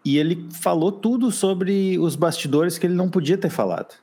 e 0.05 0.17
ele 0.17 0.47
falou 0.51 0.91
tudo 0.91 1.31
sobre 1.31 1.99
os 1.99 2.15
bastidores 2.15 2.77
que 2.77 2.87
ele 2.87 2.93
não 2.93 3.09
podia 3.09 3.37
ter 3.37 3.49
falado. 3.49 3.95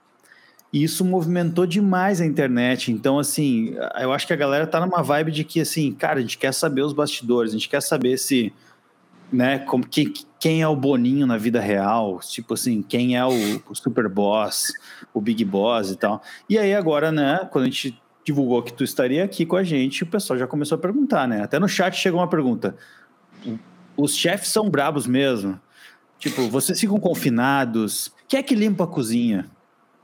E 0.72 0.82
isso 0.82 1.04
movimentou 1.04 1.66
demais 1.66 2.20
a 2.20 2.26
internet. 2.26 2.92
Então, 2.92 3.18
assim, 3.18 3.74
eu 3.98 4.12
acho 4.12 4.26
que 4.26 4.32
a 4.32 4.36
galera 4.36 4.66
tá 4.66 4.78
numa 4.80 5.02
vibe 5.02 5.32
de 5.32 5.44
que, 5.44 5.60
assim, 5.60 5.92
cara, 5.92 6.18
a 6.18 6.20
gente 6.20 6.36
quer 6.36 6.52
saber 6.52 6.82
os 6.82 6.92
bastidores, 6.92 7.52
a 7.52 7.54
gente 7.54 7.68
quer 7.68 7.80
saber 7.80 8.18
se, 8.18 8.52
né, 9.32 9.58
como, 9.58 9.86
quem, 9.86 10.12
quem 10.38 10.62
é 10.62 10.68
o 10.68 10.76
Boninho 10.76 11.26
na 11.26 11.36
vida 11.36 11.60
real, 11.60 12.20
tipo 12.20 12.54
assim, 12.54 12.82
quem 12.82 13.16
é 13.16 13.24
o, 13.24 13.62
o 13.68 13.74
Super 13.74 14.08
Boss, 14.08 14.72
o 15.12 15.20
Big 15.20 15.44
Boss 15.44 15.90
e 15.90 15.96
tal. 15.96 16.22
E 16.48 16.58
aí, 16.58 16.74
agora, 16.74 17.10
né, 17.10 17.48
quando 17.50 17.64
a 17.64 17.66
gente 17.66 18.00
divulgou 18.24 18.62
que 18.62 18.72
tu 18.72 18.84
estaria 18.84 19.24
aqui 19.24 19.46
com 19.46 19.56
a 19.56 19.62
gente, 19.62 20.02
o 20.02 20.06
pessoal 20.06 20.38
já 20.38 20.46
começou 20.46 20.76
a 20.76 20.80
perguntar, 20.80 21.28
né? 21.28 21.42
Até 21.42 21.58
no 21.58 21.68
chat 21.68 21.94
chegou 21.94 22.20
uma 22.20 22.28
pergunta. 22.28 22.76
Os 23.96 24.16
chefes 24.16 24.48
são 24.48 24.68
brabos 24.68 25.06
mesmo? 25.06 25.60
Tipo, 26.18 26.48
vocês 26.48 26.80
ficam 26.80 26.98
confinados? 26.98 28.12
Quem 28.26 28.40
é 28.40 28.42
que 28.42 28.54
limpa 28.54 28.84
a 28.84 28.86
cozinha? 28.88 29.46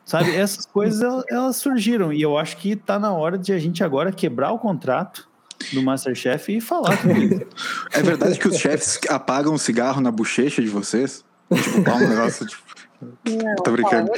Sabe, 0.05 0.35
essas 0.35 0.67
coisas 0.67 1.25
elas 1.29 1.57
surgiram 1.57 2.13
e 2.13 2.21
eu 2.21 2.37
acho 2.37 2.57
que 2.57 2.75
tá 2.75 2.99
na 2.99 3.13
hora 3.13 3.39
de 3.39 3.53
a 3.53 3.59
gente 3.59 3.85
agora 3.85 4.13
quebrar 4.13 4.53
o 4.53 4.59
contrato 4.59 5.29
do 5.73 5.83
Masterchef 5.83 6.57
e 6.57 6.61
falar 6.61 7.01
com 7.03 7.11
ele. 7.11 7.47
É 7.93 8.03
verdade 8.03 8.39
que 8.39 8.49
os 8.49 8.57
chefes 8.57 8.99
apagam 9.09 9.55
o 9.55 9.59
cigarro 9.59 10.01
na 10.01 10.11
bochecha 10.11 10.63
de 10.63 10.69
vocês? 10.69 11.25
Tipo, 11.53 11.91
um 11.91 12.09
negócio 12.09 12.47
tipo. 12.47 12.63
Não, 13.01 13.57
Tô 13.57 13.73
brincando. 13.73 14.11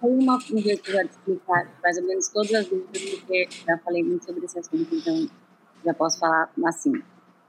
Ó, 0.00 0.06
uma 0.06 0.40
coisa 0.40 0.76
que 0.76 0.90
eu 0.90 0.94
já 0.94 1.02
explicar 1.04 1.68
mais 1.82 1.98
ou 1.98 2.04
menos 2.04 2.28
todas 2.28 2.52
as 2.54 2.66
dúvidas, 2.66 3.02
porque 3.02 3.48
já 3.66 3.78
falei 3.78 4.02
muito 4.02 4.24
sobre 4.24 4.44
esse 4.44 4.58
assunto, 4.58 4.94
então 4.94 5.28
já 5.84 5.94
posso 5.94 6.18
falar 6.18 6.48
assim. 6.66 7.02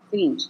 Seguinte, 0.10 0.50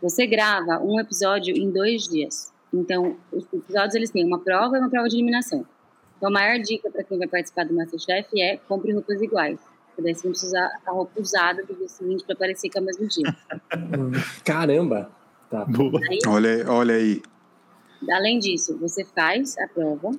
você 0.00 0.26
grava 0.26 0.80
um 0.82 1.00
episódio 1.00 1.54
em 1.56 1.70
dois 1.70 2.04
dias. 2.04 2.52
Então, 2.72 3.16
os 3.32 3.44
episódios 3.52 3.94
eles 3.94 4.10
têm 4.10 4.26
uma 4.26 4.38
prova 4.38 4.76
e 4.76 4.80
uma 4.80 4.90
prova 4.90 5.08
de 5.08 5.16
eliminação. 5.16 5.66
Então, 6.16 6.28
a 6.28 6.32
maior 6.32 6.58
dica 6.58 6.90
para 6.90 7.04
quem 7.04 7.18
vai 7.18 7.28
participar 7.28 7.64
do 7.64 7.74
Masterchef 7.74 8.28
é 8.40 8.56
compre 8.56 8.92
roupas 8.92 9.20
iguais. 9.20 9.60
Porque 9.94 10.02
daí 10.02 10.14
você 10.14 10.26
não 10.26 10.32
precisa 10.32 10.56
usar 10.56 10.80
a 10.84 10.90
roupa 10.90 11.20
usada 11.20 11.62
do 11.62 11.74
dia 11.74 11.88
seguinte 11.88 12.24
para 12.24 12.34
parecer 12.34 12.68
que 12.68 12.76
é 12.76 12.80
o 12.80 12.84
mesmo 12.84 13.06
dia. 13.06 13.36
Caramba! 14.44 15.10
Tá. 15.48 15.64
Aí, 16.10 16.18
olha, 16.26 16.68
olha 16.68 16.94
aí. 16.96 17.22
Além 18.10 18.40
disso, 18.40 18.76
você 18.78 19.04
faz 19.04 19.56
a 19.58 19.68
prova, 19.68 20.10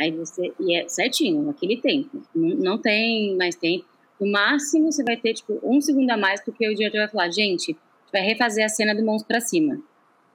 aí 0.00 0.10
você. 0.10 0.52
E 0.58 0.76
é 0.76 0.88
certinho, 0.88 1.42
naquele 1.44 1.80
tempo. 1.80 2.20
Não, 2.34 2.48
não 2.56 2.78
tem 2.78 3.36
mais 3.36 3.54
tempo. 3.54 3.84
No 4.20 4.30
máximo, 4.30 4.90
você 4.90 5.04
vai 5.04 5.16
ter, 5.16 5.34
tipo, 5.34 5.58
um 5.62 5.80
segundo 5.80 6.10
a 6.10 6.16
mais, 6.16 6.40
porque 6.44 6.68
o 6.68 6.74
diretor 6.74 6.98
vai 6.98 7.08
falar, 7.08 7.30
gente, 7.30 7.76
vai 8.12 8.22
refazer 8.22 8.64
a 8.64 8.68
cena 8.68 8.94
do 8.94 9.04
monstro 9.04 9.28
para 9.28 9.40
cima. 9.40 9.80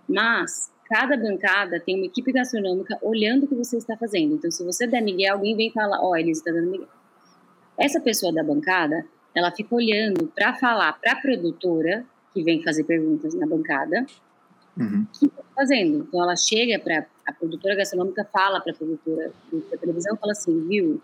Mas 0.07 0.71
cada 0.85 1.17
bancada 1.17 1.79
tem 1.79 1.95
uma 1.95 2.05
equipe 2.05 2.31
gastronômica 2.31 2.97
olhando 3.01 3.43
o 3.43 3.47
que 3.47 3.55
você 3.55 3.77
está 3.77 3.97
fazendo. 3.97 4.35
Então, 4.35 4.49
se 4.49 4.63
você 4.63 4.87
der 4.87 5.01
Miguel, 5.01 5.35
alguém 5.35 5.55
vem 5.55 5.71
falar, 5.71 5.99
ó, 6.01 6.11
oh, 6.11 6.15
Elisa 6.15 6.39
está 6.39 6.51
dando 6.51 6.71
Miguel. 6.71 6.87
Essa 7.77 7.99
pessoa 7.99 8.33
da 8.33 8.43
bancada, 8.43 9.05
ela 9.35 9.51
fica 9.51 9.75
olhando 9.75 10.27
para 10.35 10.55
falar 10.55 10.93
para 10.93 11.13
a 11.13 11.15
produtora, 11.15 12.03
que 12.33 12.43
vem 12.43 12.63
fazer 12.63 12.83
perguntas 12.83 13.33
na 13.35 13.45
bancada, 13.45 14.05
uhum. 14.77 15.05
que 15.13 15.25
está 15.25 15.43
fazendo. 15.55 16.05
Então, 16.07 16.21
ela 16.21 16.35
chega 16.35 16.79
para 16.79 17.05
a 17.25 17.31
produtora 17.31 17.75
gastronômica, 17.75 18.27
fala 18.31 18.59
para 18.59 18.71
a 18.71 18.75
produtora 18.75 19.31
da 19.71 19.77
televisão, 19.77 20.17
fala 20.17 20.31
assim, 20.31 20.67
viu, 20.67 21.01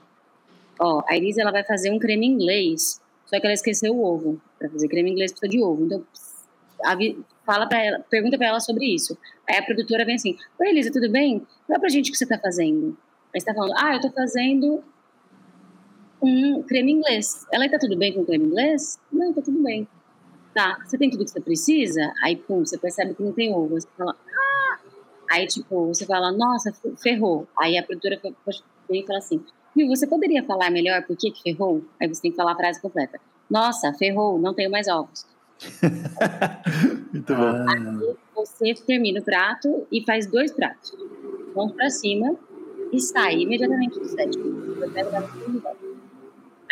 ó, 0.79 1.03
a 1.07 1.15
Elisa 1.15 1.41
ela 1.41 1.51
vai 1.51 1.63
fazer 1.63 1.91
um 1.91 1.99
creme 1.99 2.25
inglês, 2.25 2.99
só 3.25 3.39
que 3.39 3.45
ela 3.45 3.53
esqueceu 3.53 3.95
o 3.95 4.03
ovo. 4.03 4.41
Para 4.57 4.69
fazer 4.69 4.87
creme 4.87 5.11
inglês 5.11 5.31
precisa 5.31 5.49
de 5.49 5.61
ovo. 5.61 5.85
Então, 5.85 6.03
fala 7.45 7.67
para 7.67 7.83
ela, 7.83 7.99
pergunta 8.09 8.37
para 8.37 8.47
ela 8.47 8.59
sobre 8.59 8.85
isso. 8.85 9.17
Aí 9.47 9.57
a 9.57 9.63
produtora 9.63 10.05
vem 10.05 10.15
assim: 10.15 10.37
Oi, 10.59 10.69
Elisa, 10.69 10.91
tudo 10.91 11.09
bem? 11.09 11.45
Fala 11.67 11.79
pra 11.79 11.89
gente 11.89 12.09
o 12.09 12.11
que 12.11 12.17
você 12.17 12.25
tá 12.25 12.37
fazendo. 12.37 12.97
Aí 13.33 13.39
você 13.39 13.45
tá 13.45 13.53
falando: 13.53 13.73
Ah, 13.77 13.95
eu 13.95 14.01
tô 14.01 14.09
fazendo 14.11 14.83
um 16.23 16.63
creme 16.63 16.93
inglês. 16.93 17.45
Ela 17.51 17.69
tá 17.69 17.77
tudo 17.77 17.97
bem 17.97 18.13
com 18.13 18.25
creme 18.25 18.45
inglês? 18.45 18.97
Não, 19.11 19.33
tá 19.33 19.41
tudo 19.41 19.61
bem. 19.61 19.87
Tá, 20.53 20.77
você 20.85 20.97
tem 20.97 21.09
tudo 21.09 21.25
que 21.25 21.31
você 21.31 21.41
precisa? 21.41 22.13
Aí, 22.23 22.35
pum, 22.35 22.63
você 22.63 22.77
percebe 22.77 23.13
que 23.13 23.23
não 23.23 23.33
tem 23.33 23.53
ovo. 23.53 23.69
Você 23.69 23.87
fala: 23.97 24.15
Ah! 24.15 24.79
Aí, 25.31 25.47
tipo, 25.47 25.87
você 25.87 26.05
fala: 26.05 26.31
Nossa, 26.31 26.71
ferrou. 27.01 27.47
Aí 27.59 27.77
a 27.77 27.83
produtora 27.83 28.19
vem 28.89 29.01
e 29.01 29.05
fala 29.05 29.19
assim: 29.19 29.43
Viu, 29.75 29.87
você 29.87 30.07
poderia 30.07 30.43
falar 30.43 30.69
melhor 30.69 31.03
por 31.03 31.17
que, 31.17 31.31
que 31.31 31.41
ferrou? 31.41 31.83
Aí 31.99 32.07
você 32.07 32.21
tem 32.21 32.31
que 32.31 32.37
falar 32.37 32.53
a 32.53 32.55
frase 32.55 32.79
completa. 32.79 33.19
Nossa, 33.49 33.91
ferrou, 33.93 34.39
não 34.39 34.53
tenho 34.53 34.71
mais 34.71 34.87
ovos. 34.87 35.25
Muito 37.11 37.35
bom. 37.35 37.65
Aí 37.67 38.15
você 38.35 38.73
termina 38.73 39.19
o 39.19 39.23
prato 39.23 39.87
e 39.91 40.03
faz 40.05 40.27
dois 40.27 40.51
pratos. 40.51 40.95
Vamos 41.55 41.73
para 41.73 41.89
cima 41.89 42.35
e 42.91 42.99
sai 42.99 43.39
imediatamente 43.39 43.99
do 43.99 44.07
set. 44.07 44.37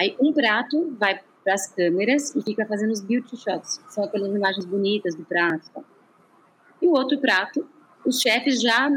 Aí 0.01 0.15
um 0.19 0.33
prato 0.33 0.95
vai 0.99 1.21
para 1.43 1.53
as 1.53 1.67
câmeras 1.67 2.35
e 2.35 2.41
fica 2.41 2.65
fazendo 2.65 2.89
os 2.89 3.01
beauty 3.01 3.37
shots, 3.37 3.79
são 3.87 4.03
aquelas 4.03 4.33
imagens 4.33 4.65
bonitas 4.65 5.13
do 5.13 5.23
prato. 5.23 5.85
E 6.81 6.87
o 6.87 6.93
outro 6.93 7.19
prato, 7.19 7.67
os 8.03 8.19
chefes 8.19 8.59
já 8.59 8.89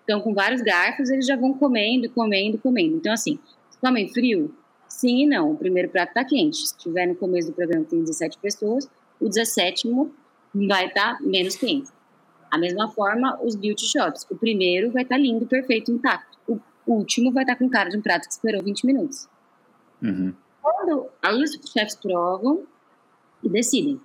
estão 0.00 0.20
com 0.20 0.34
vários 0.34 0.60
garfos, 0.60 1.10
eles 1.10 1.26
já 1.26 1.36
vão 1.36 1.54
comendo, 1.54 2.10
comendo, 2.10 2.58
comendo. 2.58 2.96
Então, 2.96 3.12
assim, 3.12 3.38
comem 3.80 4.08
frio? 4.08 4.52
Sim 4.88 5.22
e 5.22 5.26
não. 5.26 5.52
O 5.52 5.56
primeiro 5.56 5.88
prato 5.88 6.08
está 6.08 6.24
quente. 6.24 6.56
Se 6.56 6.74
estiver 6.74 7.06
no 7.06 7.14
começo 7.14 7.46
do 7.46 7.54
programa, 7.54 7.84
tem 7.84 8.00
17 8.00 8.38
pessoas, 8.38 8.90
o 9.20 9.28
17 9.28 9.88
vai 10.52 10.86
estar 10.86 11.18
tá 11.18 11.22
menos 11.22 11.54
quente. 11.54 11.88
A 12.50 12.58
mesma 12.58 12.90
forma, 12.90 13.38
os 13.44 13.54
beauty 13.54 13.86
shots. 13.86 14.26
O 14.28 14.36
primeiro 14.36 14.90
vai 14.90 15.04
estar 15.04 15.14
tá 15.14 15.20
lindo, 15.20 15.46
perfeito, 15.46 15.92
intacto. 15.92 16.36
O 16.48 16.60
último 16.84 17.30
vai 17.30 17.44
estar 17.44 17.54
tá 17.54 17.58
com 17.60 17.70
cara 17.70 17.90
de 17.90 17.96
um 17.96 18.02
prato 18.02 18.26
que 18.26 18.32
esperou 18.32 18.60
20 18.60 18.84
minutos. 18.84 19.30
Uhum. 20.02 20.34
Quando 20.60 21.08
aí 21.22 21.42
os 21.42 21.52
chefs 21.70 21.96
provam 21.96 22.64
e 23.42 23.48
decidem. 23.48 24.00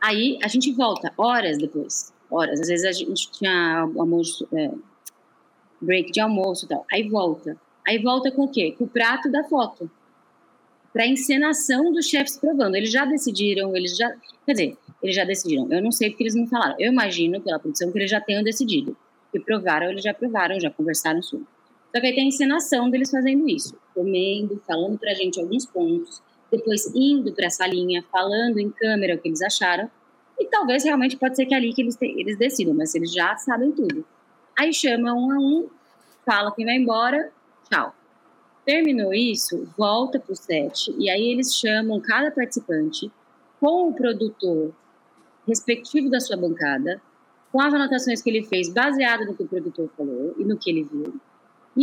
Aí 0.00 0.38
a 0.42 0.48
gente 0.48 0.72
volta 0.72 1.12
horas 1.16 1.58
depois. 1.58 2.12
Horas. 2.30 2.60
Às 2.60 2.68
vezes 2.68 2.86
a 2.86 2.92
gente 2.92 3.30
tinha 3.32 3.80
almoço, 3.80 4.46
é, 4.52 4.70
break 5.80 6.12
de 6.12 6.20
almoço 6.20 6.66
e 6.66 6.68
tal. 6.68 6.86
Aí 6.92 7.08
volta. 7.08 7.56
Aí 7.86 7.98
volta 7.98 8.30
com 8.30 8.44
o 8.44 8.48
quê? 8.48 8.74
Com 8.76 8.84
o 8.84 8.88
prato 8.88 9.30
da 9.30 9.42
foto 9.44 9.90
para 10.92 11.06
encenação 11.06 11.92
dos 11.92 12.06
chefes 12.06 12.36
provando. 12.36 12.74
Eles 12.74 12.90
já 12.90 13.04
decidiram, 13.04 13.76
eles 13.76 13.96
já. 13.96 14.10
Quer 14.44 14.52
dizer, 14.52 14.78
eles 15.02 15.16
já 15.16 15.24
decidiram. 15.24 15.70
Eu 15.70 15.82
não 15.82 15.92
sei 15.92 16.10
porque 16.10 16.24
eles 16.24 16.34
não 16.34 16.46
falaram. 16.46 16.76
Eu 16.78 16.92
imagino, 16.92 17.40
pela 17.40 17.58
produção, 17.58 17.90
que 17.90 17.98
eles 17.98 18.10
já 18.10 18.20
tenham 18.20 18.42
decidido. 18.42 18.96
Que 19.32 19.38
provaram, 19.38 19.90
eles 19.90 20.02
já 20.02 20.12
provaram, 20.12 20.58
já 20.58 20.70
conversaram 20.70 21.22
sobre. 21.22 21.46
Só 21.92 22.00
que 22.00 22.06
aí 22.06 22.14
tem 22.14 22.24
a 22.24 22.28
encenação 22.28 22.88
deles 22.88 23.10
fazendo 23.10 23.48
isso, 23.48 23.76
comendo, 23.94 24.62
falando 24.66 24.98
para 24.98 25.10
a 25.10 25.14
gente 25.14 25.40
alguns 25.40 25.66
pontos, 25.66 26.22
depois 26.50 26.92
indo 26.94 27.32
para 27.32 27.48
a 27.48 27.50
salinha, 27.50 28.04
falando 28.10 28.58
em 28.58 28.70
câmera 28.70 29.14
o 29.14 29.18
que 29.18 29.28
eles 29.28 29.42
acharam, 29.42 29.90
E 30.38 30.46
talvez 30.46 30.84
realmente 30.84 31.18
pode 31.18 31.36
ser 31.36 31.44
que 31.44 31.52
é 31.52 31.58
ali 31.58 31.74
que 31.74 31.82
eles, 31.82 31.98
eles 32.00 32.38
decidam, 32.38 32.72
mas 32.72 32.94
eles 32.94 33.12
já 33.12 33.36
sabem 33.36 33.72
tudo. 33.72 34.04
Aí 34.58 34.72
chama 34.72 35.12
um 35.12 35.30
a 35.30 35.38
um, 35.38 35.68
fala 36.24 36.50
quem 36.54 36.64
vai 36.64 36.76
embora, 36.76 37.30
tchau. 37.70 37.94
Terminou 38.64 39.12
isso, 39.12 39.68
volta 39.76 40.18
para 40.18 40.32
o 40.32 40.36
set, 40.36 40.94
e 40.98 41.10
aí 41.10 41.30
eles 41.30 41.54
chamam 41.54 42.00
cada 42.00 42.30
participante 42.30 43.12
com 43.60 43.88
o 43.88 43.94
produtor 43.94 44.72
respectivo 45.46 46.08
da 46.08 46.20
sua 46.20 46.36
bancada, 46.36 47.02
com 47.52 47.60
as 47.60 47.74
anotações 47.74 48.22
que 48.22 48.30
ele 48.30 48.44
fez, 48.44 48.72
baseado 48.72 49.26
no 49.26 49.34
que 49.34 49.42
o 49.42 49.48
produtor 49.48 49.90
falou 49.94 50.34
e 50.38 50.44
no 50.44 50.56
que 50.56 50.70
ele 50.70 50.84
viu, 50.84 51.20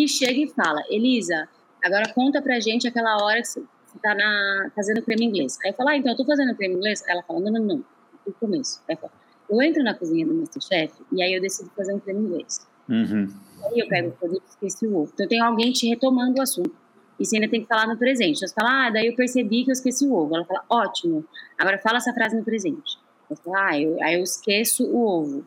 e 0.04 0.08
chega 0.08 0.40
e 0.40 0.48
fala: 0.48 0.82
Elisa, 0.90 1.48
agora 1.84 2.12
conta 2.14 2.42
pra 2.42 2.60
gente 2.60 2.88
aquela 2.88 3.24
hora 3.24 3.42
que 3.42 3.48
você 3.48 3.62
tá 4.02 4.14
na, 4.16 4.72
fazendo 4.76 5.02
creme 5.02 5.26
inglês. 5.26 5.58
Aí 5.64 5.72
eu 5.72 5.76
falo: 5.76 5.90
Ah, 5.90 5.98
então 5.98 6.12
eu 6.12 6.18
tô 6.18 6.26
fazendo 6.26 6.56
creme 6.56 6.76
inglês? 6.76 7.04
Ela 7.08 7.24
fala: 7.24 7.40
Não, 7.40 7.52
não, 7.52 7.64
não, 7.64 7.86
no 8.26 8.34
começo. 8.34 8.82
Aí 8.88 8.96
eu, 8.96 9.00
falo, 9.00 9.14
eu 9.50 9.62
entro 9.62 9.84
na 9.84 9.94
cozinha 9.94 10.26
do 10.26 10.34
Masterchef 10.34 10.94
e 11.12 11.22
aí 11.22 11.34
eu 11.34 11.42
decido 11.42 11.70
fazer 11.76 11.94
um 11.94 12.00
creme 12.00 12.22
inglês. 12.22 12.68
Uhum. 12.90 13.28
Aí 13.66 13.80
eu 13.80 13.88
pego 13.88 14.10
o 14.10 14.12
produto 14.12 14.44
e 14.46 14.50
esqueci 14.50 14.88
o 14.88 14.96
ovo. 14.96 15.12
Então 15.14 15.28
tem 15.28 15.42
alguém 15.42 15.72
te 15.72 15.88
retomando 15.88 16.40
o 16.40 16.42
assunto. 16.42 16.76
E 17.20 17.26
você 17.26 17.38
ainda 17.38 17.50
tem 17.50 17.62
que 17.62 17.68
falar 17.68 17.88
no 17.88 17.98
presente. 17.98 18.40
Você 18.40 18.54
fala, 18.54 18.88
ah, 18.88 18.90
daí 18.92 19.08
eu 19.08 19.16
percebi 19.16 19.64
que 19.64 19.72
eu 19.72 19.74
esqueci 19.74 20.06
o 20.06 20.14
ovo. 20.14 20.36
Ela 20.36 20.46
fala, 20.46 20.64
ótimo, 20.70 21.26
agora 21.58 21.80
fala 21.80 21.98
essa 21.98 22.14
frase 22.14 22.38
no 22.38 22.44
presente. 22.44 22.98
Eu 23.30 23.36
falo, 23.36 23.58
ah, 23.58 23.80
eu, 23.80 24.02
aí 24.04 24.16
eu 24.16 24.22
esqueço 24.22 24.86
o 24.86 25.06
ovo. 25.06 25.46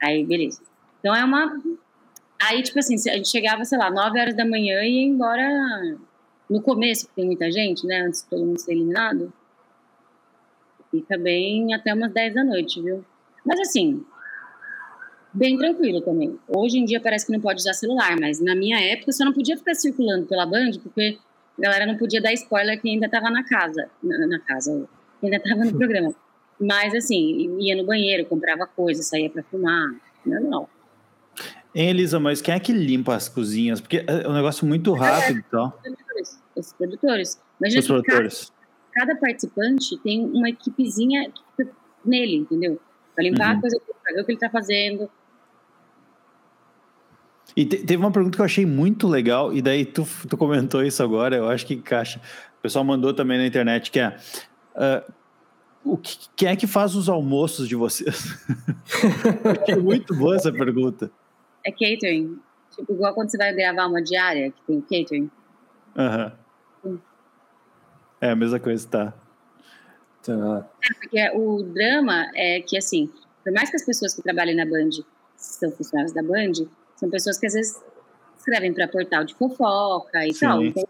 Aí, 0.00 0.24
beleza. 0.24 0.60
Então 1.00 1.14
é 1.14 1.24
uma. 1.24 1.60
Aí, 2.40 2.62
tipo 2.62 2.78
assim, 2.78 2.94
a 2.94 3.14
gente 3.14 3.28
chegava, 3.28 3.64
sei 3.64 3.78
lá, 3.78 3.90
9 3.90 4.20
horas 4.20 4.36
da 4.36 4.44
manhã 4.44 4.82
e 4.82 4.90
ia 4.90 5.06
embora 5.06 5.96
no 6.48 6.62
começo, 6.62 7.06
porque 7.06 7.20
tem 7.20 7.26
muita 7.26 7.50
gente, 7.50 7.86
né? 7.86 8.00
Antes 8.00 8.22
de 8.22 8.28
todo 8.28 8.44
mundo 8.44 8.58
ser 8.58 8.72
eliminado. 8.72 9.32
Fica 10.90 11.18
bem 11.18 11.74
até 11.74 11.92
umas 11.92 12.12
10 12.12 12.34
da 12.34 12.44
noite, 12.44 12.80
viu? 12.80 13.04
Mas 13.44 13.60
assim, 13.60 14.04
bem 15.32 15.56
tranquilo 15.56 16.00
também. 16.00 16.38
Hoje 16.48 16.78
em 16.78 16.84
dia 16.84 17.00
parece 17.00 17.26
que 17.26 17.32
não 17.32 17.40
pode 17.40 17.60
usar 17.60 17.74
celular, 17.74 18.16
mas 18.20 18.40
na 18.40 18.54
minha 18.54 18.78
época 18.80 19.12
você 19.12 19.24
não 19.24 19.32
podia 19.32 19.56
ficar 19.56 19.74
circulando 19.74 20.26
pela 20.26 20.46
Band, 20.46 20.72
porque 20.82 21.18
a 21.58 21.62
galera 21.62 21.86
não 21.86 21.96
podia 21.96 22.20
dar 22.20 22.32
spoiler 22.32 22.80
que 22.80 22.88
ainda 22.88 23.06
estava 23.06 23.30
na 23.30 23.44
casa, 23.44 23.90
na, 24.02 24.26
na 24.26 24.40
casa, 24.40 24.88
ainda 25.22 25.36
estava 25.36 25.64
no 25.64 25.72
programa. 25.76 26.14
Mas 26.58 26.94
assim, 26.94 27.58
ia 27.60 27.76
no 27.76 27.84
banheiro, 27.84 28.24
comprava 28.26 28.66
coisa, 28.66 29.02
saía 29.02 29.28
para 29.28 29.42
fumar, 29.42 29.94
normal. 30.24 30.70
Hein, 31.78 31.90
Elisa, 31.90 32.18
mas 32.18 32.40
quem 32.40 32.54
é 32.54 32.58
que 32.58 32.72
limpa 32.72 33.14
as 33.14 33.28
cozinhas? 33.28 33.82
Porque 33.82 34.02
é 34.06 34.26
um 34.26 34.32
negócio 34.32 34.66
muito 34.66 34.94
rápido 34.94 35.40
e 35.40 35.42
tal. 35.42 35.78
Os 36.56 36.72
produtores. 36.72 37.38
Imagina 37.60 37.80
os 37.80 37.86
produtores. 37.86 38.52
Cada, 38.94 39.08
cada, 39.08 39.20
participante 39.20 39.98
tem 39.98 40.24
uma 40.24 40.48
equipezinha 40.48 41.30
nele, 42.02 42.36
entendeu? 42.36 42.80
Pra 43.14 43.22
limpar 43.22 43.52
uhum. 43.52 43.58
a 43.58 43.60
coisa, 43.60 43.78
pra 44.02 44.14
ver 44.14 44.22
o 44.22 44.24
que 44.24 44.32
ele 44.32 44.38
tá 44.38 44.48
fazendo. 44.48 45.10
E 47.54 47.66
te, 47.66 47.76
teve 47.84 48.02
uma 48.02 48.10
pergunta 48.10 48.36
que 48.36 48.40
eu 48.40 48.46
achei 48.46 48.64
muito 48.64 49.06
legal, 49.06 49.52
e 49.52 49.60
daí 49.60 49.84
tu, 49.84 50.08
tu 50.30 50.36
comentou 50.38 50.82
isso 50.82 51.02
agora, 51.02 51.36
eu 51.36 51.48
acho 51.50 51.66
que 51.66 51.74
encaixa. 51.74 52.22
O 52.58 52.62
pessoal 52.62 52.86
mandou 52.86 53.12
também 53.12 53.36
na 53.36 53.46
internet, 53.46 53.90
que 53.90 54.00
é... 54.00 54.16
Uh, 54.74 55.12
o 55.84 55.98
que, 55.98 56.16
quem 56.34 56.48
é 56.48 56.56
que 56.56 56.66
faz 56.66 56.94
os 56.94 57.06
almoços 57.06 57.68
de 57.68 57.76
vocês? 57.76 58.34
é 59.68 59.76
muito 59.76 60.14
boa 60.14 60.36
essa 60.36 60.50
pergunta. 60.50 61.12
É 61.66 61.70
catering. 61.70 62.38
Tipo, 62.74 62.92
igual 62.92 63.14
quando 63.14 63.30
você 63.30 63.36
vai 63.36 63.52
gravar 63.52 63.86
uma 63.86 64.02
diária, 64.02 64.50
que 64.50 64.62
tem 64.66 64.80
catering. 64.80 65.30
Aham. 65.96 66.32
Uhum. 66.84 66.98
É 68.20 68.30
a 68.30 68.36
mesma 68.36 68.58
coisa, 68.58 68.88
tá. 68.88 69.14
tá. 70.22 70.70
É, 70.82 70.94
porque 70.94 71.30
o 71.38 71.62
drama 71.62 72.30
é 72.34 72.60
que, 72.60 72.76
assim, 72.76 73.10
por 73.44 73.52
mais 73.52 73.70
que 73.70 73.76
as 73.76 73.84
pessoas 73.84 74.14
que 74.14 74.22
trabalham 74.22 74.56
na 74.56 74.64
Band 74.64 75.04
são 75.36 75.70
funcionários 75.72 76.14
da 76.14 76.22
Band, 76.22 76.66
são 76.96 77.10
pessoas 77.10 77.38
que 77.38 77.46
às 77.46 77.52
vezes 77.52 77.82
escrevem 78.38 78.72
para 78.72 78.88
portal 78.88 79.24
de 79.24 79.34
fofoca 79.34 80.26
e 80.26 80.32
Sim. 80.32 80.46
tal. 80.46 80.64
Então, 80.64 80.84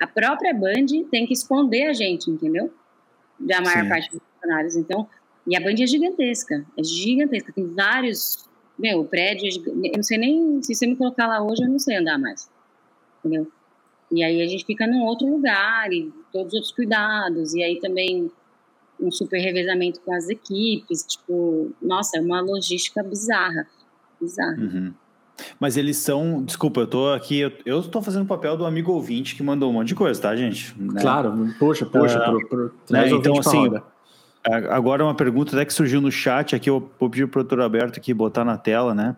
a 0.00 0.06
própria 0.06 0.54
Band 0.54 0.86
tem 1.10 1.26
que 1.26 1.32
esconder 1.32 1.88
a 1.88 1.92
gente, 1.92 2.30
entendeu? 2.30 2.72
da 3.38 3.60
maior 3.60 3.82
Sim. 3.82 3.88
parte 3.88 4.10
dos 4.10 4.20
funcionários. 4.34 4.76
Então, 4.76 5.08
e 5.46 5.56
a 5.56 5.60
Band 5.60 5.74
é 5.82 5.86
gigantesca, 5.86 6.64
é 6.78 6.84
gigantesca. 6.84 7.52
Tem 7.52 7.66
vários, 7.74 8.48
meu, 8.78 9.00
o 9.00 9.04
prédio, 9.04 9.48
eu 9.66 9.92
não 9.96 10.02
sei 10.02 10.18
nem, 10.18 10.62
se 10.62 10.74
você 10.74 10.86
me 10.86 10.96
colocar 10.96 11.26
lá 11.26 11.42
hoje, 11.42 11.62
eu 11.62 11.68
não 11.68 11.78
sei 11.78 11.96
andar 11.96 12.18
mais, 12.18 12.48
entendeu? 13.18 13.46
E 14.10 14.22
aí 14.22 14.42
a 14.42 14.46
gente 14.46 14.64
fica 14.64 14.86
num 14.86 15.02
outro 15.04 15.26
lugar 15.26 15.92
e 15.92 16.12
todos 16.32 16.48
os 16.48 16.54
outros 16.54 16.72
cuidados, 16.72 17.54
e 17.54 17.62
aí 17.62 17.80
também 17.80 18.30
um 19.00 19.10
super 19.10 19.40
revezamento 19.40 20.00
com 20.00 20.12
as 20.12 20.28
equipes, 20.28 21.04
tipo, 21.04 21.72
nossa, 21.80 22.18
é 22.18 22.20
uma 22.20 22.40
logística 22.40 23.02
bizarra, 23.02 23.66
bizarra. 24.20 24.56
Uhum. 24.58 24.94
Mas 25.58 25.76
eles 25.76 25.96
são. 25.96 26.42
Desculpa, 26.42 26.80
eu 26.80 26.86
tô 26.86 27.08
aqui. 27.08 27.40
Eu, 27.64 27.80
estou 27.80 28.02
fazendo 28.02 28.22
o 28.22 28.26
papel 28.26 28.56
do 28.56 28.66
amigo 28.66 28.92
ouvinte 28.92 29.34
que 29.34 29.42
mandou 29.42 29.70
um 29.70 29.72
monte 29.72 29.88
de 29.88 29.94
coisa, 29.94 30.20
tá, 30.20 30.36
gente? 30.36 30.74
Né? 30.78 31.00
Claro, 31.00 31.32
puxa, 31.58 31.86
puxa. 31.86 32.20
Uh, 32.20 32.46
pro, 32.46 32.48
pro, 32.48 32.74
né, 32.90 33.08
então, 33.10 33.38
assim. 33.38 33.70
Agora, 34.44 35.04
uma 35.04 35.14
pergunta 35.14 35.54
até 35.54 35.64
que 35.64 35.72
surgiu 35.72 36.00
no 36.00 36.10
chat 36.10 36.56
aqui, 36.56 36.68
eu 36.68 36.90
vou 36.98 37.08
pedir 37.08 37.28
pro 37.28 37.42
doutor 37.42 37.60
Alberto 37.60 37.98
aqui 38.00 38.12
botar 38.12 38.44
na 38.44 38.58
tela, 38.58 38.92
né? 38.92 39.16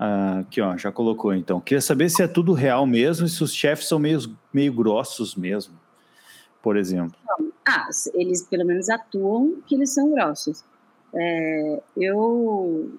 Uh, 0.00 0.40
aqui, 0.40 0.60
ó, 0.60 0.76
já 0.76 0.90
colocou 0.90 1.34
então. 1.34 1.60
Queria 1.60 1.80
saber 1.80 2.08
se 2.08 2.22
é 2.22 2.26
tudo 2.26 2.54
real 2.54 2.86
mesmo 2.86 3.26
e 3.26 3.28
se 3.28 3.42
os 3.44 3.52
chefes 3.52 3.86
são 3.86 3.98
meio, 3.98 4.18
meio 4.52 4.72
grossos 4.72 5.36
mesmo, 5.36 5.74
por 6.62 6.76
exemplo. 6.76 7.14
Ah, 7.68 7.88
eles 8.14 8.42
pelo 8.42 8.64
menos 8.64 8.88
atuam 8.88 9.60
que 9.66 9.74
eles 9.74 9.92
são 9.92 10.10
grossos. 10.10 10.64
É, 11.14 11.82
eu 11.96 12.98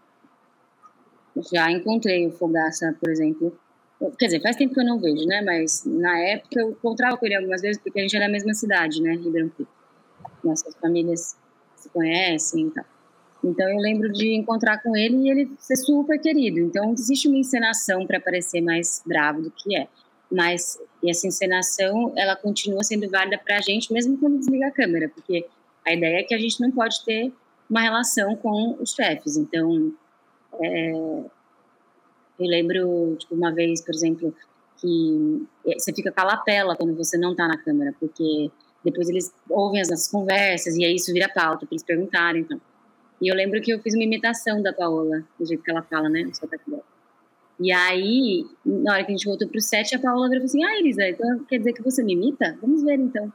já 1.51 1.71
encontrei 1.71 2.27
o 2.27 2.31
Fogaça, 2.31 2.95
por 2.99 3.09
exemplo. 3.09 3.57
Quer 4.19 4.25
dizer, 4.25 4.41
faz 4.41 4.55
tempo 4.55 4.75
que 4.75 4.79
eu 4.79 4.85
não 4.85 4.99
vejo, 4.99 5.25
né? 5.25 5.41
Mas 5.41 5.83
na 5.85 6.19
época 6.19 6.59
eu 6.59 6.71
encontrava 6.71 7.17
com 7.17 7.25
ele 7.25 7.35
algumas 7.35 7.61
vezes, 7.61 7.81
porque 7.81 7.99
a 7.99 8.03
gente 8.03 8.15
é 8.15 8.19
da 8.19 8.29
mesma 8.29 8.53
cidade, 8.53 9.01
né? 9.01 9.13
Ribeirão 9.13 9.49
Preto. 9.49 9.71
Nossas 10.43 10.75
famílias 10.75 11.35
se 11.83 11.89
conhecem 11.89 12.67
e 12.67 12.71
tal. 12.71 12.85
Então 13.43 13.69
eu 13.69 13.77
lembro 13.77 14.11
de 14.11 14.33
encontrar 14.33 14.81
com 14.81 14.95
ele 14.95 15.17
e 15.17 15.29
ele 15.29 15.51
ser 15.59 15.75
super 15.75 16.19
querido. 16.19 16.59
Então 16.59 16.93
existe 16.93 17.27
uma 17.27 17.37
encenação 17.37 18.05
para 18.07 18.19
parecer 18.19 18.61
mais 18.61 19.01
bravo 19.05 19.41
do 19.41 19.51
que 19.51 19.75
é. 19.75 19.87
Mas 20.31 20.79
essa 21.05 21.27
encenação, 21.27 22.13
ela 22.15 22.35
continua 22.35 22.83
sendo 22.83 23.09
válida 23.09 23.37
para 23.37 23.57
a 23.57 23.61
gente, 23.61 23.91
mesmo 23.91 24.17
quando 24.17 24.39
desliga 24.39 24.67
a 24.67 24.71
câmera, 24.71 25.09
porque 25.09 25.45
a 25.85 25.93
ideia 25.93 26.21
é 26.21 26.23
que 26.23 26.33
a 26.33 26.37
gente 26.37 26.59
não 26.61 26.71
pode 26.71 27.03
ter 27.03 27.31
uma 27.69 27.81
relação 27.81 28.35
com 28.37 28.77
os 28.79 28.93
chefes. 28.93 29.35
Então, 29.35 29.93
é, 30.61 30.91
eu 30.91 31.29
lembro, 32.39 33.15
tipo, 33.17 33.35
uma 33.35 33.53
vez, 33.53 33.81
por 33.81 33.93
exemplo, 33.93 34.33
que 34.77 35.45
você 35.65 35.93
fica 35.93 36.11
com 36.11 36.21
a 36.21 36.23
lapela 36.23 36.75
quando 36.75 36.95
você 36.95 37.17
não 37.17 37.31
está 37.31 37.47
na 37.47 37.57
câmera, 37.57 37.93
porque 37.99 38.49
depois 38.83 39.09
eles 39.09 39.33
ouvem 39.49 39.81
as 39.81 39.89
nossas 39.89 40.07
conversas 40.09 40.75
e 40.75 40.83
aí 40.83 40.95
isso 40.95 41.11
vira 41.13 41.29
pauta 41.29 41.65
para 41.65 41.69
eles 41.71 41.83
perguntarem, 41.83 42.41
então. 42.41 42.59
E 43.21 43.27
eu 43.27 43.35
lembro 43.35 43.61
que 43.61 43.71
eu 43.71 43.79
fiz 43.79 43.93
uma 43.93 44.03
imitação 44.03 44.61
da 44.61 44.73
Paola, 44.73 45.23
do 45.39 45.45
jeito 45.45 45.63
que 45.63 45.71
ela 45.71 45.81
fala, 45.81 46.09
né. 46.09 46.29
E 47.59 47.71
aí, 47.71 48.45
na 48.65 48.93
hora 48.93 49.03
que 49.03 49.11
a 49.11 49.15
gente 49.15 49.25
voltou 49.25 49.47
pro 49.47 49.61
set, 49.61 49.95
a 49.95 49.99
Paola 49.99 50.27
virou 50.27 50.43
assim, 50.43 50.63
ah, 50.63 50.77
Elisa, 50.77 51.07
então 51.07 51.39
quer 51.45 51.59
dizer 51.59 51.73
que 51.73 51.81
você 51.81 52.03
me 52.03 52.13
imita? 52.13 52.57
Vamos 52.61 52.83
ver, 52.83 52.99
então. 52.99 53.31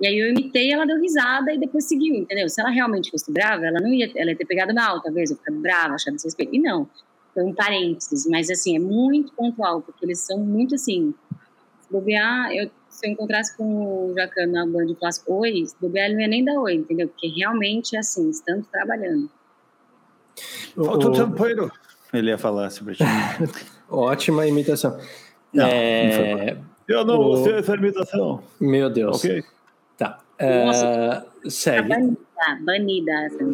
E 0.00 0.06
aí 0.06 0.18
eu 0.18 0.28
imitei, 0.28 0.72
ela 0.72 0.84
deu 0.84 1.00
risada 1.00 1.52
e 1.52 1.58
depois 1.58 1.84
seguiu, 1.84 2.14
entendeu? 2.14 2.48
Se 2.48 2.60
ela 2.60 2.70
realmente 2.70 3.10
fosse 3.10 3.32
brava, 3.32 3.64
ela 3.64 3.80
não 3.80 3.88
ia, 3.88 4.10
ela 4.16 4.30
ia 4.30 4.36
ter 4.36 4.44
pegado 4.44 4.74
mal, 4.74 5.00
talvez, 5.00 5.30
eu 5.30 5.36
ficar 5.36 5.52
brava, 5.52 5.94
achar 5.94 6.10
desrespeito. 6.10 6.54
E 6.54 6.60
não, 6.60 6.88
foi 7.32 7.42
um 7.42 7.54
parênteses, 7.54 8.26
mas 8.26 8.50
assim, 8.50 8.76
é 8.76 8.78
muito 8.78 9.32
pontual, 9.32 9.82
porque 9.82 10.04
eles 10.04 10.20
são 10.20 10.38
muito 10.38 10.74
assim, 10.74 11.14
se 11.80 11.92
bobear, 11.92 12.52
eu, 12.52 12.70
se 13.04 13.08
eu 13.08 13.12
encontrasse 13.12 13.56
com 13.56 14.10
o 14.10 14.14
Jacan 14.14 14.46
na 14.46 14.66
banda 14.66 14.90
e 14.90 14.94
falasse 14.94 15.22
oi, 15.26 15.64
bobear 15.80 16.06
ele 16.06 16.14
não 16.14 16.20
ia 16.22 16.28
nem 16.28 16.44
dar 16.44 16.58
oi, 16.58 16.74
entendeu? 16.74 17.08
Porque 17.08 17.28
realmente 17.28 17.94
é 17.94 17.98
assim, 17.98 18.30
estamos 18.30 18.66
trabalhando. 18.68 19.28
Falta 20.74 21.08
o. 21.08 21.70
Ele 22.12 22.30
ia 22.30 22.38
falar 22.38 22.70
sobre 22.70 22.94
ti. 22.94 23.04
Ótima 23.90 24.46
imitação. 24.46 24.98
Não, 25.52 25.66
é... 25.66 26.54
não 26.54 26.64
eu 26.88 27.04
não 27.04 27.18
o... 27.20 27.44
sei 27.44 27.54
essa 27.54 27.74
imitação. 27.74 28.42
Meu 28.60 28.88
Deus. 28.88 29.18
Ok. 29.18 29.44
Tá. 29.96 30.18
Nossa, 30.40 31.26
uh, 31.44 31.50
segue. 31.50 31.88
Tá 31.88 31.96
banida, 31.96 32.18
banida 32.60 33.12
essa 33.26 33.44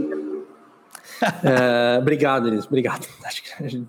uh, 1.22 1.98
obrigado, 2.02 2.48
Elis. 2.48 2.66
Obrigado. 2.66 3.06
Acho 3.24 3.42
que 3.42 3.62
a 3.62 3.68
gente 3.68 3.86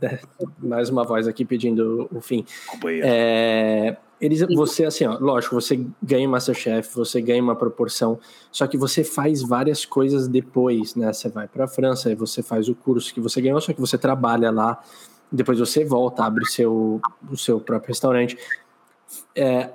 mais 0.59 0.89
uma 0.89 1.03
voz 1.03 1.27
aqui 1.27 1.45
pedindo 1.45 2.09
o 2.11 2.21
fim. 2.21 2.45
É, 3.03 3.97
Elis, 4.21 4.41
você, 4.55 4.85
assim, 4.85 5.05
ó, 5.05 5.17
lógico, 5.19 5.55
você 5.55 5.83
ganha 6.01 6.29
Masterchef, 6.29 6.95
você 6.95 7.19
ganha 7.19 7.41
uma 7.41 7.55
proporção, 7.55 8.19
só 8.51 8.67
que 8.67 8.77
você 8.77 9.03
faz 9.03 9.41
várias 9.41 9.83
coisas 9.83 10.27
depois, 10.27 10.93
né? 10.93 11.11
Você 11.11 11.27
vai 11.27 11.47
para 11.47 11.65
a 11.65 11.67
França, 11.67 12.09
aí 12.09 12.15
você 12.15 12.43
faz 12.43 12.69
o 12.69 12.75
curso 12.75 13.11
que 13.11 13.19
você 13.19 13.41
ganhou, 13.41 13.59
só 13.59 13.73
que 13.73 13.81
você 13.81 13.97
trabalha 13.97 14.51
lá, 14.51 14.79
depois 15.31 15.57
você 15.57 15.83
volta, 15.83 16.23
abre 16.23 16.45
seu, 16.45 17.01
o 17.31 17.35
seu 17.35 17.59
próprio 17.59 17.87
restaurante. 17.87 18.37
É, 19.35 19.71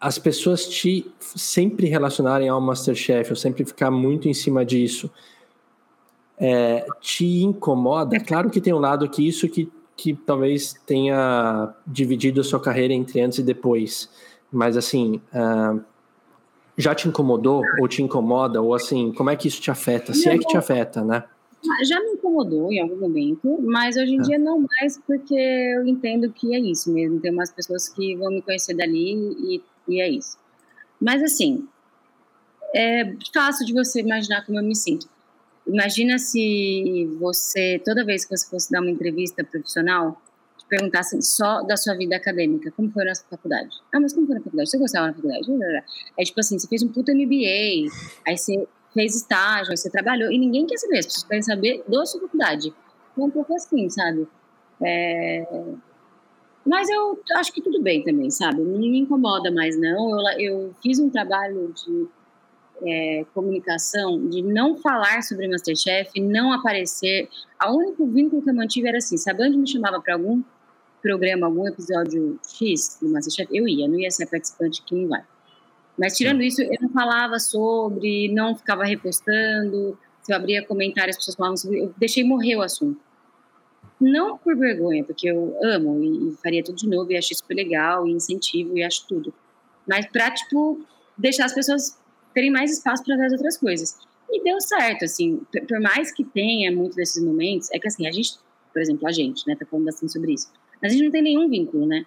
as 0.00 0.18
pessoas 0.18 0.66
te 0.66 1.10
sempre 1.20 1.86
relacionarem 1.86 2.48
ao 2.48 2.60
Masterchef, 2.62 3.30
ou 3.30 3.36
sempre 3.36 3.62
ficar 3.66 3.90
muito 3.90 4.26
em 4.26 4.34
cima 4.34 4.64
disso, 4.64 5.10
é, 6.38 6.86
te 7.00 7.42
incomoda? 7.42 8.18
Claro 8.20 8.50
que 8.50 8.60
tem 8.60 8.72
um 8.72 8.78
lado 8.78 9.08
que 9.08 9.26
isso 9.26 9.48
que, 9.48 9.70
que 9.96 10.14
talvez 10.14 10.74
tenha 10.86 11.74
dividido 11.86 12.40
a 12.40 12.44
sua 12.44 12.60
carreira 12.60 12.92
entre 12.92 13.20
antes 13.20 13.38
e 13.38 13.42
depois, 13.42 14.08
mas 14.52 14.76
assim, 14.76 15.20
uh, 15.32 15.80
já 16.76 16.94
te 16.94 17.08
incomodou 17.08 17.62
ou 17.80 17.88
te 17.88 18.02
incomoda? 18.02 18.60
Ou 18.60 18.74
assim, 18.74 19.12
como 19.12 19.30
é 19.30 19.36
que 19.36 19.48
isso 19.48 19.60
te 19.60 19.70
afeta? 19.70 20.12
Se 20.12 20.28
é 20.28 20.36
que 20.36 20.46
te 20.46 20.56
afeta, 20.56 21.02
né? 21.02 21.24
Ah, 21.68 21.84
já 21.84 21.98
me 22.00 22.12
incomodou 22.12 22.70
em 22.70 22.80
algum 22.80 22.96
momento, 22.96 23.60
mas 23.62 23.96
hoje 23.96 24.14
em 24.14 24.20
é. 24.20 24.22
dia 24.22 24.38
não 24.38 24.60
mais, 24.60 25.00
porque 25.06 25.34
eu 25.34 25.86
entendo 25.86 26.30
que 26.30 26.54
é 26.54 26.60
isso 26.60 26.92
mesmo. 26.92 27.18
Tem 27.20 27.32
umas 27.32 27.50
pessoas 27.50 27.88
que 27.88 28.14
vão 28.16 28.30
me 28.30 28.42
conhecer 28.42 28.74
dali 28.74 29.14
e, 29.40 29.62
e 29.88 30.00
é 30.00 30.08
isso. 30.08 30.36
Mas 31.00 31.22
assim, 31.22 31.66
é 32.74 33.14
fácil 33.32 33.66
de 33.66 33.72
você 33.72 34.00
imaginar 34.00 34.44
como 34.44 34.58
eu 34.58 34.64
me 34.64 34.76
sinto. 34.76 35.08
Imagina 35.66 36.18
se 36.18 37.08
você, 37.18 37.80
toda 37.84 38.04
vez 38.04 38.24
que 38.24 38.36
você 38.36 38.48
fosse 38.48 38.70
dar 38.70 38.80
uma 38.80 38.90
entrevista 38.90 39.42
profissional, 39.42 40.20
te 40.56 40.64
perguntassem 40.68 41.20
só 41.20 41.62
da 41.62 41.76
sua 41.76 41.94
vida 41.94 42.16
acadêmica, 42.16 42.70
como 42.70 42.90
foi 42.90 43.04
na 43.04 43.14
faculdade? 43.14 43.76
Ah, 43.92 43.98
mas 43.98 44.12
como 44.12 44.26
foi 44.26 44.36
na 44.36 44.42
faculdade? 44.42 44.70
Você 44.70 44.78
gostava 44.78 45.08
na 45.08 45.14
faculdade? 45.14 45.46
É 46.16 46.22
tipo 46.22 46.38
assim, 46.38 46.58
você 46.58 46.68
fez 46.68 46.82
um 46.84 46.88
puta 46.88 47.12
MBA, 47.12 47.90
aí 48.26 48.36
você 48.36 48.66
fez 48.94 49.16
estágio, 49.16 49.76
você 49.76 49.90
trabalhou, 49.90 50.30
e 50.30 50.38
ninguém 50.38 50.66
quer 50.66 50.78
saber, 50.78 50.98
as 50.98 51.06
pessoas 51.06 51.24
querem 51.24 51.42
saber 51.42 51.84
da 51.88 52.06
sua 52.06 52.20
faculdade. 52.20 52.72
É 53.18 53.20
um 53.20 53.30
pouco 53.30 53.54
assim, 53.54 53.90
sabe? 53.90 54.28
É... 54.82 55.44
Mas 56.64 56.88
eu 56.88 57.20
acho 57.36 57.52
que 57.52 57.62
tudo 57.62 57.80
bem 57.82 58.02
também, 58.02 58.30
sabe? 58.30 58.60
Não 58.60 58.78
me 58.78 58.98
incomoda 58.98 59.50
mais, 59.50 59.78
não. 59.78 60.10
Eu, 60.10 60.40
eu 60.40 60.74
fiz 60.82 60.98
um 60.98 61.08
trabalho 61.08 61.72
de 61.72 62.08
é, 62.84 63.24
comunicação, 63.34 64.28
de 64.28 64.42
não 64.42 64.76
falar 64.76 65.22
sobre 65.22 65.48
Masterchef, 65.48 66.20
não 66.20 66.52
aparecer. 66.52 67.28
O 67.64 67.76
único 67.76 68.06
vínculo 68.06 68.42
que 68.42 68.50
eu 68.50 68.54
mantive 68.54 68.88
era 68.88 68.98
assim: 68.98 69.16
se 69.16 69.30
a 69.30 69.34
Band 69.34 69.50
me 69.50 69.68
chamava 69.68 70.00
para 70.00 70.14
algum 70.14 70.42
programa, 71.02 71.46
algum 71.46 71.66
episódio 71.66 72.38
X 72.46 72.98
do 73.00 73.08
Masterchef, 73.08 73.48
eu 73.56 73.66
ia, 73.66 73.88
não 73.88 73.98
ia 73.98 74.10
ser 74.10 74.26
participante 74.26 74.82
que 74.82 74.94
não 74.94 75.08
vai. 75.08 75.22
Mas 75.98 76.16
tirando 76.16 76.42
isso, 76.42 76.60
eu 76.60 76.76
não 76.80 76.90
falava 76.90 77.38
sobre, 77.38 78.28
não 78.32 78.54
ficava 78.54 78.84
repostando. 78.84 79.98
Se 80.22 80.32
eu 80.32 80.36
abria 80.36 80.64
comentários, 80.66 81.16
as 81.16 81.20
pessoas 81.22 81.36
falavam 81.36 81.56
sobre. 81.56 81.80
Eu 81.80 81.94
deixei 81.96 82.24
morrer 82.24 82.56
o 82.56 82.62
assunto. 82.62 83.00
Não 83.98 84.36
por 84.36 84.54
vergonha, 84.56 85.02
porque 85.02 85.26
eu 85.26 85.56
amo 85.62 86.02
e, 86.02 86.28
e 86.28 86.36
faria 86.42 86.62
tudo 86.62 86.76
de 86.76 86.86
novo 86.86 87.10
e 87.10 87.16
acho 87.16 87.34
super 87.34 87.54
legal 87.54 88.06
e 88.06 88.12
incentivo 88.12 88.76
e 88.76 88.82
acho 88.82 89.06
tudo. 89.06 89.32
Mas 89.88 90.04
pra, 90.06 90.30
tipo, 90.30 90.84
deixar 91.16 91.46
as 91.46 91.54
pessoas 91.54 91.98
terem 92.36 92.50
mais 92.50 92.70
espaço 92.70 93.02
para 93.02 93.24
as 93.24 93.32
outras 93.32 93.56
coisas. 93.56 93.96
E 94.30 94.42
deu 94.44 94.60
certo, 94.60 95.06
assim, 95.06 95.40
por 95.66 95.80
mais 95.80 96.12
que 96.12 96.22
tenha 96.22 96.70
muito 96.70 96.94
desses 96.94 97.24
momentos, 97.24 97.70
é 97.72 97.78
que 97.78 97.88
assim, 97.88 98.06
a 98.06 98.12
gente, 98.12 98.32
por 98.72 98.82
exemplo, 98.82 99.08
a 99.08 99.12
gente, 99.12 99.46
né, 99.46 99.56
tá 99.56 99.64
falando 99.64 99.86
bastante 99.86 100.12
sobre 100.12 100.34
isso, 100.34 100.52
a 100.82 100.88
gente 100.88 101.02
não 101.04 101.10
tem 101.10 101.22
nenhum 101.22 101.48
vínculo, 101.48 101.86
né? 101.86 102.04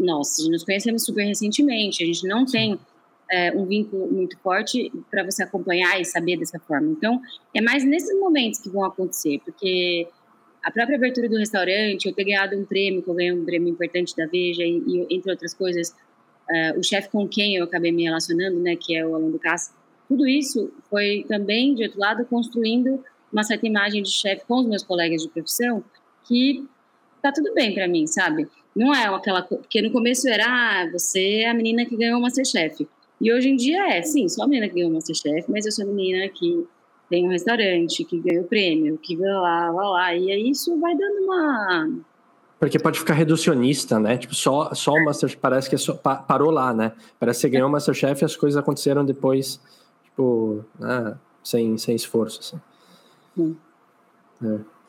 nós 0.00 0.36
nos 0.48 0.64
conhecemos 0.64 1.04
super 1.04 1.24
recentemente, 1.24 2.02
a 2.02 2.06
gente 2.06 2.26
não 2.26 2.44
tem 2.44 2.78
é, 3.30 3.52
um 3.52 3.66
vínculo 3.66 4.10
muito 4.10 4.36
forte 4.38 4.90
para 5.10 5.22
você 5.22 5.42
acompanhar 5.42 6.00
e 6.00 6.04
saber 6.04 6.38
dessa 6.38 6.58
forma. 6.58 6.90
Então, 6.90 7.20
é 7.54 7.60
mais 7.60 7.84
nesses 7.84 8.18
momentos 8.18 8.58
que 8.60 8.68
vão 8.68 8.84
acontecer, 8.84 9.40
porque 9.44 10.08
a 10.62 10.70
própria 10.70 10.96
abertura 10.96 11.28
do 11.28 11.36
restaurante, 11.36 12.06
eu 12.06 12.14
ter 12.14 12.24
ganhado 12.24 12.56
um 12.56 12.64
prêmio, 12.64 13.02
que 13.02 13.08
eu 13.08 13.14
ganhei 13.14 13.32
um 13.32 13.44
prêmio 13.44 13.68
importante 13.68 14.16
da 14.16 14.26
Veja, 14.26 14.62
e, 14.64 14.82
e 14.86 15.14
entre 15.14 15.30
outras 15.30 15.54
coisas, 15.54 15.94
uh, 16.50 16.78
o 16.78 16.82
chefe 16.82 17.08
com 17.08 17.26
quem 17.28 17.56
eu 17.56 17.64
acabei 17.64 17.92
me 17.92 18.04
relacionando, 18.04 18.58
né, 18.60 18.76
que 18.76 18.94
é 18.94 19.06
o 19.06 19.14
Alan 19.14 19.30
Ducasse, 19.30 19.70
tudo 20.08 20.26
isso 20.26 20.72
foi 20.90 21.24
também, 21.28 21.74
de 21.74 21.84
outro 21.84 22.00
lado, 22.00 22.24
construindo 22.24 23.02
uma 23.32 23.44
certa 23.44 23.66
imagem 23.66 24.02
de 24.02 24.10
chefe 24.10 24.44
com 24.44 24.58
os 24.58 24.66
meus 24.66 24.82
colegas 24.82 25.22
de 25.22 25.28
profissão, 25.28 25.84
que 26.24 26.66
tá 27.22 27.30
tudo 27.30 27.54
bem 27.54 27.72
para 27.72 27.86
mim, 27.86 28.06
sabe? 28.08 28.48
Não 28.74 28.94
é 28.94 29.06
aquela. 29.06 29.42
Porque 29.42 29.80
no 29.80 29.90
começo 29.92 30.28
era, 30.28 30.46
ah, 30.46 30.90
você 30.90 31.42
é 31.42 31.50
a 31.50 31.54
menina 31.54 31.84
que 31.86 31.96
ganhou 31.96 32.18
o 32.18 32.22
Masterchef. 32.22 32.88
E 33.20 33.32
hoje 33.32 33.50
em 33.50 33.56
dia 33.56 33.96
é, 33.96 34.02
sim, 34.02 34.28
sou 34.28 34.44
a 34.44 34.48
menina 34.48 34.68
que 34.68 34.74
ganhou 34.74 34.90
o 34.90 34.94
Masterchef, 34.94 35.50
mas 35.50 35.66
eu 35.66 35.72
sou 35.72 35.84
a 35.84 35.88
menina 35.88 36.28
que 36.28 36.66
tem 37.08 37.26
um 37.26 37.30
restaurante, 37.30 38.04
que 38.04 38.18
ganhou 38.18 38.44
o 38.44 38.48
prêmio, 38.48 38.98
que 38.98 39.16
lá, 39.16 39.70
lá, 39.70 39.90
lá. 39.90 40.14
E 40.14 40.30
aí 40.30 40.50
isso 40.50 40.78
vai 40.80 40.96
dando 40.96 41.24
uma. 41.24 42.00
Porque 42.60 42.78
pode 42.78 42.98
ficar 42.98 43.14
reducionista, 43.14 43.98
né? 43.98 44.18
Tipo, 44.18 44.34
só, 44.34 44.74
só 44.74 44.92
o 44.92 45.02
Masterchef 45.02 45.40
parece 45.40 45.68
que 45.68 45.74
é 45.74 45.78
só, 45.78 45.94
parou 45.94 46.50
lá, 46.50 46.74
né? 46.74 46.92
Parece 47.18 47.38
que 47.38 47.40
você 47.42 47.48
ganhou 47.48 47.68
o 47.68 47.72
Masterchef 47.72 48.22
e 48.22 48.24
as 48.26 48.36
coisas 48.36 48.60
aconteceram 48.60 49.02
depois, 49.02 49.58
tipo, 50.04 50.62
né? 50.78 51.16
sem, 51.42 51.78
sem 51.78 51.96
esforço, 51.96 52.40
assim. 52.40 52.60
Sim. 53.34 53.56
É. 54.44 54.80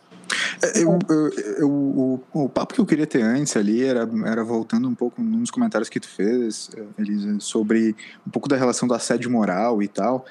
É, 0.63 0.83
eu, 0.83 0.99
eu, 1.09 1.29
eu, 1.57 1.69
o, 1.69 2.23
o 2.33 2.49
papo 2.49 2.73
que 2.73 2.81
eu 2.81 2.85
queria 2.85 3.07
ter 3.07 3.21
antes 3.21 3.55
ali 3.57 3.83
era, 3.83 4.07
era 4.25 4.43
voltando 4.43 4.87
um 4.87 4.93
pouco 4.93 5.21
nos 5.21 5.49
comentários 5.49 5.89
que 5.89 5.99
tu 5.99 6.07
fez, 6.07 6.69
Elisa, 6.97 7.39
sobre 7.39 7.95
um 8.27 8.29
pouco 8.29 8.47
da 8.47 8.55
relação 8.55 8.87
do 8.87 8.93
assédio 8.93 9.31
moral 9.31 9.81
e 9.81 9.87
tal. 9.87 10.25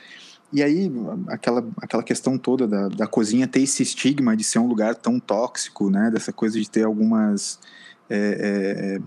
E 0.53 0.63
aí, 0.63 0.91
aquela, 1.29 1.65
aquela 1.77 2.03
questão 2.03 2.37
toda 2.37 2.67
da, 2.67 2.89
da 2.89 3.07
cozinha 3.07 3.47
ter 3.47 3.61
esse 3.61 3.83
estigma 3.83 4.37
de 4.37 4.43
ser 4.43 4.59
um 4.59 4.67
lugar 4.67 4.95
tão 4.97 5.21
tóxico, 5.21 5.91
né? 5.91 6.11
Dessa 6.11 6.33
coisa 6.33 6.59
de 6.59 6.69
ter 6.69 6.85
algumas 6.85 7.61
é, 8.09 8.99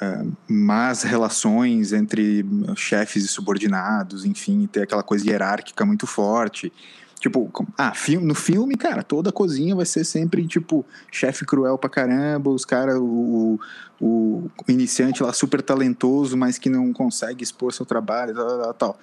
é, 0.00 0.04
é, 0.06 0.26
más 0.48 1.02
relações 1.02 1.92
entre 1.92 2.44
chefes 2.74 3.24
e 3.24 3.28
subordinados, 3.28 4.24
enfim, 4.24 4.66
ter 4.66 4.82
aquela 4.82 5.02
coisa 5.02 5.28
hierárquica 5.28 5.84
muito 5.84 6.06
forte. 6.06 6.72
Tipo, 7.18 7.50
ah, 7.78 7.92
no 8.20 8.34
filme, 8.34 8.76
cara, 8.76 9.02
toda 9.02 9.30
a 9.30 9.32
cozinha 9.32 9.74
vai 9.74 9.86
ser 9.86 10.04
sempre, 10.04 10.46
tipo, 10.46 10.84
chefe 11.10 11.46
cruel 11.46 11.78
pra 11.78 11.88
caramba, 11.88 12.50
os 12.50 12.64
caras, 12.64 12.96
o, 12.98 13.58
o, 13.98 14.50
o, 14.66 14.70
iniciante 14.70 15.22
lá 15.22 15.32
super 15.32 15.62
talentoso, 15.62 16.36
mas 16.36 16.58
que 16.58 16.68
não 16.68 16.92
consegue 16.92 17.42
expor 17.42 17.72
seu 17.72 17.86
trabalho, 17.86 18.34
tal, 18.34 18.62
tal, 18.62 18.74
tal. 18.74 19.00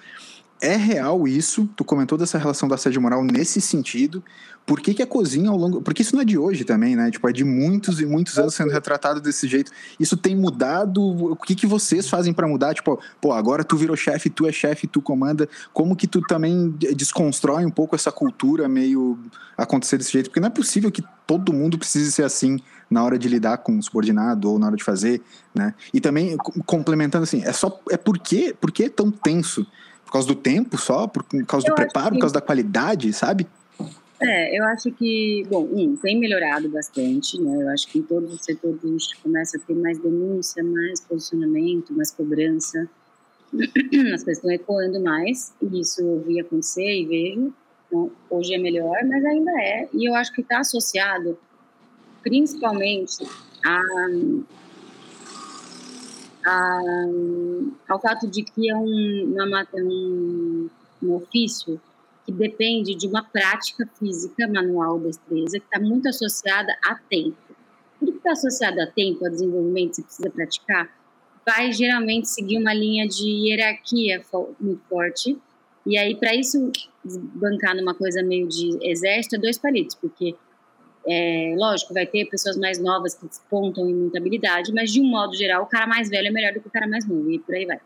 É 0.64 0.76
real 0.76 1.28
isso? 1.28 1.68
Tu 1.76 1.84
comentou 1.84 2.16
dessa 2.16 2.38
relação 2.38 2.66
da 2.66 2.76
assédio 2.76 2.98
moral 2.98 3.22
nesse 3.22 3.60
sentido. 3.60 4.24
Por 4.64 4.80
que, 4.80 4.94
que 4.94 5.02
a 5.02 5.06
cozinha 5.06 5.50
ao 5.50 5.58
longo. 5.58 5.82
Porque 5.82 6.00
isso 6.00 6.14
não 6.14 6.22
é 6.22 6.24
de 6.24 6.38
hoje 6.38 6.64
também, 6.64 6.96
né? 6.96 7.10
Tipo, 7.10 7.28
é 7.28 7.32
de 7.32 7.44
muitos 7.44 8.00
e 8.00 8.06
muitos 8.06 8.38
anos 8.38 8.54
sendo 8.54 8.72
retratado 8.72 9.20
desse 9.20 9.46
jeito. 9.46 9.70
Isso 10.00 10.16
tem 10.16 10.34
mudado. 10.34 11.02
O 11.02 11.36
que, 11.36 11.54
que 11.54 11.66
vocês 11.66 12.08
fazem 12.08 12.32
para 12.32 12.48
mudar? 12.48 12.72
Tipo, 12.72 12.98
pô, 13.20 13.32
agora 13.32 13.62
tu 13.62 13.76
virou 13.76 13.94
chefe, 13.94 14.30
tu 14.30 14.46
é 14.46 14.52
chefe, 14.52 14.86
tu 14.86 15.02
comanda. 15.02 15.46
Como 15.70 15.94
que 15.94 16.06
tu 16.06 16.22
também 16.22 16.74
desconstrói 16.96 17.66
um 17.66 17.70
pouco 17.70 17.94
essa 17.94 18.10
cultura 18.10 18.66
meio 18.66 19.18
acontecer 19.58 19.98
desse 19.98 20.12
jeito? 20.12 20.30
Porque 20.30 20.40
não 20.40 20.48
é 20.48 20.50
possível 20.50 20.90
que 20.90 21.04
todo 21.26 21.52
mundo 21.52 21.76
precise 21.76 22.10
ser 22.10 22.24
assim 22.24 22.58
na 22.88 23.04
hora 23.04 23.18
de 23.18 23.28
lidar 23.28 23.58
com 23.58 23.78
o 23.78 23.82
subordinado 23.82 24.50
ou 24.50 24.58
na 24.58 24.68
hora 24.68 24.76
de 24.76 24.84
fazer, 24.84 25.20
né? 25.54 25.74
E 25.92 26.00
também 26.00 26.38
complementando 26.64 27.24
assim, 27.24 27.42
é 27.44 27.52
só 27.52 27.78
é 27.90 27.98
por 27.98 28.18
que, 28.18 28.54
por 28.54 28.72
que 28.72 28.84
é 28.84 28.88
tão 28.88 29.10
tenso? 29.10 29.66
Causa 30.14 30.28
do 30.28 30.34
tempo 30.34 30.78
só? 30.78 31.06
Por 31.06 31.24
causa 31.44 31.66
eu 31.66 31.72
do 31.72 31.74
preparo? 31.74 32.10
Que... 32.10 32.14
Por 32.14 32.20
causa 32.20 32.34
da 32.34 32.40
qualidade, 32.40 33.12
sabe? 33.12 33.46
É, 34.20 34.56
eu 34.56 34.64
acho 34.64 34.90
que, 34.92 35.44
bom, 35.50 35.68
um, 35.72 35.96
tem 35.96 36.18
melhorado 36.18 36.68
bastante, 36.68 37.40
né? 37.40 37.62
Eu 37.62 37.68
acho 37.68 37.88
que 37.88 37.98
em 37.98 38.02
todos 38.02 38.32
os 38.32 38.42
setores 38.42 38.78
a 38.82 38.86
gente 38.86 39.18
começa 39.20 39.58
a 39.58 39.60
ter 39.60 39.74
mais 39.74 39.98
denúncia, 39.98 40.62
mais 40.62 41.00
posicionamento, 41.00 41.92
mais 41.92 42.12
cobrança. 42.12 42.88
As 44.14 44.22
coisas 44.22 44.38
estão 44.38 44.50
ecoando 44.52 45.00
mais, 45.00 45.52
e 45.60 45.80
isso 45.80 46.00
eu 46.00 46.24
vi 46.26 46.40
acontecer 46.40 47.02
e 47.02 47.04
vejo. 47.04 47.52
Então, 47.86 48.10
hoje 48.30 48.54
é 48.54 48.58
melhor, 48.58 48.96
mas 49.04 49.24
ainda 49.24 49.50
é. 49.60 49.88
E 49.92 50.08
eu 50.08 50.14
acho 50.14 50.32
que 50.32 50.40
está 50.40 50.60
associado 50.60 51.36
principalmente 52.22 53.26
a 53.64 53.80
a, 56.44 56.80
ao 57.88 58.00
fato 58.00 58.28
de 58.28 58.42
que 58.42 58.70
é 58.70 58.76
um, 58.76 59.34
uma, 59.34 59.66
um, 59.74 60.68
um 61.02 61.14
ofício 61.14 61.80
que 62.24 62.32
depende 62.32 62.94
de 62.94 63.06
uma 63.06 63.22
prática 63.22 63.88
física, 63.98 64.48
manual, 64.48 64.98
destreza, 64.98 65.58
que 65.58 65.64
está 65.64 65.78
muito 65.78 66.08
associada 66.08 66.74
a 66.84 66.94
tempo. 66.94 67.36
Tudo 67.98 68.12
que 68.12 68.18
está 68.18 68.32
associado 68.32 68.80
a 68.80 68.86
tempo, 68.86 69.24
a 69.24 69.28
desenvolvimento, 69.28 69.96
você 69.96 70.02
precisa 70.02 70.30
praticar, 70.30 70.90
vai 71.44 71.72
geralmente 71.72 72.28
seguir 72.28 72.58
uma 72.58 72.72
linha 72.72 73.06
de 73.06 73.28
hierarquia 73.28 74.22
muito 74.58 74.82
forte. 74.88 75.38
E 75.86 75.98
aí, 75.98 76.14
para 76.14 76.34
isso 76.34 76.72
bancar 77.04 77.76
numa 77.76 77.94
coisa 77.94 78.22
meio 78.22 78.48
de 78.48 78.78
exército, 78.80 79.36
é 79.36 79.38
dois 79.38 79.58
palitos, 79.58 79.94
porque 79.94 80.34
é, 81.06 81.54
lógico, 81.56 81.92
vai 81.92 82.06
ter 82.06 82.24
pessoas 82.26 82.56
mais 82.56 82.78
novas 82.78 83.14
que 83.14 83.26
despontam 83.26 83.88
em 83.88 83.94
muita 83.94 84.18
habilidade, 84.18 84.72
mas 84.72 84.90
de 84.90 85.00
um 85.00 85.04
modo 85.04 85.34
geral, 85.34 85.62
o 85.62 85.66
cara 85.66 85.86
mais 85.86 86.08
velho 86.08 86.28
é 86.28 86.30
melhor 86.30 86.52
do 86.52 86.60
que 86.60 86.68
o 86.68 86.70
cara 86.70 86.86
mais 86.86 87.06
novo, 87.06 87.30
e 87.30 87.38
por 87.38 87.54
aí 87.54 87.66
vai. 87.66 87.80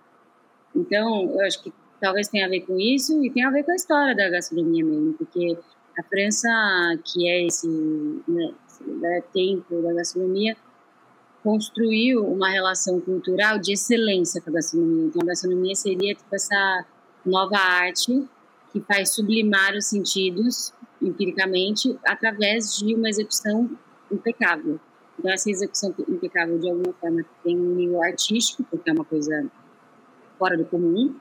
Então, 0.75 1.31
eu 1.33 1.41
acho 1.41 1.63
que 1.63 1.73
talvez 2.01 2.29
tenha 2.29 2.47
a 2.47 2.49
ver 2.49 2.61
com 2.61 2.79
isso 2.79 3.25
e 3.25 3.31
tem 3.31 3.45
a 3.45 3.51
ver 3.51 3.65
com 3.65 3.73
a 3.73 3.77
história 3.77 4.15
da 4.15 4.29
gastronomia 4.29 4.85
mesmo, 4.85 5.15
porque 5.15 5.59
a 5.99 6.03
França, 6.05 6.49
que 7.05 7.29
é 7.29 7.47
esse, 7.47 7.67
né, 8.29 8.53
esse 8.69 9.23
tempo 9.33 9.83
da 9.83 9.93
gastronomia, 9.93 10.57
construiu 11.43 12.25
uma 12.25 12.51
relação 12.51 13.01
cultural 13.01 13.59
de 13.59 13.73
excelência 13.73 14.41
com 14.41 14.51
a 14.51 14.53
gastronomia. 14.53 15.07
Então, 15.07 15.23
a 15.23 15.27
gastronomia 15.27 15.75
seria 15.75 16.15
tipo 16.15 16.35
essa 16.35 16.85
nova 17.27 17.57
arte 17.57 18.25
que 18.73 18.81
faz 18.81 19.15
sublimar 19.15 19.75
os 19.75 19.87
sentidos 19.87 20.73
empiricamente 21.09 21.99
através 22.05 22.77
de 22.77 22.95
uma 22.95 23.09
execução 23.09 23.71
impecável. 24.11 24.81
Então, 25.19 25.33
essa 25.33 25.51
execução 25.51 25.95
impecável, 26.09 26.59
de 26.59 26.71
alguma 26.71 26.93
forma, 26.95 27.25
tem 27.43 27.59
um 27.59 27.75
nível 27.75 28.03
artístico, 28.03 28.63
porque 28.71 28.89
é 28.89 28.93
uma 28.93 29.05
coisa 29.05 29.51
fora 30.39 30.57
do 30.57 30.65
comum, 30.65 31.15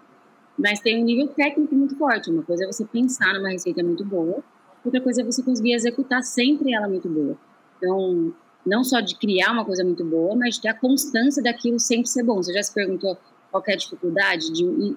mas 0.57 0.79
tem 0.79 1.01
um 1.01 1.05
nível 1.05 1.27
técnico 1.29 1.73
muito 1.73 1.95
forte. 1.97 2.29
Uma 2.29 2.43
coisa 2.43 2.63
é 2.63 2.67
você 2.67 2.85
pensar 2.85 3.33
numa 3.33 3.49
receita 3.49 3.83
muito 3.83 4.05
boa, 4.05 4.43
outra 4.85 5.01
coisa 5.01 5.21
é 5.21 5.25
você 5.25 5.41
conseguir 5.41 5.73
executar 5.73 6.21
sempre 6.23 6.73
ela 6.73 6.88
muito 6.88 7.09
boa. 7.09 7.35
Então, 7.77 8.33
não 8.65 8.83
só 8.83 8.99
de 8.99 9.15
criar 9.15 9.51
uma 9.51 9.65
coisa 9.65 9.83
muito 9.83 10.03
boa, 10.05 10.35
mas 10.35 10.55
de 10.55 10.61
ter 10.61 10.69
a 10.69 10.73
constância 10.73 11.41
daquilo 11.41 11.79
sempre 11.79 12.07
ser 12.07 12.23
bom. 12.23 12.35
Você 12.41 12.53
já 12.53 12.61
se 12.61 12.73
perguntou 12.73 13.17
qual 13.49 13.63
é 13.67 13.73
a 13.73 13.77
dificuldade 13.77 14.51
de, 14.51 14.95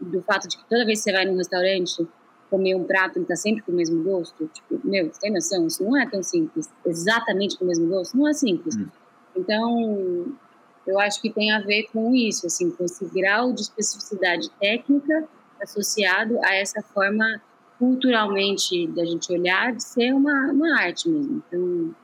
do 0.00 0.22
fato 0.22 0.48
de 0.48 0.58
que 0.58 0.64
toda 0.68 0.84
vez 0.84 0.98
que 0.98 1.04
você 1.04 1.12
vai 1.12 1.24
num 1.24 1.36
restaurante 1.36 2.06
comer 2.50 2.74
um 2.74 2.84
prato 2.84 3.16
ele 3.16 3.24
está 3.24 3.36
sempre 3.36 3.62
com 3.62 3.72
o 3.72 3.74
mesmo 3.74 4.02
gosto? 4.02 4.50
Tipo, 4.52 4.80
meu, 4.84 5.06
você 5.12 5.20
tem 5.20 5.32
noção? 5.32 5.66
Isso 5.66 5.84
não 5.84 5.96
é 5.96 6.08
tão 6.08 6.22
simples. 6.22 6.68
Exatamente 6.84 7.56
com 7.56 7.64
o 7.64 7.68
mesmo 7.68 7.86
gosto? 7.86 8.16
Não 8.16 8.28
é 8.28 8.32
simples. 8.32 8.76
Hum. 8.76 8.88
Então, 9.36 10.26
eu 10.86 10.98
acho 10.98 11.22
que 11.22 11.30
tem 11.30 11.52
a 11.52 11.60
ver 11.60 11.84
com 11.92 12.14
isso, 12.14 12.46
assim, 12.46 12.70
com 12.70 12.84
esse 12.84 13.04
grau 13.06 13.52
de 13.52 13.62
especificidade 13.62 14.50
técnica 14.60 15.28
associado 15.62 16.38
a 16.44 16.54
essa 16.54 16.82
forma 16.82 17.40
culturalmente 17.78 18.86
da 18.88 19.04
gente 19.04 19.32
olhar 19.32 19.72
de 19.72 19.82
ser 19.82 20.12
uma, 20.12 20.52
uma 20.52 20.80
arte 20.80 21.08
mesmo. 21.08 21.42
Então, 21.46 21.94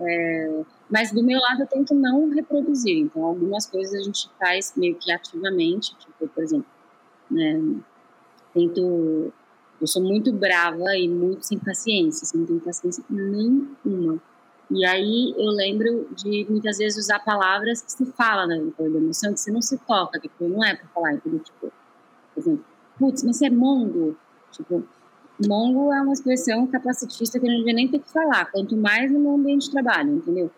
é, 0.00 0.62
mas 0.90 1.12
do 1.12 1.22
meu 1.22 1.40
lado 1.40 1.62
eu 1.62 1.66
tento 1.66 1.94
não 1.94 2.30
reproduzir. 2.30 2.98
Então, 2.98 3.24
algumas 3.24 3.66
coisas 3.66 3.94
a 3.94 4.02
gente 4.02 4.30
faz 4.38 4.72
meio 4.76 4.94
que 4.96 5.12
ativamente, 5.12 5.96
tipo, 5.98 6.28
por 6.28 6.42
exemplo, 6.42 6.66
né, 7.30 7.60
tento 8.54 9.32
eu 9.80 9.86
sou 9.86 10.02
muito 10.02 10.32
brava 10.32 10.96
e 10.96 11.08
muito 11.08 11.46
sem 11.46 11.58
paciência, 11.58 12.24
assim, 12.24 12.58
paciência 12.60 13.04
nenhuma. 13.08 14.20
E 14.70 14.84
aí 14.84 15.34
eu 15.36 15.50
lembro 15.50 16.08
de 16.14 16.46
muitas 16.48 16.78
vezes 16.78 17.04
usar 17.04 17.20
palavras 17.20 17.80
que 17.80 17.90
se 17.90 18.04
fala 18.12 18.46
na 18.46 18.56
né, 18.56 18.72
emoção, 18.78 19.32
que 19.32 19.40
você 19.40 19.50
não 19.50 19.62
se 19.62 19.78
toca, 19.78 20.20
que 20.20 20.30
não 20.40 20.62
é 20.62 20.74
para 20.74 20.86
falar? 20.88 21.16
Tipo, 21.16 21.42
por 21.60 21.72
exemplo, 22.36 22.64
putz, 22.98 23.22
mas 23.22 23.36
você 23.36 23.46
é 23.46 23.50
mongo. 23.50 24.16
Tipo, 24.52 24.84
mongo 25.46 25.92
é 25.92 26.02
uma 26.02 26.12
expressão 26.12 26.66
capacitista 26.66 27.38
que 27.38 27.46
eu 27.46 27.50
não 27.50 27.58
devia 27.58 27.72
nem 27.72 27.88
ter 27.88 28.00
que 28.00 28.12
falar, 28.12 28.46
quanto 28.50 28.76
mais 28.76 29.10
no 29.10 29.20
meu 29.20 29.34
ambiente 29.36 29.66
de 29.66 29.70
trabalho, 29.70 30.16
entendeu? 30.16 30.50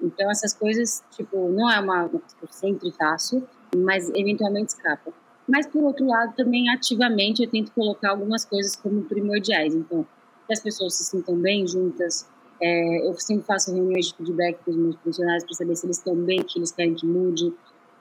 Então 0.00 0.30
essas 0.30 0.52
coisas, 0.52 1.02
tipo, 1.10 1.48
não 1.48 1.70
é 1.70 1.80
uma, 1.80 2.08
coisa 2.08 2.24
que 2.38 2.44
eu 2.44 2.48
sempre 2.50 2.92
faço, 2.92 3.42
mas 3.74 4.10
eventualmente 4.10 4.74
escapa. 4.74 5.12
Mas, 5.48 5.66
por 5.66 5.82
outro 5.82 6.06
lado, 6.06 6.34
também 6.36 6.68
ativamente 6.68 7.42
eu 7.42 7.50
tento 7.50 7.72
colocar 7.72 8.10
algumas 8.10 8.44
coisas 8.44 8.76
como 8.76 9.02
primordiais. 9.04 9.74
Então, 9.74 10.06
que 10.46 10.52
as 10.52 10.60
pessoas 10.60 10.94
se 10.94 11.04
sintam 11.04 11.36
bem 11.36 11.66
juntas. 11.66 12.28
É, 12.60 13.08
eu 13.08 13.14
sempre 13.18 13.46
faço 13.46 13.72
reuniões 13.72 14.08
de 14.08 14.14
feedback 14.14 14.58
com 14.64 14.70
os 14.70 14.76
meus 14.76 14.96
funcionários 14.96 15.44
para 15.44 15.54
saber 15.54 15.76
se 15.76 15.86
eles 15.86 15.98
estão 15.98 16.14
bem, 16.16 16.42
que 16.42 16.58
eles 16.58 16.72
querem 16.72 16.94
que 16.94 17.06
mude. 17.06 17.52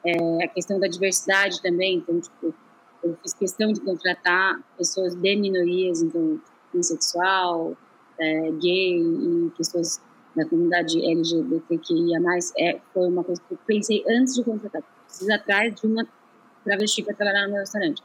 É, 0.06 0.46
a 0.46 0.48
questão 0.50 0.80
da 0.80 0.88
diversidade 0.88 1.62
também. 1.62 1.98
Então, 1.98 2.20
tipo, 2.20 2.54
eu 3.04 3.16
fiz 3.22 3.34
questão 3.34 3.72
de 3.72 3.80
contratar 3.80 4.60
pessoas 4.78 5.16
de 5.16 5.36
minorias, 5.36 6.02
então, 6.02 6.40
bissexual, 6.74 7.78
é, 8.20 8.52
gay 8.52 9.00
e 9.00 9.52
pessoas 9.58 10.02
da 10.36 10.46
comunidade 10.46 11.00
LGBTQIA+. 11.00 12.20
É, 12.58 12.80
foi 12.94 13.08
uma 13.08 13.24
coisa 13.24 13.42
que 13.48 13.54
eu 13.54 13.60
pensei 13.66 14.04
antes 14.08 14.36
de 14.36 14.44
contratar. 14.44 14.84
Preciso 15.06 15.32
atrás 15.34 15.74
de 15.76 15.88
uma 15.88 16.06
travesti 16.68 17.04
para 17.04 17.16
trabalhar 17.16 17.44
no 17.46 17.54
meu 17.54 17.60
restaurante. 17.62 18.04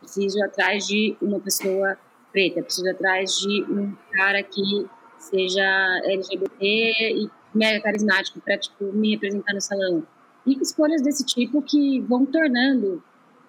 Preciso 0.00 0.42
atrás 0.42 0.86
de 0.86 1.16
uma 1.20 1.40
pessoa 1.40 1.98
preta, 2.32 2.62
preciso 2.62 2.88
atrás 2.88 3.32
de 3.38 3.62
um 3.64 3.94
cara 4.12 4.42
que 4.42 4.86
seja 5.18 5.64
LGBT 6.04 6.56
e 6.60 7.30
mega 7.54 7.80
carismático 7.80 8.40
para 8.40 8.58
tipo 8.58 8.92
me 8.92 9.12
representar 9.12 9.54
no 9.54 9.60
salão. 9.60 10.06
E 10.46 10.60
escolhas 10.60 11.02
desse 11.02 11.24
tipo 11.24 11.62
que 11.62 12.00
vão 12.00 12.26
tornando, 12.26 13.02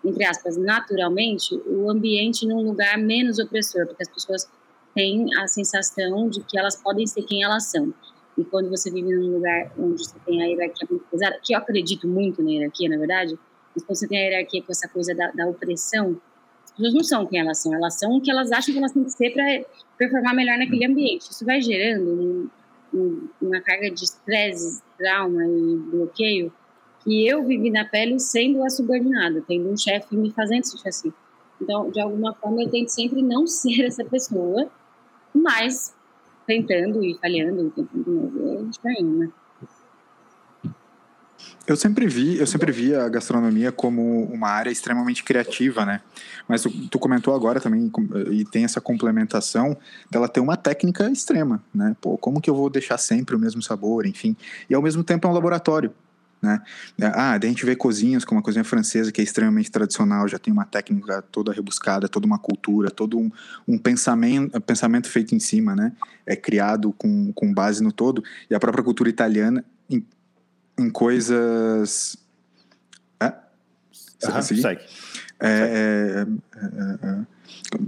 entre 0.04 0.26
aspas, 0.26 0.56
naturalmente, 0.56 1.56
o 1.66 1.90
ambiente 1.90 2.48
num 2.48 2.64
lugar 2.64 2.98
menos 2.98 3.38
opressor, 3.40 3.86
porque 3.86 4.04
as 4.04 4.10
pessoas 4.10 4.50
têm 4.94 5.28
a 5.38 5.48
sensação 5.48 6.30
de 6.30 6.42
que 6.42 6.58
elas 6.58 6.76
podem 6.76 7.06
ser 7.06 7.24
quem 7.24 7.44
elas 7.44 7.66
são. 7.66 7.94
E 8.38 8.44
quando 8.44 8.70
você 8.70 8.90
vive 8.92 9.14
num 9.14 9.34
lugar 9.34 9.72
onde 9.78 10.04
você 10.04 10.16
tem 10.26 10.42
a 10.42 10.46
hierarquia 10.46 10.88
muito 10.90 11.06
pesada, 11.10 11.40
que 11.44 11.54
eu 11.54 11.58
acredito 11.58 12.08
muito 12.08 12.42
na 12.42 12.52
hierarquia, 12.52 12.90
na 12.90 12.98
verdade, 12.98 13.38
quando 13.82 13.98
você 13.98 14.08
tem 14.08 14.18
a 14.18 14.22
hierarquia 14.22 14.62
com 14.62 14.72
essa 14.72 14.88
coisa 14.88 15.14
da, 15.14 15.32
da 15.32 15.48
opressão, 15.48 16.20
as 16.64 16.72
pessoas 16.72 16.94
não 16.94 17.04
são 17.04 17.26
quem 17.26 17.40
elas 17.40 17.62
são, 17.62 17.74
elas 17.74 18.00
são 18.00 18.18
o 18.18 18.22
que 18.22 18.32
elas 18.32 18.52
acham 18.52 18.74
que 18.74 18.80
elas 18.80 18.92
têm 18.92 19.04
que 19.04 19.12
ser 19.12 19.32
para 19.32 19.66
performar 19.98 20.36
melhor 20.36 20.58
naquele 20.58 20.86
ambiente. 20.86 21.32
Isso 21.32 21.46
vai 21.46 21.62
gerando 21.62 22.10
um, 22.10 22.50
um, 22.94 23.30
uma 23.42 23.62
carga 23.62 23.90
de 23.92 24.04
estresse, 24.04 24.82
trauma 24.98 25.46
e 25.46 25.76
bloqueio 25.92 26.52
que 27.04 27.28
eu 27.28 27.46
vivi 27.46 27.70
na 27.70 27.86
pele 27.86 28.20
sendo 28.20 28.64
a 28.64 28.70
subordinada, 28.70 29.44
tendo 29.48 29.70
um 29.70 29.78
chefe 29.78 30.18
me 30.18 30.32
fazendo 30.32 30.64
sentir 30.64 30.88
assim. 30.88 31.14
Então, 31.62 31.90
de 31.90 32.02
alguma 32.02 32.34
forma, 32.34 32.64
eu 32.64 32.70
tento 32.70 32.90
sempre 32.90 33.22
não 33.22 33.46
ser 33.48 33.86
essa 33.86 34.04
pessoa, 34.04 34.70
mas 35.34 35.94
tentando 36.48 37.04
e 37.04 37.16
falhando, 37.16 37.70
tentando, 37.72 38.60
a 38.60 38.64
gente 38.64 38.80
vai 38.82 38.94
indo, 39.00 39.18
né? 39.18 39.32
Eu 41.68 41.76
sempre 41.76 42.08
vi, 42.08 42.38
eu 42.38 42.46
sempre 42.46 42.72
vi 42.72 42.94
a 42.94 43.10
gastronomia 43.10 43.72
como 43.72 44.24
uma 44.26 44.50
área 44.50 44.70
extremamente 44.70 45.24
criativa, 45.24 45.84
né? 45.84 46.02
Mas 46.48 46.62
tu, 46.62 46.70
tu, 46.90 47.00
comentou 47.00 47.34
agora 47.34 47.60
também 47.60 47.92
e 48.30 48.46
tem 48.46 48.64
essa 48.64 48.80
complementação 48.80 49.76
dela 50.12 50.28
ter 50.28 50.40
uma 50.40 50.56
técnica 50.56 51.10
extrema, 51.10 51.64
né? 51.74 51.96
Pô, 52.00 52.18
como 52.18 52.40
que 52.40 52.50
eu 52.50 52.56
vou 52.56 52.70
deixar 52.70 53.00
sempre 53.00 53.36
o 53.36 53.40
mesmo 53.40 53.64
sabor, 53.64 54.06
enfim? 54.06 54.38
E 54.70 54.76
ao 54.76 54.82
mesmo 54.82 55.04
tempo 55.04 55.28
é 55.28 55.32
um 55.32 55.34
laboratório, 55.34 55.92
né? 56.40 56.62
Ah, 57.02 57.36
daí 57.40 57.50
a 57.50 57.52
gente 57.52 57.66
vê 57.66 57.76
cozinhas 57.76 58.24
como 58.24 58.40
a 58.40 58.44
cozinha 58.44 58.64
francesa 58.64 59.12
que 59.12 59.20
é 59.20 59.24
extremamente 59.24 59.72
tradicional, 59.72 60.28
já 60.28 60.38
tem 60.38 60.54
uma 60.54 60.66
técnica 60.66 61.24
toda 61.32 61.52
rebuscada, 61.52 62.08
toda 62.08 62.28
uma 62.28 62.38
cultura, 62.38 62.92
todo 62.92 63.18
um, 63.18 63.32
um 63.68 63.80
pensamento, 63.80 64.62
pensamento 64.62 65.10
feito 65.10 65.34
em 65.34 65.40
cima, 65.40 65.76
né? 65.76 65.94
É 66.28 66.36
criado 66.36 66.94
com, 66.94 67.34
com 67.34 67.52
base 67.52 67.82
no 67.82 67.92
todo. 67.92 68.24
E 68.48 68.54
a 68.54 68.60
própria 68.60 68.84
cultura 68.84 69.10
italiana 69.10 69.66
em 70.78 70.90
coisas. 70.90 72.18
É? 73.20 73.34
Uhum, 74.28 74.42
segue. 74.42 74.82
É, 75.40 75.50
é, 75.50 76.26
é, 76.58 77.08
é, 77.08 77.26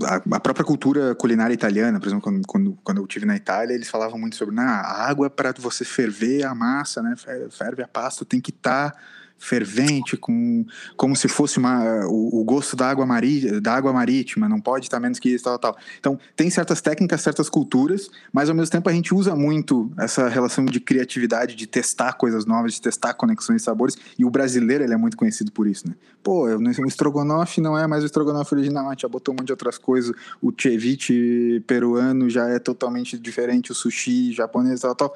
a, 0.06 0.40
própria 0.40 0.66
cultura 0.66 1.16
culinária 1.16 1.54
italiana, 1.54 2.00
por 2.00 2.08
exemplo, 2.08 2.24
quando, 2.24 2.46
quando, 2.46 2.78
quando 2.84 2.98
eu 2.98 3.04
estive 3.04 3.26
na 3.26 3.36
Itália, 3.36 3.74
eles 3.74 3.88
falavam 3.88 4.20
muito 4.20 4.36
sobre 4.36 4.54
nah, 4.54 4.82
a 4.82 5.08
água 5.08 5.30
para 5.30 5.54
você 5.58 5.86
ferver 5.86 6.44
a 6.44 6.54
massa, 6.54 7.02
né? 7.02 7.16
Ferve 7.50 7.84
a 7.84 7.88
pasta, 7.88 8.26
tem 8.26 8.42
que 8.42 8.52
estar 8.52 8.92
tá 8.92 9.00
fervente, 9.38 10.18
com, 10.18 10.66
como 10.96 11.16
se 11.16 11.28
fosse 11.28 11.58
uma, 11.58 12.06
o, 12.08 12.42
o 12.42 12.44
gosto 12.44 12.76
da 12.76 12.90
água, 12.90 13.06
mari, 13.06 13.62
da 13.62 13.74
água 13.74 13.94
marítima, 13.94 14.50
não 14.50 14.60
pode 14.60 14.86
estar 14.86 15.00
menos 15.00 15.20
que 15.20 15.30
isso, 15.30 15.44
tal, 15.44 15.60
tal. 15.60 15.78
Então, 16.00 16.20
tem 16.36 16.50
certas 16.50 16.82
técnicas, 16.82 17.22
certas 17.22 17.50
culturas, 17.50 18.10
mas 18.32 18.50
ao 18.50 18.56
mesmo 18.56 18.72
tempo 18.72 18.90
a 18.90 18.94
gente 18.94 19.14
usa 19.14 19.36
muito 19.36 19.92
essa 19.98 20.28
relação 20.28 20.66
de 20.66 20.80
criatividade, 20.80 21.56
de 21.56 21.68
testar 21.68 22.14
coisas 22.14 22.46
novas, 22.46 22.74
de 22.74 22.82
testar 22.82 23.14
conexões 23.14 23.62
e 23.62 23.66
sabores, 23.66 23.98
e 24.18 24.26
o 24.26 24.30
brasileiro 24.30 24.84
ele 24.84 24.94
é 24.94 24.98
muito 24.98 25.18
conhecido 25.18 25.52
por 25.52 25.68
isso, 25.68 25.88
né? 25.88 25.96
Pô, 26.24 26.46
o 26.48 26.88
estrogonofe 26.88 27.62
não 27.62 27.78
é 27.78 27.88
mais 27.88 28.04
o 28.04 28.06
estrogonofe 28.06 28.54
original, 28.54 28.88
a 28.88 28.90
gente 28.92 29.04
já 29.04 29.08
botou 29.08 29.34
um 29.34 29.38
monte 29.38 29.48
de 29.48 29.54
outras 29.54 29.78
coisas, 29.78 30.14
o 30.42 30.52
ceviche 30.58 31.64
peruano 31.66 32.30
já 32.30 32.50
é 32.50 32.60
totalmente 32.60 33.18
diferente, 33.18 33.72
o 33.72 33.76
sushi 33.76 34.34
japonês, 34.34 34.82
tal, 34.82 34.96
tal. 34.96 35.16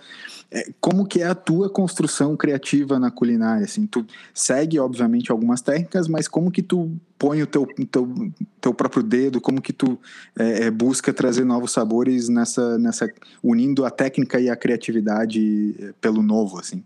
É, 0.50 0.70
como 0.80 1.06
que 1.06 1.22
é 1.22 1.28
a 1.28 1.36
tua 1.36 1.70
construção 1.70 2.36
criativa 2.36 3.00
na 3.00 3.10
culinária, 3.10 3.64
assim? 3.64 3.86
Tu 3.86 4.06
segue, 4.34 4.80
obviamente, 4.80 5.32
algumas 5.32 5.62
técnicas, 5.62 6.08
mas 6.08 6.28
como 6.28 6.52
que 6.52 6.62
tu 6.62 6.92
põe 7.18 7.42
o 7.42 7.48
teu, 7.48 7.68
teu, 7.92 8.32
teu 8.60 8.74
próprio 8.74 9.04
dedo, 9.04 9.40
como 9.42 9.62
que 9.62 9.74
tu 9.74 10.00
é, 10.38 10.66
é, 10.66 10.72
busca 10.72 11.14
trazer 11.14 11.46
novos 11.46 11.72
sabores 11.72 12.30
nessa, 12.30 12.78
nessa 12.78 13.12
unindo 13.44 13.86
a 13.86 13.92
técnica 13.92 14.40
e 14.40 14.50
a 14.50 14.56
criatividade 14.56 15.76
é, 15.80 15.94
pelo 16.02 16.22
novo, 16.22 16.60
assim? 16.60 16.84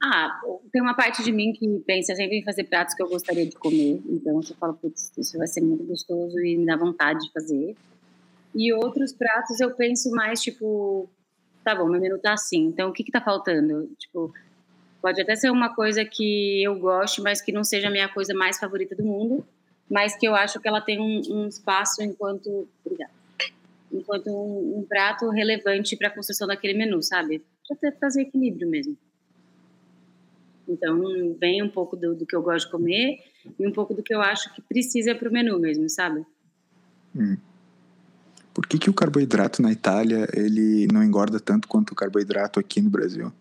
Ah, 0.00 0.40
tem 0.72 0.80
uma 0.80 0.94
parte 0.94 1.24
de 1.24 1.32
mim 1.32 1.52
que 1.52 1.66
pensa 1.86 2.14
sempre 2.14 2.38
em 2.38 2.44
fazer 2.44 2.64
pratos 2.64 2.94
que 2.94 3.02
eu 3.02 3.08
gostaria 3.08 3.44
de 3.44 3.56
comer. 3.56 4.00
Então, 4.08 4.40
você 4.40 4.54
fala, 4.54 4.72
putz, 4.72 5.10
isso 5.18 5.36
vai 5.36 5.48
ser 5.48 5.60
muito 5.60 5.82
gostoso 5.84 6.38
e 6.38 6.56
me 6.56 6.64
dá 6.64 6.76
vontade 6.76 7.18
de 7.20 7.32
fazer. 7.32 7.76
E 8.54 8.72
outros 8.72 9.12
pratos 9.12 9.60
eu 9.60 9.72
penso 9.72 10.10
mais, 10.12 10.40
tipo, 10.40 11.08
tá 11.64 11.74
bom, 11.74 11.88
meu 11.88 12.00
menu 12.00 12.18
tá 12.18 12.32
assim, 12.32 12.64
então 12.64 12.90
o 12.90 12.92
que 12.92 13.04
que 13.04 13.12
tá 13.12 13.20
faltando? 13.20 13.90
Tipo, 13.98 14.32
pode 15.00 15.20
até 15.20 15.34
ser 15.36 15.50
uma 15.50 15.74
coisa 15.74 16.04
que 16.04 16.62
eu 16.62 16.78
goste, 16.78 17.20
mas 17.20 17.40
que 17.40 17.52
não 17.52 17.64
seja 17.64 17.88
a 17.88 17.90
minha 17.90 18.08
coisa 18.08 18.34
mais 18.34 18.58
favorita 18.58 18.94
do 18.94 19.04
mundo, 19.04 19.44
mas 19.90 20.16
que 20.16 20.26
eu 20.26 20.34
acho 20.34 20.60
que 20.60 20.68
ela 20.68 20.80
tem 20.80 21.00
um, 21.00 21.22
um 21.34 21.48
espaço 21.48 22.02
enquanto, 22.02 22.68
obrigada, 22.84 23.12
enquanto 23.92 24.28
um, 24.28 24.78
um 24.78 24.86
prato 24.86 25.30
relevante 25.30 25.96
para 25.96 26.08
a 26.08 26.10
construção 26.10 26.46
daquele 26.46 26.74
menu, 26.74 27.02
sabe? 27.02 27.42
Para 27.80 27.92
trazer 27.92 28.22
equilíbrio 28.22 28.68
mesmo. 28.68 28.96
Então, 30.68 31.00
vem 31.40 31.62
um 31.62 31.68
pouco 31.68 31.96
do, 31.96 32.14
do, 32.14 32.26
que 32.26 32.36
eu 32.36 32.42
gosto 32.42 32.66
de 32.66 32.72
comer 32.72 33.20
e 33.58 33.66
um 33.66 33.72
pouco 33.72 33.94
do 33.94 34.02
que 34.02 34.14
eu 34.14 34.20
acho 34.20 34.52
que 34.54 34.60
precisa 34.60 35.14
para 35.14 35.28
o 35.28 35.32
menu 35.32 35.58
mesmo, 35.58 35.88
sabe? 35.88 36.26
Hum. 37.16 37.38
Por 38.52 38.66
que, 38.66 38.78
que 38.78 38.90
o 38.90 38.92
carboidrato 38.92 39.62
na 39.62 39.72
Itália 39.72 40.28
ele 40.34 40.86
não 40.92 41.02
engorda 41.02 41.40
tanto 41.40 41.66
quanto 41.68 41.92
o 41.92 41.94
carboidrato 41.94 42.60
aqui 42.60 42.82
no 42.82 42.90
Brasil? 42.90 43.32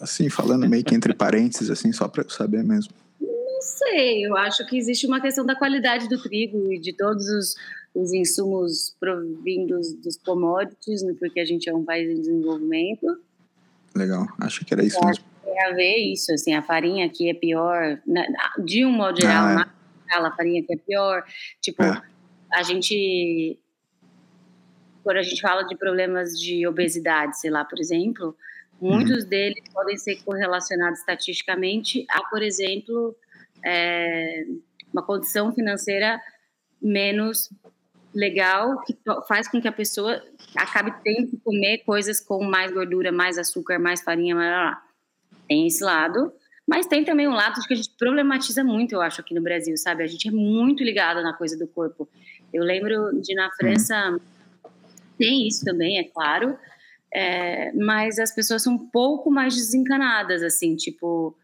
Assim, 0.00 0.28
falando 0.28 0.68
meio 0.68 0.84
que 0.84 0.94
entre 0.94 1.14
parênteses, 1.14 1.70
assim, 1.70 1.92
só 1.92 2.08
para 2.08 2.22
eu 2.24 2.30
saber 2.30 2.62
mesmo. 2.64 2.92
Não 3.20 3.62
sei, 3.62 4.26
eu 4.26 4.36
acho 4.36 4.66
que 4.66 4.76
existe 4.76 5.06
uma 5.06 5.20
questão 5.20 5.44
da 5.46 5.54
qualidade 5.56 6.08
do 6.08 6.20
trigo 6.22 6.70
e 6.72 6.78
de 6.78 6.92
todos 6.92 7.26
os, 7.28 7.54
os 7.94 8.12
insumos 8.12 8.94
provindos 9.00 9.94
dos 9.94 10.16
commodities, 10.18 11.02
né, 11.02 11.14
porque 11.18 11.40
a 11.40 11.44
gente 11.44 11.68
é 11.68 11.74
um 11.74 11.84
país 11.84 12.10
em 12.10 12.20
desenvolvimento. 12.20 13.18
Legal, 13.94 14.26
acho 14.40 14.64
que 14.64 14.74
era 14.74 14.84
isso 14.84 14.98
É, 15.02 15.06
mesmo. 15.06 15.24
Tem 15.42 15.62
a 15.62 15.72
ver 15.72 15.96
isso, 15.96 16.32
assim, 16.32 16.52
a 16.54 16.62
farinha 16.62 17.06
aqui 17.06 17.30
é 17.30 17.34
pior, 17.34 17.98
né, 18.06 18.26
de 18.62 18.84
um 18.84 18.92
modo 18.92 19.18
geral, 19.20 19.46
Ah, 19.46 19.52
é. 19.52 19.54
na 19.54 19.72
escala, 20.04 20.28
a 20.28 20.36
farinha 20.36 20.60
aqui 20.62 20.74
é 20.74 20.76
pior. 20.76 21.24
Tipo, 21.62 21.82
É. 21.82 22.02
a 22.52 22.62
gente, 22.62 23.58
quando 25.02 25.16
a 25.16 25.22
gente 25.22 25.40
fala 25.40 25.62
de 25.62 25.74
problemas 25.76 26.38
de 26.38 26.66
obesidade, 26.66 27.40
sei 27.40 27.50
lá, 27.50 27.64
por 27.64 27.78
exemplo, 27.80 28.36
muitos 28.80 29.24
Uhum. 29.24 29.30
deles 29.30 29.64
podem 29.72 29.96
ser 29.96 30.16
correlacionados 30.22 31.00
estatisticamente 31.00 32.04
a, 32.10 32.22
por 32.24 32.42
exemplo, 32.42 33.16
é, 33.64 34.44
uma 34.92 35.02
condição 35.02 35.52
financeira 35.52 36.20
menos 36.80 37.50
legal 38.14 38.82
que 38.82 38.96
faz 39.28 39.46
com 39.46 39.60
que 39.60 39.68
a 39.68 39.72
pessoa 39.72 40.22
acabe 40.56 40.92
tendo 41.04 41.28
que 41.28 41.36
comer 41.38 41.78
coisas 41.78 42.20
com 42.20 42.42
mais 42.44 42.72
gordura, 42.72 43.12
mais 43.12 43.36
açúcar, 43.36 43.78
mais 43.78 44.02
farinha, 44.02 44.34
mais 44.34 44.50
lá, 44.50 44.64
lá. 44.64 44.82
Tem 45.46 45.66
esse 45.66 45.84
lado, 45.84 46.32
mas 46.66 46.86
tem 46.86 47.04
também 47.04 47.28
um 47.28 47.34
lado 47.34 47.60
que 47.60 47.74
a 47.74 47.76
gente 47.76 47.90
problematiza 47.98 48.64
muito, 48.64 48.94
eu 48.94 49.00
acho, 49.00 49.20
aqui 49.20 49.34
no 49.34 49.42
Brasil, 49.42 49.76
sabe? 49.76 50.02
A 50.02 50.06
gente 50.06 50.28
é 50.28 50.30
muito 50.30 50.82
ligado 50.82 51.22
na 51.22 51.34
coisa 51.34 51.56
do 51.56 51.68
corpo. 51.68 52.08
Eu 52.52 52.64
lembro 52.64 53.20
de 53.20 53.34
na 53.34 53.50
França 53.52 54.18
tem 55.18 55.46
isso 55.46 55.64
também, 55.64 55.98
é 55.98 56.04
claro, 56.04 56.58
é, 57.12 57.72
mas 57.72 58.18
as 58.18 58.34
pessoas 58.34 58.62
são 58.62 58.74
um 58.74 58.90
pouco 58.90 59.30
mais 59.30 59.54
desencanadas, 59.54 60.42
assim, 60.42 60.76
tipo 60.76 61.36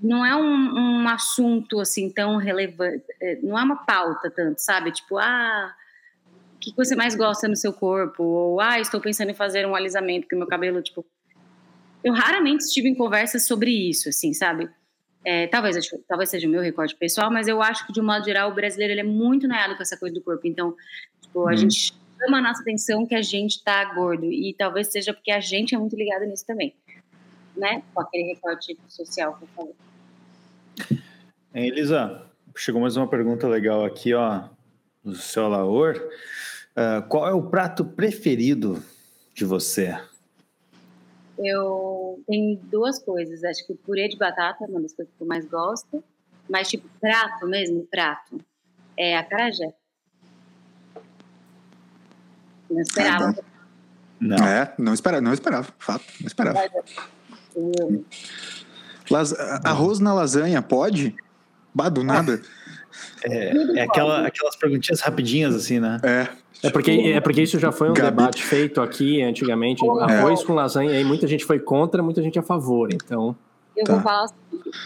não 0.00 0.24
é 0.24 0.36
um, 0.36 1.02
um 1.02 1.08
assunto 1.08 1.80
assim 1.80 2.10
tão 2.10 2.36
relevante, 2.36 3.04
é, 3.20 3.36
não 3.42 3.58
é 3.58 3.62
uma 3.62 3.84
pauta 3.84 4.30
tanto, 4.30 4.58
sabe? 4.58 4.92
Tipo, 4.92 5.18
ah, 5.18 5.74
o 6.54 6.58
que 6.58 6.72
você 6.76 6.94
mais 6.94 7.14
gosta 7.14 7.48
no 7.48 7.56
seu 7.56 7.72
corpo? 7.72 8.22
Ou, 8.22 8.60
ah, 8.60 8.78
estou 8.78 9.00
pensando 9.00 9.30
em 9.30 9.34
fazer 9.34 9.66
um 9.66 9.74
alisamento, 9.74 10.22
porque 10.22 10.36
meu 10.36 10.46
cabelo, 10.46 10.82
tipo. 10.82 11.04
Eu 12.04 12.12
raramente 12.12 12.64
estive 12.64 12.88
em 12.88 12.94
conversas 12.94 13.46
sobre 13.46 13.70
isso, 13.70 14.08
assim, 14.08 14.32
sabe? 14.32 14.70
É, 15.24 15.48
talvez, 15.48 15.76
talvez 16.06 16.30
seja 16.30 16.46
o 16.46 16.50
meu 16.50 16.60
recorte 16.62 16.94
pessoal, 16.94 17.32
mas 17.32 17.48
eu 17.48 17.60
acho 17.60 17.84
que, 17.84 17.92
de 17.92 18.00
um 18.00 18.04
modo 18.04 18.24
geral, 18.24 18.50
o 18.50 18.54
brasileiro 18.54 18.92
ele 18.92 19.00
é 19.00 19.04
muito 19.04 19.48
noiado 19.48 19.74
com 19.74 19.82
essa 19.82 19.96
coisa 19.96 20.14
do 20.14 20.22
corpo. 20.22 20.46
Então, 20.46 20.76
tipo, 21.20 21.48
a 21.48 21.52
Hum. 21.52 21.56
gente 21.56 21.94
chama 22.18 22.38
a 22.38 22.42
nossa 22.42 22.62
atenção 22.62 23.06
que 23.06 23.14
a 23.14 23.22
gente 23.22 23.62
tá 23.62 23.84
gordo. 23.94 24.26
E 24.26 24.54
talvez 24.54 24.88
seja 24.88 25.12
porque 25.12 25.30
a 25.30 25.40
gente 25.40 25.74
é 25.74 25.78
muito 25.78 25.96
ligado 25.96 26.24
nisso 26.24 26.46
também. 26.46 26.74
Né? 27.56 27.82
Com 27.94 28.00
aquele 28.00 28.34
recorte 28.34 28.76
social 28.88 29.36
que 29.36 29.44
eu 29.44 29.48
falei. 29.48 29.74
Hein, 31.54 31.68
Elisa, 31.68 32.26
chegou 32.56 32.80
mais 32.80 32.96
uma 32.96 33.08
pergunta 33.08 33.48
legal 33.48 33.84
aqui, 33.84 34.12
ó, 34.12 34.44
do 35.02 35.14
seu 35.14 35.48
Laor. 35.48 35.96
Ah, 36.76 37.00
qual 37.08 37.26
é 37.26 37.32
o 37.32 37.42
prato 37.42 37.84
preferido 37.84 38.82
de 39.32 39.46
você? 39.46 39.98
Eu 41.38 42.22
tenho 42.26 42.58
duas 42.64 42.98
coisas. 42.98 43.42
Acho 43.42 43.66
que 43.66 43.72
o 43.72 43.76
purê 43.76 44.08
de 44.08 44.16
batata 44.16 44.64
é 44.64 44.66
uma 44.68 44.80
das 44.82 44.92
coisas 44.92 45.12
que 45.16 45.22
eu 45.22 45.26
mais 45.26 45.46
gosto. 45.46 46.04
Mas, 46.48 46.68
tipo, 46.68 46.86
prato 47.00 47.46
mesmo, 47.46 47.86
prato. 47.86 48.38
É 48.96 49.16
a 49.16 49.24
carajé. 49.24 49.72
Não 52.70 52.80
esperava. 52.80 53.34
Não. 54.20 54.36
É, 54.46 54.72
não 54.78 54.94
esperava, 54.94 55.20
não 55.20 55.32
esperava, 55.32 55.68
fato, 55.78 56.04
não 56.20 56.26
esperava. 56.26 56.58
Las- 59.10 59.32
Arroz 59.64 60.00
na 60.00 60.12
lasanha, 60.14 60.60
pode? 60.62 61.14
Bah, 61.74 61.88
do 61.88 62.02
nada. 62.02 62.40
É 63.24 63.82
aquela, 63.82 64.26
aquelas 64.26 64.56
perguntinhas 64.56 65.00
rapidinhas, 65.00 65.54
assim, 65.54 65.78
né? 65.78 66.00
É. 66.02 66.28
É 66.62 66.70
porque, 66.70 66.90
é 66.90 67.20
porque 67.20 67.42
isso 67.42 67.58
já 67.58 67.70
foi 67.70 67.90
um 67.90 67.92
Gabi. 67.92 68.16
debate 68.16 68.42
feito 68.42 68.80
aqui 68.80 69.22
antigamente. 69.22 69.84
É. 69.86 70.14
Arroz 70.14 70.42
com 70.42 70.54
lasanha, 70.54 70.90
e 70.90 70.96
aí 70.96 71.04
muita 71.04 71.26
gente 71.26 71.44
foi 71.44 71.58
contra, 71.58 72.02
muita 72.02 72.22
gente 72.22 72.38
a 72.38 72.42
favor. 72.42 72.88
Então, 72.92 73.36
Eu 73.76 73.84
Tá. 73.84 73.92
vou 73.92 74.02
falar 74.02 74.24
assim, 74.24 74.34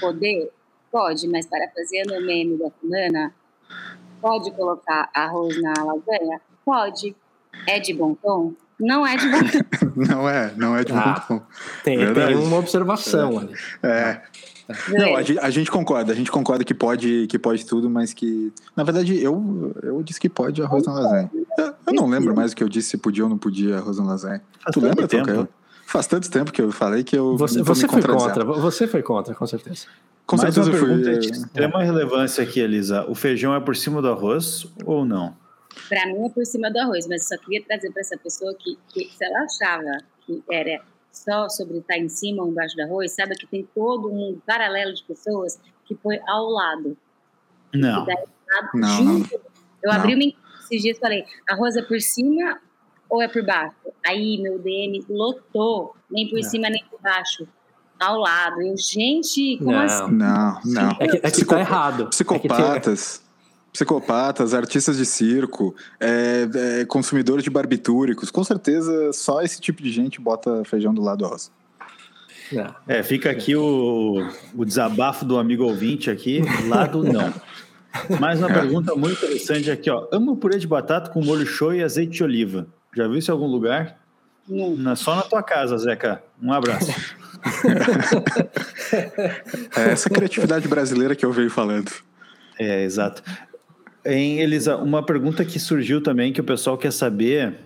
poder? 0.00 0.50
Pode, 0.90 1.28
mas 1.28 1.46
parafraseando 1.46 2.14
o 2.14 2.20
meme 2.26 2.58
da 2.58 2.68
fulana, 2.80 3.32
pode 4.20 4.50
colocar 4.50 5.08
arroz 5.14 5.62
na 5.62 5.72
lasanha? 5.84 6.40
Pode. 6.64 7.14
É 7.66 7.78
de 7.80 7.92
bom 7.94 8.14
tom? 8.14 8.52
Não 8.78 9.06
é 9.06 9.16
de 9.16 9.28
bom 9.28 9.38
tom. 9.40 9.92
Não 10.08 10.28
é, 10.28 10.52
não 10.56 10.74
é 10.76 10.82
de 10.84 10.92
Ah. 10.92 11.22
bom. 11.28 11.42
tem, 11.84 11.98
Verdade. 11.98 12.34
tem 12.34 12.42
uma 12.42 12.56
observação 12.58 13.38
ali. 13.38 13.54
É. 13.82 14.22
Não, 14.88 15.16
a 15.16 15.22
gente, 15.22 15.38
a 15.40 15.50
gente 15.50 15.70
concorda, 15.70 16.12
a 16.12 16.14
gente 16.16 16.30
concorda 16.30 16.64
que 16.64 16.72
pode, 16.72 17.26
que 17.26 17.38
pode 17.38 17.66
tudo, 17.66 17.90
mas 17.90 18.12
que. 18.14 18.52
Na 18.76 18.84
verdade, 18.84 19.20
eu, 19.22 19.74
eu 19.82 20.02
disse 20.02 20.20
que 20.20 20.28
pode 20.28 20.62
arroz 20.62 20.86
na 20.86 20.92
lasanha. 20.94 21.30
Eu, 21.58 21.74
eu 21.88 21.92
não 21.92 22.08
lembro 22.08 22.34
mais 22.34 22.52
o 22.52 22.56
que 22.56 22.62
eu 22.62 22.68
disse 22.68 22.90
se 22.90 22.96
podia 22.96 23.24
ou 23.24 23.28
não 23.30 23.36
podia 23.36 23.78
arroz 23.78 23.98
na 23.98 24.04
lasanha. 24.04 24.40
Faz 24.62 24.72
tu 24.72 24.80
lembra, 24.80 25.08
tempo. 25.08 25.48
Faz 25.86 26.06
tanto 26.06 26.30
tempo 26.30 26.52
que 26.52 26.62
eu 26.62 26.70
falei 26.70 27.02
que 27.02 27.16
eu. 27.18 27.36
Você, 27.36 27.62
você 27.62 27.88
foi 27.88 28.00
contra, 28.00 28.44
você 28.44 28.86
foi 28.86 29.02
contra, 29.02 29.34
com 29.34 29.46
certeza. 29.46 29.86
Com 30.24 30.36
Mais 30.36 30.54
certeza 30.54 30.70
uma 30.70 30.78
eu 30.78 30.86
pergunta 30.86 31.18
de 31.18 31.28
fui. 31.28 31.36
extrema 31.36 31.82
relevância 31.82 32.44
aqui, 32.44 32.60
Elisa. 32.60 33.04
O 33.08 33.14
feijão 33.16 33.52
é 33.52 33.58
por 33.60 33.74
cima 33.74 34.00
do 34.00 34.08
arroz 34.08 34.68
ou 34.84 35.04
não? 35.04 35.34
Para 35.90 36.06
mim 36.06 36.24
é 36.26 36.30
por 36.30 36.46
cima 36.46 36.70
do 36.70 36.78
arroz, 36.78 37.06
mas 37.06 37.22
eu 37.30 37.36
só 37.36 37.44
queria 37.44 37.62
trazer 37.66 37.90
para 37.90 38.00
essa 38.00 38.16
pessoa 38.16 38.54
que, 38.54 38.78
que 38.94 39.10
se 39.12 39.24
ela 39.24 39.40
achava 39.40 39.98
que 40.24 40.42
era 40.50 40.80
só 41.12 41.48
sobre 41.48 41.78
estar 41.78 41.98
em 41.98 42.08
cima 42.08 42.42
ou 42.44 42.48
embaixo 42.50 42.76
do 42.76 42.82
arroz, 42.82 43.12
sabe 43.12 43.34
que 43.34 43.46
tem 43.46 43.68
todo 43.74 44.08
um 44.08 44.14
mundo 44.14 44.42
paralelo 44.46 44.94
de 44.94 45.02
pessoas 45.02 45.58
que 45.84 45.94
põe 45.96 46.20
ao 46.28 46.48
lado. 46.48 46.96
Não. 47.74 48.04
Daí, 48.04 48.16
lado, 48.16 48.68
Não, 48.74 48.88
junto. 48.96 49.34
Eu 49.82 49.90
Não. 49.90 49.92
abri 49.98 50.14
uma 50.14 50.22
esses 50.64 50.82
dias 50.82 50.96
e 50.96 51.00
falei, 51.00 51.24
arroz 51.48 51.76
é 51.76 51.82
por 51.82 52.00
cima 52.00 52.60
ou 53.08 53.20
é 53.20 53.26
por 53.26 53.44
baixo? 53.44 53.74
Aí 54.06 54.40
meu 54.40 54.58
DM 54.60 55.04
lotou, 55.08 55.96
nem 56.08 56.28
por 56.30 56.36
Não. 56.40 56.42
cima 56.48 56.70
nem 56.70 56.84
por 56.84 57.00
baixo, 57.02 57.48
ao 57.98 58.18
lado. 58.20 58.62
Eu, 58.62 58.76
gente, 58.78 59.58
como 59.58 59.72
Não. 59.72 59.80
assim? 59.80 60.12
Não, 60.12 60.60
não. 60.64 60.90
É 61.00 61.08
que, 61.08 61.16
é 61.26 61.30
que 61.32 61.44
tá 61.44 61.58
errado. 61.58 61.94
É 61.94 61.96
que 61.96 62.02
tem- 62.02 62.10
Psicopatas. 62.10 63.22
Psicopatas, 63.72 64.52
artistas 64.52 64.96
de 64.96 65.06
circo, 65.06 65.74
é, 66.00 66.48
é, 66.80 66.84
consumidores 66.84 67.44
de 67.44 67.50
barbitúricos. 67.50 68.30
Com 68.30 68.42
certeza, 68.42 69.12
só 69.12 69.42
esse 69.42 69.60
tipo 69.60 69.82
de 69.82 69.90
gente 69.92 70.20
bota 70.20 70.62
feijão 70.64 70.92
do 70.92 71.00
lado 71.00 71.18
do 71.18 71.26
arroz. 71.26 71.52
Não. 72.52 72.74
É, 72.88 73.02
fica 73.02 73.30
aqui 73.30 73.54
o, 73.54 74.28
o 74.56 74.64
desabafo 74.64 75.24
do 75.24 75.38
amigo 75.38 75.62
ouvinte 75.64 76.10
aqui, 76.10 76.42
lado 76.66 77.04
não. 77.04 77.32
Mais 78.18 78.40
uma 78.40 78.48
pergunta 78.48 78.94
muito 78.94 79.24
interessante 79.24 79.70
aqui, 79.70 79.88
ó. 79.88 80.08
Amo 80.12 80.36
purê 80.36 80.58
de 80.58 80.66
batata 80.66 81.10
com 81.10 81.24
molho 81.24 81.46
show 81.46 81.72
e 81.72 81.82
azeite 81.82 82.12
de 82.12 82.24
oliva. 82.24 82.66
Já 82.96 83.06
viu 83.06 83.16
isso 83.18 83.30
em 83.30 83.34
algum 83.34 83.46
lugar? 83.46 83.98
Não. 84.48 84.74
Na- 84.76 84.96
só 84.96 85.14
na 85.14 85.22
tua 85.22 85.42
casa, 85.44 85.78
Zeca. 85.78 86.22
Um 86.42 86.52
abraço. 86.52 86.90
É 89.76 89.92
essa 89.92 90.10
criatividade 90.10 90.66
brasileira 90.68 91.14
que 91.14 91.24
eu 91.24 91.32
venho 91.32 91.48
falando. 91.50 91.90
É, 92.58 92.82
exato. 92.82 93.22
Em 94.04 94.40
Elisa, 94.40 94.76
uma 94.76 95.04
pergunta 95.04 95.44
que 95.44 95.58
surgiu 95.58 96.02
também 96.02 96.32
que 96.32 96.40
o 96.40 96.44
pessoal 96.44 96.78
quer 96.78 96.92
saber, 96.92 97.60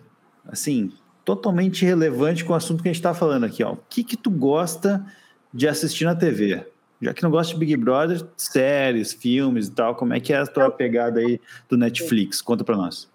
assim, 0.47 0.93
totalmente 1.25 1.85
relevante 1.85 2.45
com 2.45 2.53
o 2.53 2.57
assunto 2.57 2.83
que 2.83 2.89
a 2.89 2.93
gente 2.93 3.01
está 3.01 3.15
falando 3.15 3.45
aqui, 3.45 3.63
ó. 3.63 3.73
O 3.73 3.79
que 3.89 4.03
que 4.03 4.17
tu 4.17 4.31
gosta 4.31 5.05
de 5.53 5.69
assistir 5.69 6.05
na 6.05 6.15
TV? 6.15 6.67
Já 7.01 7.15
que 7.15 7.23
não 7.23 7.31
gosta 7.31 7.53
de 7.53 7.61
Big 7.61 7.77
Brother, 7.77 8.27
séries, 8.37 9.13
filmes 9.13 9.69
e 9.69 9.73
tal, 9.73 9.95
como 9.95 10.13
é 10.13 10.21
que 10.21 10.33
é 10.33 10.39
a 10.39 10.47
tua 10.47 10.71
pegada 10.71 11.21
aí 11.21 11.41
do 11.69 11.77
Netflix? 11.77 12.43
Conta 12.43 12.65
pra 12.65 12.77
nós. 12.77 13.11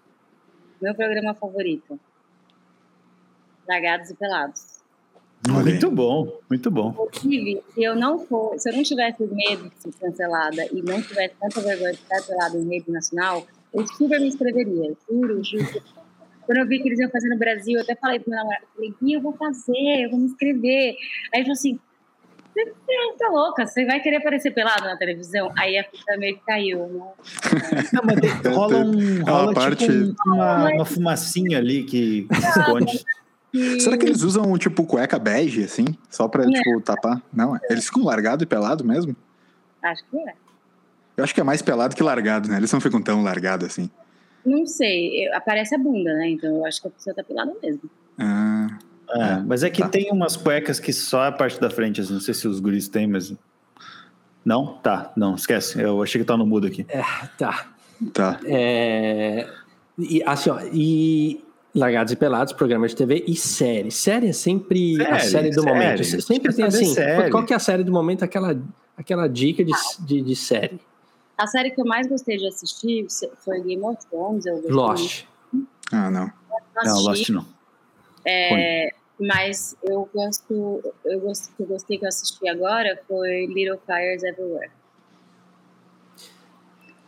Meu 0.80 0.94
programa 0.94 1.34
favorito. 1.34 2.00
Largados 3.68 4.10
e 4.10 4.14
Pelados. 4.14 4.79
Olha 5.48 5.58
aí. 5.58 5.70
Muito 5.70 5.90
bom, 5.90 6.38
muito 6.50 6.70
bom. 6.70 7.08
Inclusive, 7.14 7.62
se 7.74 7.82
eu 7.82 7.96
não 7.96 8.18
for, 8.26 8.58
se 8.58 8.68
eu 8.70 8.76
não 8.76 8.82
tivesse 8.82 9.22
medo 9.26 9.70
de 9.70 9.82
ser 9.82 9.92
cancelada 10.00 10.66
e 10.72 10.82
não 10.82 11.00
tivesse 11.00 11.34
tanta 11.40 11.60
vergonha 11.60 11.92
de 11.92 11.98
estar 11.98 12.22
pelada 12.26 12.58
em 12.58 12.68
rede 12.68 12.90
nacional, 12.90 13.46
eu 13.72 13.86
super 13.86 14.20
me 14.20 14.28
inscreveria. 14.28 14.92
Juro, 15.08 15.42
juro. 15.42 15.82
Quando 16.44 16.58
eu 16.58 16.66
vi 16.66 16.80
que 16.80 16.88
eles 16.88 16.98
iam 16.98 17.10
fazer 17.10 17.28
no 17.28 17.38
Brasil, 17.38 17.76
eu 17.76 17.82
até 17.82 17.94
falei 17.94 18.18
pro 18.18 18.30
meu 18.30 18.38
namorado, 18.38 18.64
falei, 18.74 18.92
eu 19.08 19.20
vou 19.20 19.32
fazer, 19.34 20.04
eu 20.04 20.10
vou 20.10 20.18
me 20.18 20.26
inscrever. 20.26 20.96
Aí 21.32 21.40
ele 21.40 21.42
falou 21.44 21.52
assim, 21.52 21.78
você 22.52 22.64
tá 23.18 23.28
louca, 23.30 23.66
você 23.66 23.86
vai 23.86 24.00
querer 24.00 24.16
aparecer 24.16 24.50
pelado 24.52 24.82
na 24.84 24.96
televisão? 24.96 25.52
Aí 25.56 25.78
a 25.78 25.84
fita 25.84 26.16
meio 26.18 26.36
que 26.36 26.44
caiu, 26.44 26.86
né? 26.88 27.06
Não, 27.94 28.02
mas 28.04 28.54
rola 28.54 28.78
um, 28.78 29.20
É 29.20 29.22
uma 29.22 29.30
rola 29.30 29.54
parte- 29.54 29.86
tipo 29.86 29.92
um- 29.92 30.14
uma, 30.34 30.68
uma 30.74 30.84
fumacinha 30.84 31.58
ali 31.58 31.84
que 31.84 32.22
que 32.28 32.34
esconde. 32.34 33.04
E- 33.52 33.80
Será 33.80 33.96
que 33.98 34.06
eles 34.06 34.22
usam, 34.22 34.56
tipo, 34.58 34.84
cueca 34.84 35.18
bege, 35.18 35.64
assim? 35.64 35.84
Só 36.08 36.28
pra, 36.28 36.44
Não. 36.44 36.52
tipo, 36.52 36.80
tapar? 36.80 37.20
Não, 37.32 37.58
eles 37.68 37.86
ficam 37.86 38.04
largado 38.04 38.42
e 38.44 38.46
pelado 38.46 38.84
mesmo? 38.84 39.14
Acho 39.82 40.02
que 40.10 40.16
é. 40.18 40.34
Eu 41.16 41.24
acho 41.24 41.34
que 41.34 41.40
é 41.40 41.44
mais 41.44 41.60
pelado 41.60 41.94
que 41.96 42.02
largado, 42.02 42.48
né? 42.48 42.56
Eles 42.56 42.72
não 42.72 42.80
ficam 42.80 43.02
tão 43.02 43.22
largados 43.22 43.66
assim. 43.66 43.90
Não 44.46 44.64
sei, 44.66 45.28
aparece 45.32 45.74
a 45.74 45.78
bunda, 45.78 46.14
né? 46.14 46.30
Então 46.30 46.48
eu 46.56 46.64
acho 46.64 46.80
que 46.80 46.88
a 46.88 46.90
pessoa 46.90 47.14
tá 47.14 47.22
pelada 47.22 47.52
mesmo. 47.62 47.82
Ah, 48.18 48.78
É, 49.12 49.36
mas 49.44 49.62
é 49.64 49.70
que 49.70 49.82
Tá. 49.82 49.88
tem 49.88 50.10
umas 50.12 50.36
cuecas 50.36 50.78
que 50.78 50.92
só 50.92 51.24
a 51.26 51.32
parte 51.32 51.60
da 51.60 51.68
frente, 51.68 52.00
assim, 52.00 52.12
não 52.12 52.20
sei 52.20 52.32
se 52.32 52.46
os 52.46 52.60
guris 52.60 52.88
têm, 52.88 53.06
mas. 53.08 53.34
Não? 54.44 54.78
Tá, 54.78 55.12
não, 55.16 55.34
esquece. 55.34 55.80
Eu 55.82 56.02
achei 56.02 56.20
que 56.20 56.26
tá 56.26 56.36
no 56.36 56.46
mudo 56.46 56.66
aqui. 56.68 56.86
Tá. 57.36 57.66
tá. 58.14 58.40
É, 58.44 59.46
e, 59.98 60.22
assim, 60.24 60.48
ó, 60.50 60.60
e 60.72 61.44
Largados 61.74 62.12
e 62.12 62.16
Pelados, 62.16 62.52
programa 62.52 62.88
de 62.88 62.96
TV 62.96 63.24
e 63.26 63.36
série. 63.36 63.90
Série 63.90 64.28
é 64.28 64.32
sempre 64.32 65.00
a 65.02 65.20
Série, 65.20 65.30
série 65.30 65.50
do 65.50 65.62
série. 65.62 65.74
momento. 65.74 66.04
Sempre 66.22 66.52
tem 66.52 66.64
assim, 66.64 66.86
série. 66.86 67.30
qual 67.30 67.44
que 67.44 67.52
é 67.52 67.56
a 67.56 67.60
série 67.60 67.84
do 67.84 67.92
momento, 67.92 68.24
aquela, 68.24 68.60
aquela 68.96 69.28
dica 69.28 69.64
de, 69.64 69.72
de, 70.00 70.20
de 70.22 70.36
série. 70.36 70.80
A 71.38 71.46
série 71.46 71.70
que 71.70 71.80
eu 71.80 71.84
mais 71.84 72.08
gostei 72.08 72.36
de 72.36 72.46
assistir 72.46 73.06
foi 73.44 73.60
Game 73.60 73.82
of 73.84 73.98
Thrones. 74.10 74.46
Eu 74.46 74.54
gostei 74.56 74.72
Lost. 74.72 75.24
Ah, 75.92 76.10
não. 76.10 76.32
Não, 76.84 76.92
assisti, 76.92 77.06
Lost 77.06 77.28
não. 77.30 77.46
é, 78.26 78.90
mas 79.18 79.76
eu 79.84 80.08
gosto, 80.12 80.82
eu 81.04 81.20
gosto, 81.20 81.54
que 81.54 81.62
eu 81.62 81.66
gostei 81.66 81.98
que 81.98 82.04
eu 82.04 82.08
assisti 82.08 82.48
agora 82.48 83.00
foi 83.06 83.46
Little 83.46 83.78
Fires 83.86 84.24
Everywhere. 84.24 84.70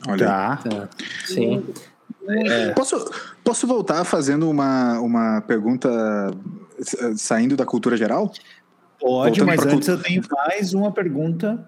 Olha. 0.06 0.26
Tá. 0.26 0.56
Tá. 0.56 0.88
Sim. 1.26 1.60
Muito 1.60 1.91
É. 2.28 2.70
Posso, 2.70 3.10
posso 3.42 3.66
voltar 3.66 4.04
fazendo 4.04 4.48
uma, 4.48 5.00
uma 5.00 5.40
pergunta 5.40 5.88
saindo 7.16 7.56
da 7.56 7.64
cultura 7.64 7.96
geral? 7.96 8.32
Pode, 9.00 9.40
Voltando 9.40 9.46
mas 9.46 9.66
antes 9.66 9.88
eu 9.88 10.00
tenho 10.00 10.22
mais 10.30 10.74
uma 10.74 10.92
pergunta 10.92 11.66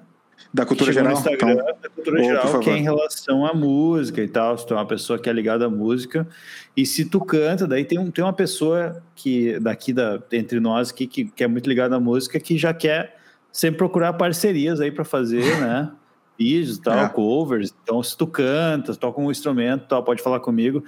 Da 0.52 0.62
que 0.62 0.68
cultura 0.68 0.92
geral? 0.92 1.12
Então, 1.12 1.56
da 1.56 1.88
cultura 1.90 2.16
por 2.16 2.24
geral, 2.24 2.60
que 2.60 2.70
é 2.70 2.76
em 2.76 2.82
relação 2.82 3.44
à 3.44 3.52
música 3.52 4.22
e 4.22 4.28
tal. 4.28 4.56
Se 4.56 4.64
tu 4.66 4.74
é 4.74 4.76
uma 4.76 4.86
pessoa 4.86 5.18
que 5.18 5.28
é 5.28 5.32
ligada 5.32 5.66
à 5.66 5.70
música. 5.70 6.28
E 6.76 6.86
se 6.86 7.04
tu 7.04 7.20
canta, 7.20 7.66
daí 7.66 7.84
tem, 7.84 7.98
um, 7.98 8.10
tem 8.10 8.24
uma 8.24 8.32
pessoa 8.32 9.02
que 9.16 9.58
daqui 9.58 9.92
da, 9.92 10.22
entre 10.32 10.60
nós 10.60 10.90
aqui, 10.90 11.06
que, 11.06 11.24
que 11.24 11.42
é 11.42 11.48
muito 11.48 11.68
ligada 11.68 11.96
à 11.96 12.00
música, 12.00 12.38
que 12.38 12.56
já 12.56 12.72
quer 12.72 13.16
sempre 13.50 13.78
procurar 13.78 14.12
parcerias 14.12 14.80
aí 14.80 14.92
para 14.92 15.04
fazer, 15.04 15.44
né? 15.60 15.90
Vídeos 16.38 16.76
e 16.78 16.82
tal, 16.82 16.98
É. 16.98 17.08
covers. 17.08 17.74
Então, 17.82 18.02
se 18.02 18.16
tu 18.16 18.26
canta, 18.26 18.94
toca 18.96 19.20
um 19.20 19.30
instrumento, 19.30 19.84
e 19.84 19.88
tal, 19.88 20.02
pode 20.02 20.22
falar 20.22 20.40
comigo. 20.40 20.82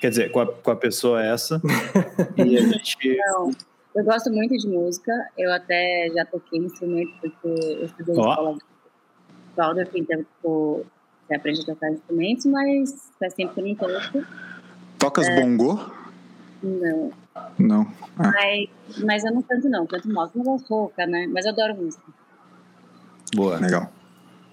Quer 0.00 0.10
dizer, 0.10 0.30
com 0.30 0.40
a, 0.40 0.46
com 0.46 0.70
a 0.70 0.76
pessoa 0.76 1.22
essa. 1.24 1.60
e 2.36 2.56
a 2.58 2.60
gente. 2.62 3.16
Não, 3.26 3.50
eu 3.94 4.04
gosto 4.04 4.30
muito 4.30 4.56
de 4.56 4.68
música. 4.68 5.12
Eu 5.36 5.52
até 5.52 6.10
já 6.14 6.24
toquei 6.26 6.58
instrumento 6.60 7.12
porque 7.20 7.48
eu 7.48 7.84
estudei 7.86 8.14
Ó. 8.16 8.30
escola 8.30 8.54
de 8.54 8.60
Waldorf, 9.56 9.90
então 9.98 10.18
tipo, 10.18 10.86
você 11.26 11.34
aprende 11.36 11.60
a 11.62 11.64
tocar 11.64 11.90
instrumentos, 11.90 12.44
mas 12.46 13.10
faz 13.18 13.34
tempo 13.34 13.54
que 13.54 13.60
eu 13.60 13.66
não 13.66 13.74
toco. 13.76 14.24
tocas 14.98 15.26
É. 15.28 15.40
bongô? 15.40 15.78
Não. 16.62 17.12
Não. 17.58 17.86
Ah, 18.16 18.30
Mas, 18.32 18.68
mas 19.04 19.24
eu 19.24 19.32
não 19.32 19.42
canto 19.42 19.68
não, 19.68 19.86
canto 19.86 20.08
mal. 20.08 20.26
Eu 20.26 20.30
não 20.36 20.44
gosto 20.44 20.68
rouca, 20.68 21.06
né? 21.06 21.26
Mas 21.26 21.44
eu 21.46 21.52
adoro 21.52 21.74
música. 21.74 22.02
Boa. 23.34 23.58
legal. 23.58 23.90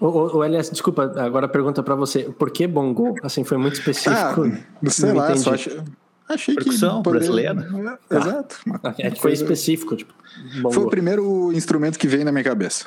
O, 0.04 0.38
o, 0.38 0.44
Elias, 0.44 0.68
desculpa, 0.70 1.12
agora 1.16 1.46
pergunta 1.48 1.82
pra 1.82 1.94
você. 1.94 2.24
Por 2.24 2.50
que 2.50 2.66
bongo? 2.66 3.14
Assim, 3.22 3.44
foi 3.44 3.56
muito 3.56 3.74
Ah, 3.74 3.78
específico. 3.78 4.52
não 4.82 4.90
sei 4.90 5.08
Não 5.10 5.16
lá, 5.16 5.26
entendi. 5.30 5.40
só 5.44 5.54
achei, 5.54 5.80
achei 6.28 6.54
Percussão 6.56 6.96
que... 6.98 7.04
poderia- 7.04 7.54
brasileira. 7.54 7.98
É, 8.10 8.16
Exato. 8.16 8.56
Uma 8.66 8.80
é 8.98 9.10
que 9.10 9.20
foi 9.20 9.30
coisa- 9.30 9.42
específico, 9.44 9.94
tipo, 9.94 10.12
bongo. 10.60 10.72
Foi 10.74 10.84
o 10.84 10.90
primeiro 10.90 11.52
instrumento 11.52 11.98
que 11.98 12.08
veio 12.08 12.24
na 12.24 12.32
minha 12.32 12.42
cabeça. 12.42 12.84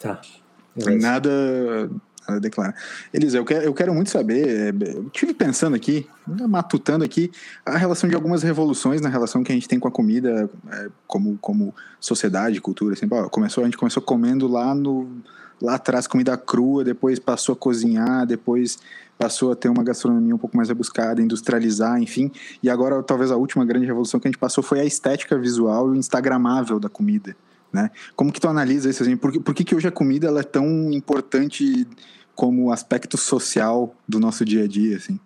Tá. 0.00 0.20
Nada, 0.76 1.00
nada 1.00 1.90
a 2.28 2.38
declarar. 2.38 2.74
Elisa, 3.12 3.38
eu 3.38 3.44
quero, 3.44 3.64
eu 3.64 3.74
quero 3.74 3.94
muito 3.94 4.10
saber, 4.10 4.74
eu 4.80 5.06
estive 5.06 5.32
pensando 5.32 5.74
aqui, 5.74 6.06
matutando 6.48 7.04
aqui, 7.04 7.30
a 7.64 7.76
relação 7.76 8.08
de 8.08 8.14
algumas 8.14 8.42
revoluções 8.42 9.00
na 9.00 9.08
relação 9.08 9.42
que 9.42 9.50
a 9.50 9.54
gente 9.54 9.66
tem 9.68 9.78
com 9.80 9.88
a 9.88 9.90
comida, 9.92 10.48
é, 10.70 10.88
como, 11.06 11.38
como 11.40 11.74
sociedade, 11.98 12.60
cultura. 12.60 12.94
Assim, 12.94 13.08
começou, 13.30 13.62
a 13.62 13.66
gente 13.66 13.78
começou 13.78 14.02
comendo 14.02 14.46
lá, 14.46 14.74
no, 14.74 15.08
lá 15.60 15.74
atrás 15.76 16.06
comida 16.06 16.36
crua, 16.36 16.84
depois 16.84 17.18
passou 17.18 17.54
a 17.54 17.56
cozinhar, 17.56 18.26
depois 18.26 18.78
passou 19.18 19.52
a 19.52 19.56
ter 19.56 19.68
uma 19.68 19.82
gastronomia 19.82 20.34
um 20.34 20.38
pouco 20.38 20.56
mais 20.56 20.68
rebuscada, 20.68 21.22
industrializar, 21.22 22.00
enfim. 22.00 22.30
E 22.62 22.68
agora, 22.68 23.02
talvez 23.02 23.30
a 23.30 23.36
última 23.36 23.64
grande 23.64 23.86
revolução 23.86 24.20
que 24.20 24.28
a 24.28 24.30
gente 24.30 24.38
passou 24.38 24.62
foi 24.62 24.80
a 24.80 24.84
estética 24.84 25.38
visual 25.38 25.88
e 25.88 25.92
o 25.92 25.96
instagramável 25.96 26.78
da 26.78 26.88
comida. 26.88 27.34
Né? 27.72 27.90
Como 28.14 28.32
que 28.32 28.40
tu 28.40 28.48
analisa 28.48 28.88
isso? 28.88 29.02
Assim? 29.02 29.16
Por, 29.16 29.32
que, 29.32 29.40
por 29.40 29.54
que, 29.54 29.64
que 29.64 29.74
hoje 29.74 29.88
a 29.88 29.92
comida 29.92 30.26
ela 30.26 30.40
é 30.40 30.44
tão 30.44 30.92
importante 30.92 31.86
como 32.34 32.70
aspecto 32.70 33.16
social 33.16 33.94
do 34.06 34.20
nosso 34.20 34.44
dia 34.44 34.64
a 34.64 34.68
dia? 34.68 34.96
Assim? 34.96 35.18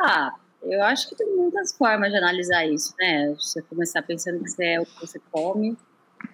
Ah, 0.00 0.32
eu 0.62 0.82
acho 0.84 1.08
que 1.08 1.16
tem 1.16 1.26
muitas 1.36 1.72
formas 1.72 2.10
de 2.10 2.16
analisar 2.16 2.64
isso, 2.66 2.94
né? 2.98 3.34
Você 3.38 3.60
começar 3.62 4.02
pensando 4.02 4.42
que 4.42 4.50
você 4.50 4.64
é 4.64 4.80
o 4.80 4.86
que 4.86 5.00
você 5.00 5.20
come 5.30 5.76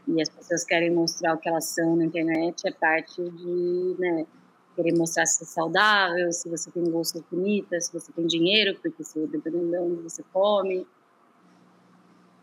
e 0.07 0.20
as 0.20 0.28
pessoas 0.28 0.64
querem 0.64 0.91
mostrar 0.91 1.34
o 1.34 1.38
que 1.38 1.49
elas 1.49 1.66
são 1.66 1.97
na 1.97 2.05
internet, 2.05 2.66
é 2.66 2.72
parte 2.72 3.22
de, 3.22 3.97
né, 3.99 4.26
querer 4.74 4.97
mostrar 4.97 5.26
se 5.26 5.43
é 5.43 5.47
saudável, 5.47 6.32
se 6.32 6.49
você 6.49 6.70
tem 6.70 6.84
gostos 6.91 7.22
bonitas, 7.30 7.86
se 7.86 7.93
você 7.93 8.12
tem 8.12 8.26
dinheiro, 8.26 8.78
porque 8.80 9.05
se, 9.05 9.26
dependendo 9.26 9.70
de 9.70 9.78
onde 9.78 10.03
você 10.03 10.22
come. 10.32 10.86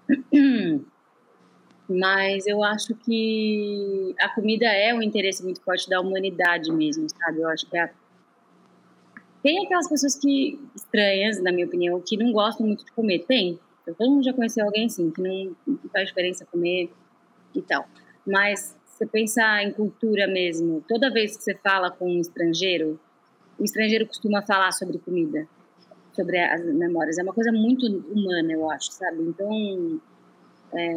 Mas 1.89 2.45
eu 2.45 2.62
acho 2.64 2.93
que 2.95 4.14
a 4.20 4.28
comida 4.30 4.66
é 4.66 4.93
um 4.93 5.02
interesse 5.02 5.41
muito 5.41 5.62
forte 5.62 5.89
da 5.89 6.02
humanidade 6.02 6.70
mesmo, 6.72 7.08
sabe? 7.10 7.39
Eu 7.39 7.48
acho 7.48 7.66
que 7.66 7.78
a 7.78 7.89
tem 9.48 9.66
aquelas 9.66 9.88
pessoas 9.88 10.16
que 10.16 10.60
estranhas, 10.76 11.41
na 11.41 11.54
minha 11.54 11.66
opinião, 11.66 12.02
que 12.02 12.18
não 12.18 12.34
gostam 12.34 12.68
muito 12.68 12.84
de 12.84 12.91
comer. 12.91 13.20
Tem. 13.20 13.58
Todo 13.86 14.12
mundo 14.12 14.24
já 14.24 14.34
conheceu 14.34 14.66
alguém 14.66 14.88
assim, 14.88 15.10
que 15.10 15.22
não 15.22 15.56
faz 15.89 16.10
diferença 16.10 16.45
comer 16.45 16.91
e 17.60 17.62
tal. 17.62 17.88
Mas 18.26 18.76
você 18.86 19.05
pensa 19.05 19.62
em 19.64 19.72
cultura 19.72 20.28
mesmo. 20.28 20.84
Toda 20.88 21.12
vez 21.12 21.38
que 21.38 21.43
você 21.43 21.55
fala 21.55 21.91
com 21.91 22.05
um 22.05 22.20
estrangeiro, 22.20 22.99
o 23.60 23.64
estrangeiro 23.64 24.05
costuma 24.08 24.41
falar 24.41 24.72
sobre 24.72 24.97
comida, 24.99 25.47
sobre 26.14 26.39
as 26.39 26.64
memórias. 26.66 27.18
É 27.18 27.24
uma 27.24 27.34
coisa 27.34 27.51
muito 27.51 27.86
humana, 27.86 28.51
eu 28.51 28.70
acho, 28.70 28.91
sabe? 28.91 29.22
Então, 29.22 30.01
é, 30.74 30.93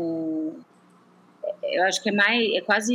eu 1.62 1.84
acho 1.84 2.02
que 2.02 2.08
é 2.08 2.12
mais, 2.12 2.52
é 2.54 2.60
quase 2.60 2.94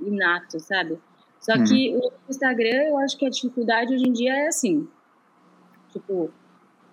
inato, 0.00 0.58
sabe? 0.60 0.98
Só 1.40 1.54
Uhum. 1.54 1.64
que 1.64 1.96
o 1.96 2.12
Instagram, 2.30 2.84
eu 2.88 2.98
acho 2.98 3.16
que 3.16 3.26
a 3.26 3.30
dificuldade 3.30 3.94
hoje 3.94 4.04
em 4.08 4.12
dia 4.12 4.34
é 4.34 4.46
assim. 4.48 4.88
Tipo, 5.92 6.30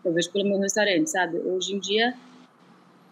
eu 0.03 0.13
vejo 0.13 0.31
pelo 0.31 0.49
meu 0.49 0.59
restaurante, 0.59 1.09
sabe? 1.09 1.37
Hoje 1.37 1.75
em 1.75 1.79
dia, 1.79 2.13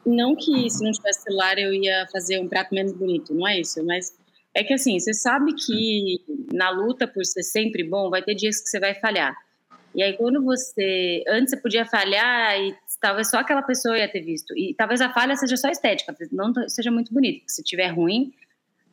não 0.06 0.36
que 0.36 0.70
se 0.70 0.84
não 0.84 0.92
tivesse 0.92 1.24
celular 1.24 1.58
eu 1.58 1.74
ia 1.74 2.08
fazer 2.12 2.40
um 2.40 2.48
prato 2.48 2.74
menos 2.74 2.94
bonito, 2.94 3.34
não 3.34 3.48
é 3.48 3.60
isso, 3.60 3.84
mas 3.86 4.18
é 4.54 4.64
que 4.64 4.74
assim, 4.74 5.00
você 5.00 5.14
sabe 5.14 5.54
que 5.54 6.20
na 6.54 6.70
luta 6.70 7.08
por 7.08 7.26
ser 7.26 7.44
sempre 7.44 7.84
bom, 7.84 8.10
vai 8.10 8.22
ter 8.22 8.36
dias 8.36 8.62
que 8.62 8.70
você 8.70 8.80
vai 8.80 8.94
falhar. 8.96 9.36
E 9.94 10.02
aí 10.02 10.18
quando 10.18 10.44
você, 10.44 11.24
antes 11.28 11.52
você 11.52 11.58
podia 11.58 11.86
falhar 11.86 12.60
e 12.60 12.76
talvez 13.00 13.30
só 13.30 13.38
aquela 13.38 13.62
pessoa 13.62 13.98
ia 13.98 14.12
ter 14.12 14.22
visto. 14.22 14.58
E 14.58 14.74
talvez 14.74 15.02
a 15.02 15.12
falha 15.12 15.36
seja 15.36 15.58
só 15.58 15.70
estética, 15.70 16.16
não 16.32 16.54
seja 16.68 16.92
muito 16.92 17.14
bonita. 17.14 17.44
Se 17.48 17.64
tiver 17.64 17.88
ruim, 17.88 18.32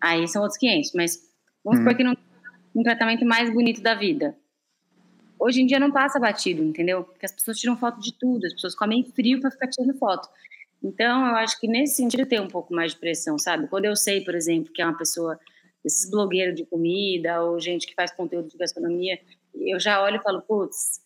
aí 0.01 0.27
são 0.29 0.43
outros 0.43 0.59
500, 0.59 0.93
mas 0.95 1.17
vamos 1.65 1.81
Uhum. 1.81 1.85
supor 1.85 1.97
que 1.97 2.05
não 2.05 2.17
um 2.75 2.83
tratamento 2.83 3.25
mais 3.25 3.53
bonito 3.53 3.83
da 3.83 3.95
vida. 3.95 4.37
Hoje 5.39 5.63
em 5.63 5.67
dia 5.67 5.79
não 5.79 5.91
passa 5.91 6.19
batido, 6.19 6.63
entendeu? 6.63 7.05
Porque 7.05 7.27
as 7.27 7.33
pessoas 7.33 7.59
tiram 7.59 7.77
foto 7.77 8.01
de 8.01 8.13
tudo, 8.13 8.45
as 8.47 8.53
pessoas 8.53 8.75
comem 8.75 9.05
frio 9.05 9.41
para 9.41 9.51
ficar 9.51 9.69
tirando 9.69 9.97
foto. 9.97 10.29
Então, 10.83 11.27
eu 11.29 11.37
acho 11.37 11.59
que 11.61 11.67
nesse 11.67 11.97
sentido 11.97 12.27
tem 12.27 12.41
um 12.41 12.49
pouco 12.49 12.73
mais 12.73 12.93
de 12.93 12.99
pressão, 12.99 13.39
sabe? 13.39 13.67
Quando 13.69 13.85
eu 13.87 13.97
sei, 13.97 14.21
por 14.23 14.35
exemplo, 14.35 14.73
que 14.73 14.81
é 14.81 14.85
uma 14.87 14.97
pessoa, 14.97 15.39
esses 15.85 16.09
blogueiros 16.09 16.55
de 16.55 16.65
comida 16.65 17.43
ou 17.43 17.59
gente 17.61 17.87
que 17.87 17.95
faz 17.95 18.13
conteúdo 18.13 18.49
de 18.49 18.57
gastronomia, 18.57 19.19
eu 19.55 19.81
já 19.81 20.01
olho 20.03 20.17
e 20.17 20.23
falo, 20.23 20.41
putz, 20.43 21.01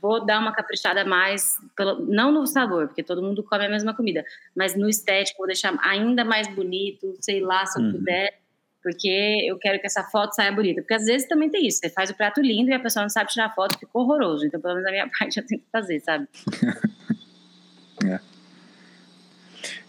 vou 0.00 0.24
dar 0.24 0.40
uma 0.40 0.52
caprichada 0.52 1.02
a 1.02 1.04
mais, 1.04 1.56
pelo, 1.76 2.00
não 2.06 2.30
no 2.30 2.46
sabor, 2.46 2.86
porque 2.88 3.02
todo 3.02 3.22
mundo 3.22 3.42
come 3.42 3.64
a 3.66 3.68
mesma 3.68 3.94
comida, 3.94 4.24
mas 4.54 4.76
no 4.76 4.88
estético, 4.88 5.38
vou 5.38 5.46
deixar 5.46 5.74
ainda 5.82 6.24
mais 6.24 6.46
bonito, 6.54 7.16
sei 7.20 7.40
lá, 7.40 7.64
se 7.66 7.80
eu 7.80 7.84
Uhum. 7.84 7.92
puder, 7.92 8.38
porque 8.82 9.44
eu 9.46 9.58
quero 9.58 9.80
que 9.80 9.86
essa 9.86 10.04
foto 10.04 10.34
saia 10.34 10.52
bonita. 10.52 10.80
Porque 10.82 10.94
às 10.94 11.04
vezes 11.04 11.26
também 11.26 11.50
tem 11.50 11.66
isso, 11.66 11.78
você 11.78 11.90
faz 11.90 12.10
o 12.10 12.14
prato 12.14 12.40
lindo 12.40 12.70
e 12.70 12.74
a 12.74 12.80
pessoa 12.80 13.02
não 13.02 13.10
sabe 13.10 13.30
tirar 13.30 13.52
foto, 13.54 13.78
ficou 13.78 14.02
horroroso. 14.02 14.46
Então, 14.46 14.60
pelo 14.60 14.74
menos 14.74 14.88
a 14.88 14.92
minha 14.92 15.08
parte 15.18 15.38
eu 15.40 15.46
tenho 15.46 15.60
que 15.60 15.66
fazer, 15.72 15.98
sabe? 16.00 16.28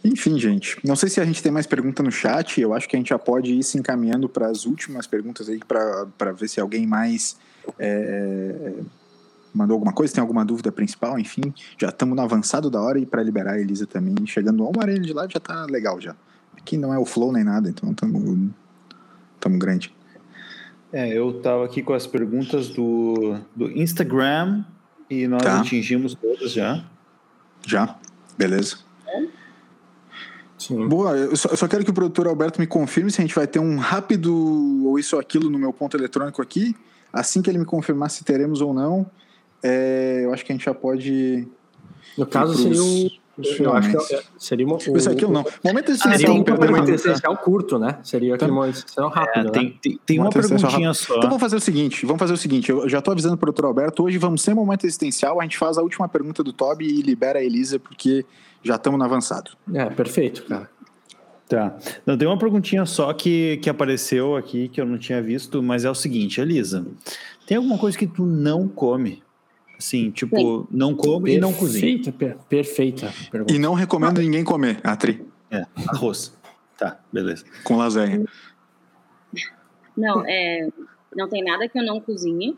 Enfim, 0.04 0.40
gente, 0.40 0.78
não 0.86 0.96
sei 0.96 1.10
se 1.10 1.20
a 1.20 1.26
gente 1.26 1.44
tem 1.44 1.52
mais 1.52 1.68
pergunta 1.68 2.02
no 2.02 2.12
chat, 2.12 2.62
eu 2.62 2.74
acho 2.74 2.88
que 2.88 2.96
a 2.96 3.00
gente 3.00 3.10
já 3.10 3.20
pode 3.20 3.54
ir 3.54 3.64
se 3.64 3.78
encaminhando 3.78 4.30
para 4.30 4.48
as 4.48 4.66
últimas 4.66 5.06
perguntas 5.06 5.50
aí, 5.50 5.60
para 5.68 6.32
ver 6.32 6.48
se 6.48 6.60
alguém 6.62 6.88
mais 6.88 7.38
é, 7.78 8.74
mandou 9.54 9.74
alguma 9.76 9.92
coisa, 9.92 10.14
tem 10.14 10.22
alguma 10.22 10.46
dúvida 10.46 10.72
principal, 10.72 11.20
enfim, 11.20 11.54
já 11.78 11.90
estamos 11.90 12.16
no 12.16 12.22
avançado 12.22 12.70
da 12.70 12.82
hora 12.82 12.98
e 12.98 13.06
para 13.06 13.22
liberar 13.22 13.54
a 13.56 13.60
Elisa 13.60 13.86
também, 13.86 14.26
chegando 14.26 14.66
uma 14.66 14.82
hora 14.82 14.98
de 14.98 15.12
lá 15.12 15.28
já 15.28 15.40
tá 15.40 15.66
legal 15.66 16.00
já. 16.00 16.16
Aqui 16.58 16.78
não 16.78 16.94
é 16.94 17.00
o 17.00 17.06
flow 17.06 17.32
nem 17.32 17.44
nada, 17.44 17.70
então 17.70 17.92
estamos 17.92 18.50
tamo 19.40 19.60
grande. 19.60 19.94
É, 20.92 21.08
eu 21.16 21.42
tava 21.42 21.66
aqui 21.66 21.84
com 21.84 21.94
as 21.94 22.08
perguntas 22.08 22.70
do, 22.70 23.38
do 23.56 23.70
Instagram 23.72 24.64
E 25.10 25.28
nós 25.28 25.44
Tá. 25.44 25.60
atingimos 25.60 26.16
todas 26.16 26.52
já. 26.52 26.84
Já? 27.66 27.96
Beleza. 28.38 28.78
Sim. 30.60 30.88
Boa, 30.88 31.16
eu 31.18 31.36
só, 31.36 31.50
eu 31.50 31.58
só 31.58 31.68
quero 31.68 31.84
que 31.84 31.90
o 31.90 31.94
produtor 31.94 32.28
Alberto 32.28 32.60
me 32.60 32.68
confirme 32.68 33.10
se 33.10 33.20
a 33.20 33.24
gente 33.24 33.34
vai 33.34 33.48
ter 33.48 33.60
um 33.60 33.78
rápido 33.78 34.36
ou 34.86 35.00
isso 35.00 35.16
ou 35.16 35.20
aquilo 35.22 35.50
no 35.50 35.58
meu 35.58 35.72
ponto 35.74 35.96
eletrônico 35.98 36.42
aqui. 36.42 36.76
Assim 37.12 37.42
que 37.42 37.50
ele 37.50 37.58
me 37.58 37.66
confirmar 37.66 38.12
se 38.12 38.24
teremos 38.24 38.62
ou 38.62 38.74
não, 38.74 39.10
é, 39.64 40.22
eu 40.26 40.34
acho 40.34 40.46
que 40.46 40.52
a 40.52 40.56
gente 40.56 40.66
já 40.66 40.74
pode. 40.74 41.48
No 42.18 42.26
caso, 42.26 42.52
pros- 42.52 42.64
seria 42.78 42.84
um. 42.84 43.10
Eu 43.58 43.74
acho 43.74 43.90
que 44.08 44.14
é- 44.16 44.22
seria 44.38 44.68
uma. 44.68 44.78
Isso 44.78 45.10
aqui 45.10 45.24
ou 45.24 45.32
não? 45.32 45.46
Momento 45.64 45.96
Seria 45.96 46.14
existencial, 46.14 46.34
um 46.36 46.38
momento 46.40 46.88
né? 46.90 46.94
essencial 46.96 47.38
curto, 47.38 47.80
né? 47.80 47.98
Seria 48.04 48.36
aquele 48.36 48.50
Tá. 48.52 48.56
momento 48.56 48.76
essencial 48.76 49.10
rápido, 49.10 49.40
É, 49.40 49.44
né? 49.46 49.50
tem, 49.52 49.80
tem, 49.82 50.00
tem 50.06 50.20
uma 50.20 50.30
perguntinha 50.30 50.94
só. 50.94 51.16
Então 51.16 51.30
vamos 51.30 51.40
fazer 51.40 51.56
o 51.56 51.60
seguinte, 51.62 52.06
vamos 52.06 52.20
fazer 52.20 52.34
o 52.34 52.38
seguinte, 52.38 52.70
eu 52.70 52.90
já 52.90 53.02
tô 53.02 53.12
avisando 53.12 53.36
o 53.36 53.38
produtor 53.38 53.64
Alberto, 53.66 54.04
hoje 54.04 54.18
vamos 54.18 54.42
sem 54.42 54.54
momento 54.54 54.86
existencial, 54.86 55.40
a 55.40 55.44
gente 55.44 55.58
faz 55.58 55.78
a 55.78 55.82
última 55.82 56.10
pergunta 56.10 56.44
do 56.44 56.52
Toby 56.52 56.86
e 56.86 57.02
libera 57.02 57.40
a 57.40 57.42
Elisa, 57.44 57.80
porque 57.80 58.26
já 58.64 58.76
estamos 58.76 58.98
no 59.00 59.06
avançado. 59.06 59.52
É, 59.74 59.86
perfeito, 59.90 60.46
cara. 60.46 60.70
Tá. 61.48 61.76
Não, 62.06 62.16
tem 62.18 62.28
uma 62.28 62.38
perguntinha 62.38 62.86
só 62.86 63.12
que, 63.12 63.58
que 63.58 63.70
apareceu 63.70 64.36
aqui 64.36 64.68
que 64.70 64.80
eu 64.80 64.86
não 64.86 65.00
tinha 65.00 65.20
visto, 65.22 65.64
mas 65.64 65.84
é 65.84 65.90
o 65.90 65.96
seguinte, 65.96 66.40
Elisa. 66.40 66.86
Tem 67.48 67.58
alguma 67.58 67.78
coisa 67.78 67.98
que 67.98 68.06
tu 68.06 68.24
não 68.24 68.68
come? 68.68 69.24
Assim, 69.78 70.12
tipo, 70.12 70.68
não 70.70 70.94
come 70.94 71.36
e 71.36 71.40
não 71.40 71.52
cozinha. 71.54 71.82
Perfeita, 71.98 72.12
per- 72.12 72.38
perfeita 72.50 73.14
pergunta. 73.32 73.54
E 73.54 73.58
não 73.58 73.74
recomendo 73.74 74.22
ninguém 74.22 74.44
comer, 74.44 74.80
Atri, 74.84 75.26
É, 75.50 75.66
arroz. 75.88 76.38
Tá, 76.78 77.00
beleza. 77.12 77.46
com 77.64 77.78
lasanha. 77.78 78.24
Não, 79.98 80.24
é, 80.28 80.68
não 81.16 81.28
tem 81.28 81.44
nada 81.44 81.68
que 81.68 81.80
eu 81.80 81.84
não 81.86 82.00
cozinhe. 82.00 82.58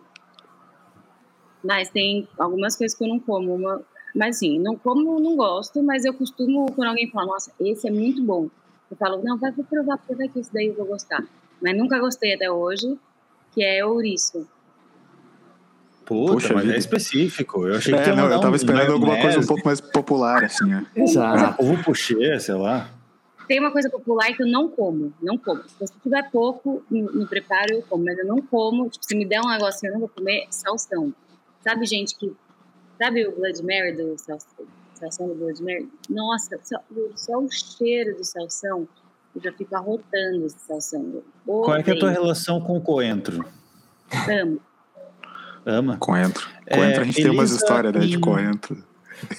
Mas 1.63 1.89
tem 1.89 2.27
algumas 2.37 2.75
coisas 2.75 2.97
que 2.97 3.03
eu 3.03 3.07
não 3.07 3.19
como. 3.19 3.53
Uma, 3.55 3.81
mas 4.15 4.37
sim, 4.37 4.59
não 4.59 4.75
como, 4.75 5.19
não 5.19 5.35
gosto, 5.35 5.81
mas 5.83 6.05
eu 6.05 6.13
costumo, 6.13 6.71
quando 6.73 6.89
alguém 6.89 7.09
fala, 7.09 7.27
nossa, 7.27 7.51
esse 7.59 7.87
é 7.87 7.91
muito 7.91 8.23
bom. 8.23 8.49
Eu 8.89 8.97
falo, 8.97 9.21
não, 9.23 9.37
vai 9.37 9.51
vou 9.51 9.63
provar, 9.63 9.97
porque 9.97 10.15
vai 10.15 10.27
que 10.27 10.39
esse 10.39 10.53
daí 10.53 10.67
eu 10.67 10.75
vou 10.75 10.85
gostar. 10.85 11.23
Mas 11.61 11.77
nunca 11.77 11.99
gostei 11.99 12.33
até 12.33 12.51
hoje, 12.51 12.97
que 13.53 13.63
é 13.63 13.85
ouriço. 13.85 14.47
Puta, 16.05 16.33
Poxa 16.33 16.53
mas 16.53 16.63
vida. 16.63 16.75
é 16.75 16.77
específico. 16.77 17.67
Eu 17.67 17.75
achei 17.75 17.93
que 17.93 17.99
É, 17.99 18.07
ia 18.07 18.15
não, 18.15 18.29
eu 18.29 18.39
tava 18.39 18.51
um 18.51 18.55
esperando 18.55 18.91
alguma 18.91 19.21
coisa 19.21 19.39
um 19.39 19.45
pouco 19.45 19.65
mais 19.65 19.79
popular, 19.79 20.43
assim, 20.43 20.73
ó. 20.73 20.81
Exato. 20.95 21.63
Ovo 21.63 21.81
puxê, 21.83 22.39
sei 22.39 22.55
lá. 22.55 22.89
Tem 23.47 23.59
uma 23.59 23.71
coisa 23.71 23.89
popular 23.89 24.33
que 24.35 24.43
eu 24.43 24.47
não 24.47 24.69
como, 24.69 25.13
não 25.21 25.37
como. 25.37 25.61
Se 25.63 25.93
tiver 26.01 26.29
pouco 26.31 26.83
no, 26.89 27.11
no 27.11 27.27
preparo, 27.27 27.73
eu 27.73 27.83
como, 27.83 28.03
mas 28.03 28.17
eu 28.17 28.25
não 28.25 28.41
como. 28.41 28.89
Tipo, 28.89 29.05
se 29.05 29.15
me 29.15 29.25
der 29.25 29.39
um 29.41 29.49
negocinho, 29.49 29.89
eu 29.89 29.93
não 29.93 29.99
vou 30.01 30.09
comer 30.09 30.47
salsão. 30.49 31.13
Sabe, 31.61 31.85
gente 31.85 32.15
que. 32.17 32.31
Sabe 33.01 33.25
o 33.27 33.31
Blood 33.35 33.63
Mary 33.63 33.93
do 33.93 34.15
salsão? 34.17 34.65
Salsão 34.93 35.27
do 35.29 35.33
Blood 35.35 35.63
Mary? 35.63 35.89
Nossa, 36.09 36.59
só, 36.63 36.77
só 37.15 37.39
o 37.39 37.49
cheiro 37.49 38.15
do 38.15 38.23
salsão, 38.23 38.87
eu 39.35 39.41
já 39.41 39.51
fico 39.53 39.75
arrotando 39.75 40.45
esse 40.45 40.59
salsão. 40.59 41.23
Qual 41.45 41.75
é, 41.75 41.81
que 41.81 41.89
é 41.89 41.93
a 41.93 41.99
tua 41.99 42.11
relação 42.11 42.61
com 42.61 42.77
o 42.77 42.81
coentro? 42.81 43.43
amo. 44.29 44.61
Ama? 45.65 45.97
Coentro. 45.97 46.47
É, 46.67 46.75
Coentro, 46.77 47.01
a 47.01 47.05
gente 47.05 47.15
tem 47.15 47.29
umas 47.31 47.49
Elisa 47.49 47.55
histórias, 47.55 47.93
né, 47.93 47.99
de 48.01 48.15
em- 48.17 48.19
coentro. 48.21 48.83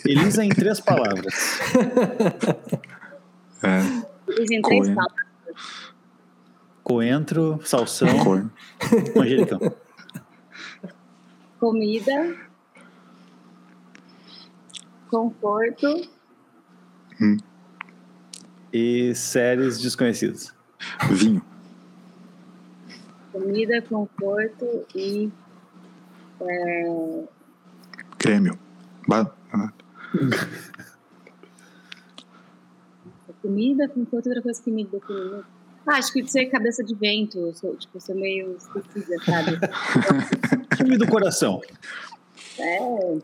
Elisa 0.05 0.45
em 0.45 0.49
três 0.49 0.81
palavras. 0.81 1.35
É, 3.65 3.79
Dizem 4.41 4.61
três 4.61 4.89
Coentro. 4.89 4.95
palavras. 4.97 5.25
Coentro, 6.83 7.61
salsão, 7.65 8.09
coentro. 8.25 8.51
manjericão. 9.15 9.61
Comida. 11.61 12.37
Conforto. 15.13 16.09
E 18.73 19.15
séries 19.15 19.79
desconhecidas. 19.79 20.55
Vinho. 21.11 21.45
Comida, 23.31 23.83
conforto 23.83 24.87
e. 24.95 25.31
Ba- 29.07 29.31
Comida, 33.43 33.87
conforto, 33.89 34.29
outra 34.29 34.41
coisa 34.41 34.63
que 34.63 34.71
me 34.71 34.85
define. 34.87 35.43
Ah, 35.87 35.97
acho 35.99 36.11
que 36.13 36.27
ser 36.27 36.47
cabeça 36.47 36.83
de 36.83 36.95
vento. 36.95 37.39
Eu 37.39 37.53
sou, 37.55 37.77
tipo, 37.77 37.99
eu 37.99 38.01
sou 38.01 38.15
meio 38.15 38.57
esquecida, 38.57 39.17
sabe? 39.25 39.59
Time 40.77 40.97
do 40.97 41.07
coração. 41.07 41.61
É, 42.59 43.19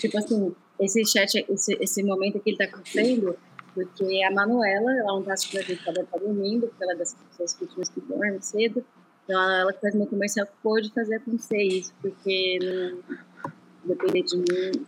tipo 0.00 0.16
assim, 0.16 0.54
esse 0.78 1.04
chat, 1.04 1.44
esse, 1.48 1.76
esse 1.80 2.02
momento 2.02 2.40
que 2.40 2.50
ele 2.50 2.56
tá 2.56 2.64
acontecendo, 2.64 3.36
porque 3.74 4.22
a 4.22 4.30
Manuela, 4.30 4.92
ela 4.98 5.12
não 5.12 5.22
tá 5.22 5.34
assistindo 5.34 5.60
a 5.60 5.62
gente, 5.62 5.88
ela 5.88 6.04
tá 6.04 6.18
dormindo, 6.18 6.66
porque 6.68 6.82
ela 6.82 6.92
é 6.92 6.96
dessas 6.96 7.18
pessoas 7.30 7.54
que 7.54 7.64
últimas 7.64 7.88
que 7.88 8.00
dormem 8.00 8.40
cedo. 8.40 8.84
Então, 9.24 9.40
ela 9.40 9.72
que 9.72 9.80
faz 9.80 9.94
meu 9.94 10.06
comercial 10.06 10.46
pôde 10.62 10.90
fazer 10.92 11.16
acontecer 11.16 11.62
isso, 11.62 11.92
porque 12.00 12.58
não 12.60 13.94
depender 13.96 14.22
de 14.22 14.36
mim. 14.36 14.86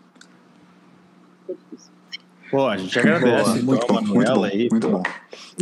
É 1.49 1.53
difícil. 1.53 1.96
Pô, 2.51 2.67
a 2.67 2.77
gente 2.77 2.99
agradece 2.99 3.43
Boa, 3.43 3.57
então, 3.57 3.65
muito 3.65 3.85
a 3.85 3.87
bom, 3.87 3.95
muito 3.95 4.15
Manuela 4.15 4.37
bom, 4.37 4.45
aí. 4.45 4.69
muito 4.71 4.89
bom. 4.89 5.03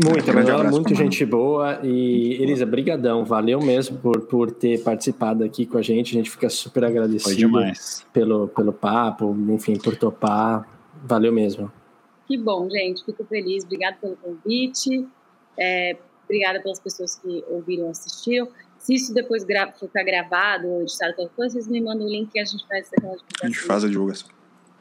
Muito, 0.05 0.35
Manuela, 0.35 0.71
muito 0.71 0.95
gente 0.95 1.25
boa. 1.25 1.81
E, 1.83 2.43
Elisa, 2.43 2.67
brigadão. 2.67 3.25
Valeu 3.25 3.61
mesmo 3.61 3.99
por, 3.99 4.21
por 4.23 4.51
ter 4.51 4.83
participado 4.83 5.45
aqui 5.45 5.65
com 5.67 5.79
a 5.79 5.83
gente. 5.83 6.15
A 6.15 6.19
gente 6.19 6.31
fica 6.31 6.49
super 6.51 6.81
Foi 6.81 6.91
agradecido 6.91 7.37
demais. 7.37 8.05
pelo, 8.13 8.49
pelo 8.49 8.73
papo, 8.73 9.35
enfim, 9.49 9.79
por 9.79 9.97
topar. 9.97 10.69
Valeu 11.05 11.33
mesmo. 11.33 11.73
Que 12.27 12.37
bom, 12.37 12.69
gente. 12.69 13.05
Fico 13.05 13.25
feliz. 13.25 13.65
Obrigada 13.65 13.97
pelo 14.01 14.17
convite. 14.17 15.07
É, 15.59 15.97
obrigada 16.25 16.61
pelas 16.61 16.81
pessoas 16.81 17.17
que 17.17 17.45
ouviram 17.49 17.87
e 17.87 17.91
assistiram. 17.91 18.49
Se 18.79 18.95
isso 18.95 19.15
depois 19.15 19.45
gra 19.45 19.73
ficar 19.73 20.03
gravado 20.03 20.69
ou 20.69 20.83
editado, 20.83 21.15
vocês 21.37 21.67
me 21.69 21.81
mandam 21.81 22.07
o 22.07 22.11
link 22.11 22.31
e 22.35 22.41
a 22.41 22.45
gente 22.45 22.67
faz 22.67 22.91
aquela 22.93 23.17
A 23.43 23.47
gente 23.47 23.61
faz 23.61 23.85
a 23.85 23.89
divulgação. 23.89 24.29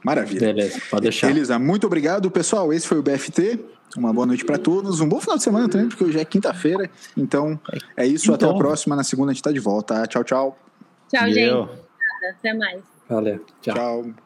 Maravilha. 0.03 0.39
Beleza, 0.53 0.81
pode 0.89 1.03
deixar. 1.03 1.29
Elisa, 1.29 1.57
muito 1.57 1.87
obrigado, 1.87 2.29
pessoal. 2.29 2.71
Esse 2.73 2.87
foi 2.87 2.97
o 2.99 3.03
BFT. 3.03 3.59
Uma 3.95 4.11
boa 4.11 4.25
noite 4.25 4.43
para 4.43 4.57
todos. 4.57 4.99
Um 5.01 5.07
bom 5.07 5.19
final 5.21 5.37
de 5.37 5.43
semana 5.43 5.69
também, 5.69 5.87
porque 5.87 6.03
hoje 6.03 6.19
é 6.19 6.25
quinta-feira. 6.25 6.89
Então, 7.15 7.59
é 7.95 8.05
isso. 8.07 8.33
Até 8.33 8.45
a 8.45 8.49
Então. 8.49 8.57
próxima. 8.57 8.95
Na 8.95 9.03
segunda 9.03 9.31
a 9.31 9.33
gente 9.33 9.43
tá 9.43 9.51
de 9.51 9.59
volta. 9.59 10.05
Tchau, 10.07 10.23
tchau. 10.23 10.57
Tchau, 11.09 11.29
gente. 11.29 11.69
Até 12.39 12.53
mais. 12.53 12.81
Valeu. 13.07 13.39
Tchau. 13.61 13.75
Tchau. 13.75 14.22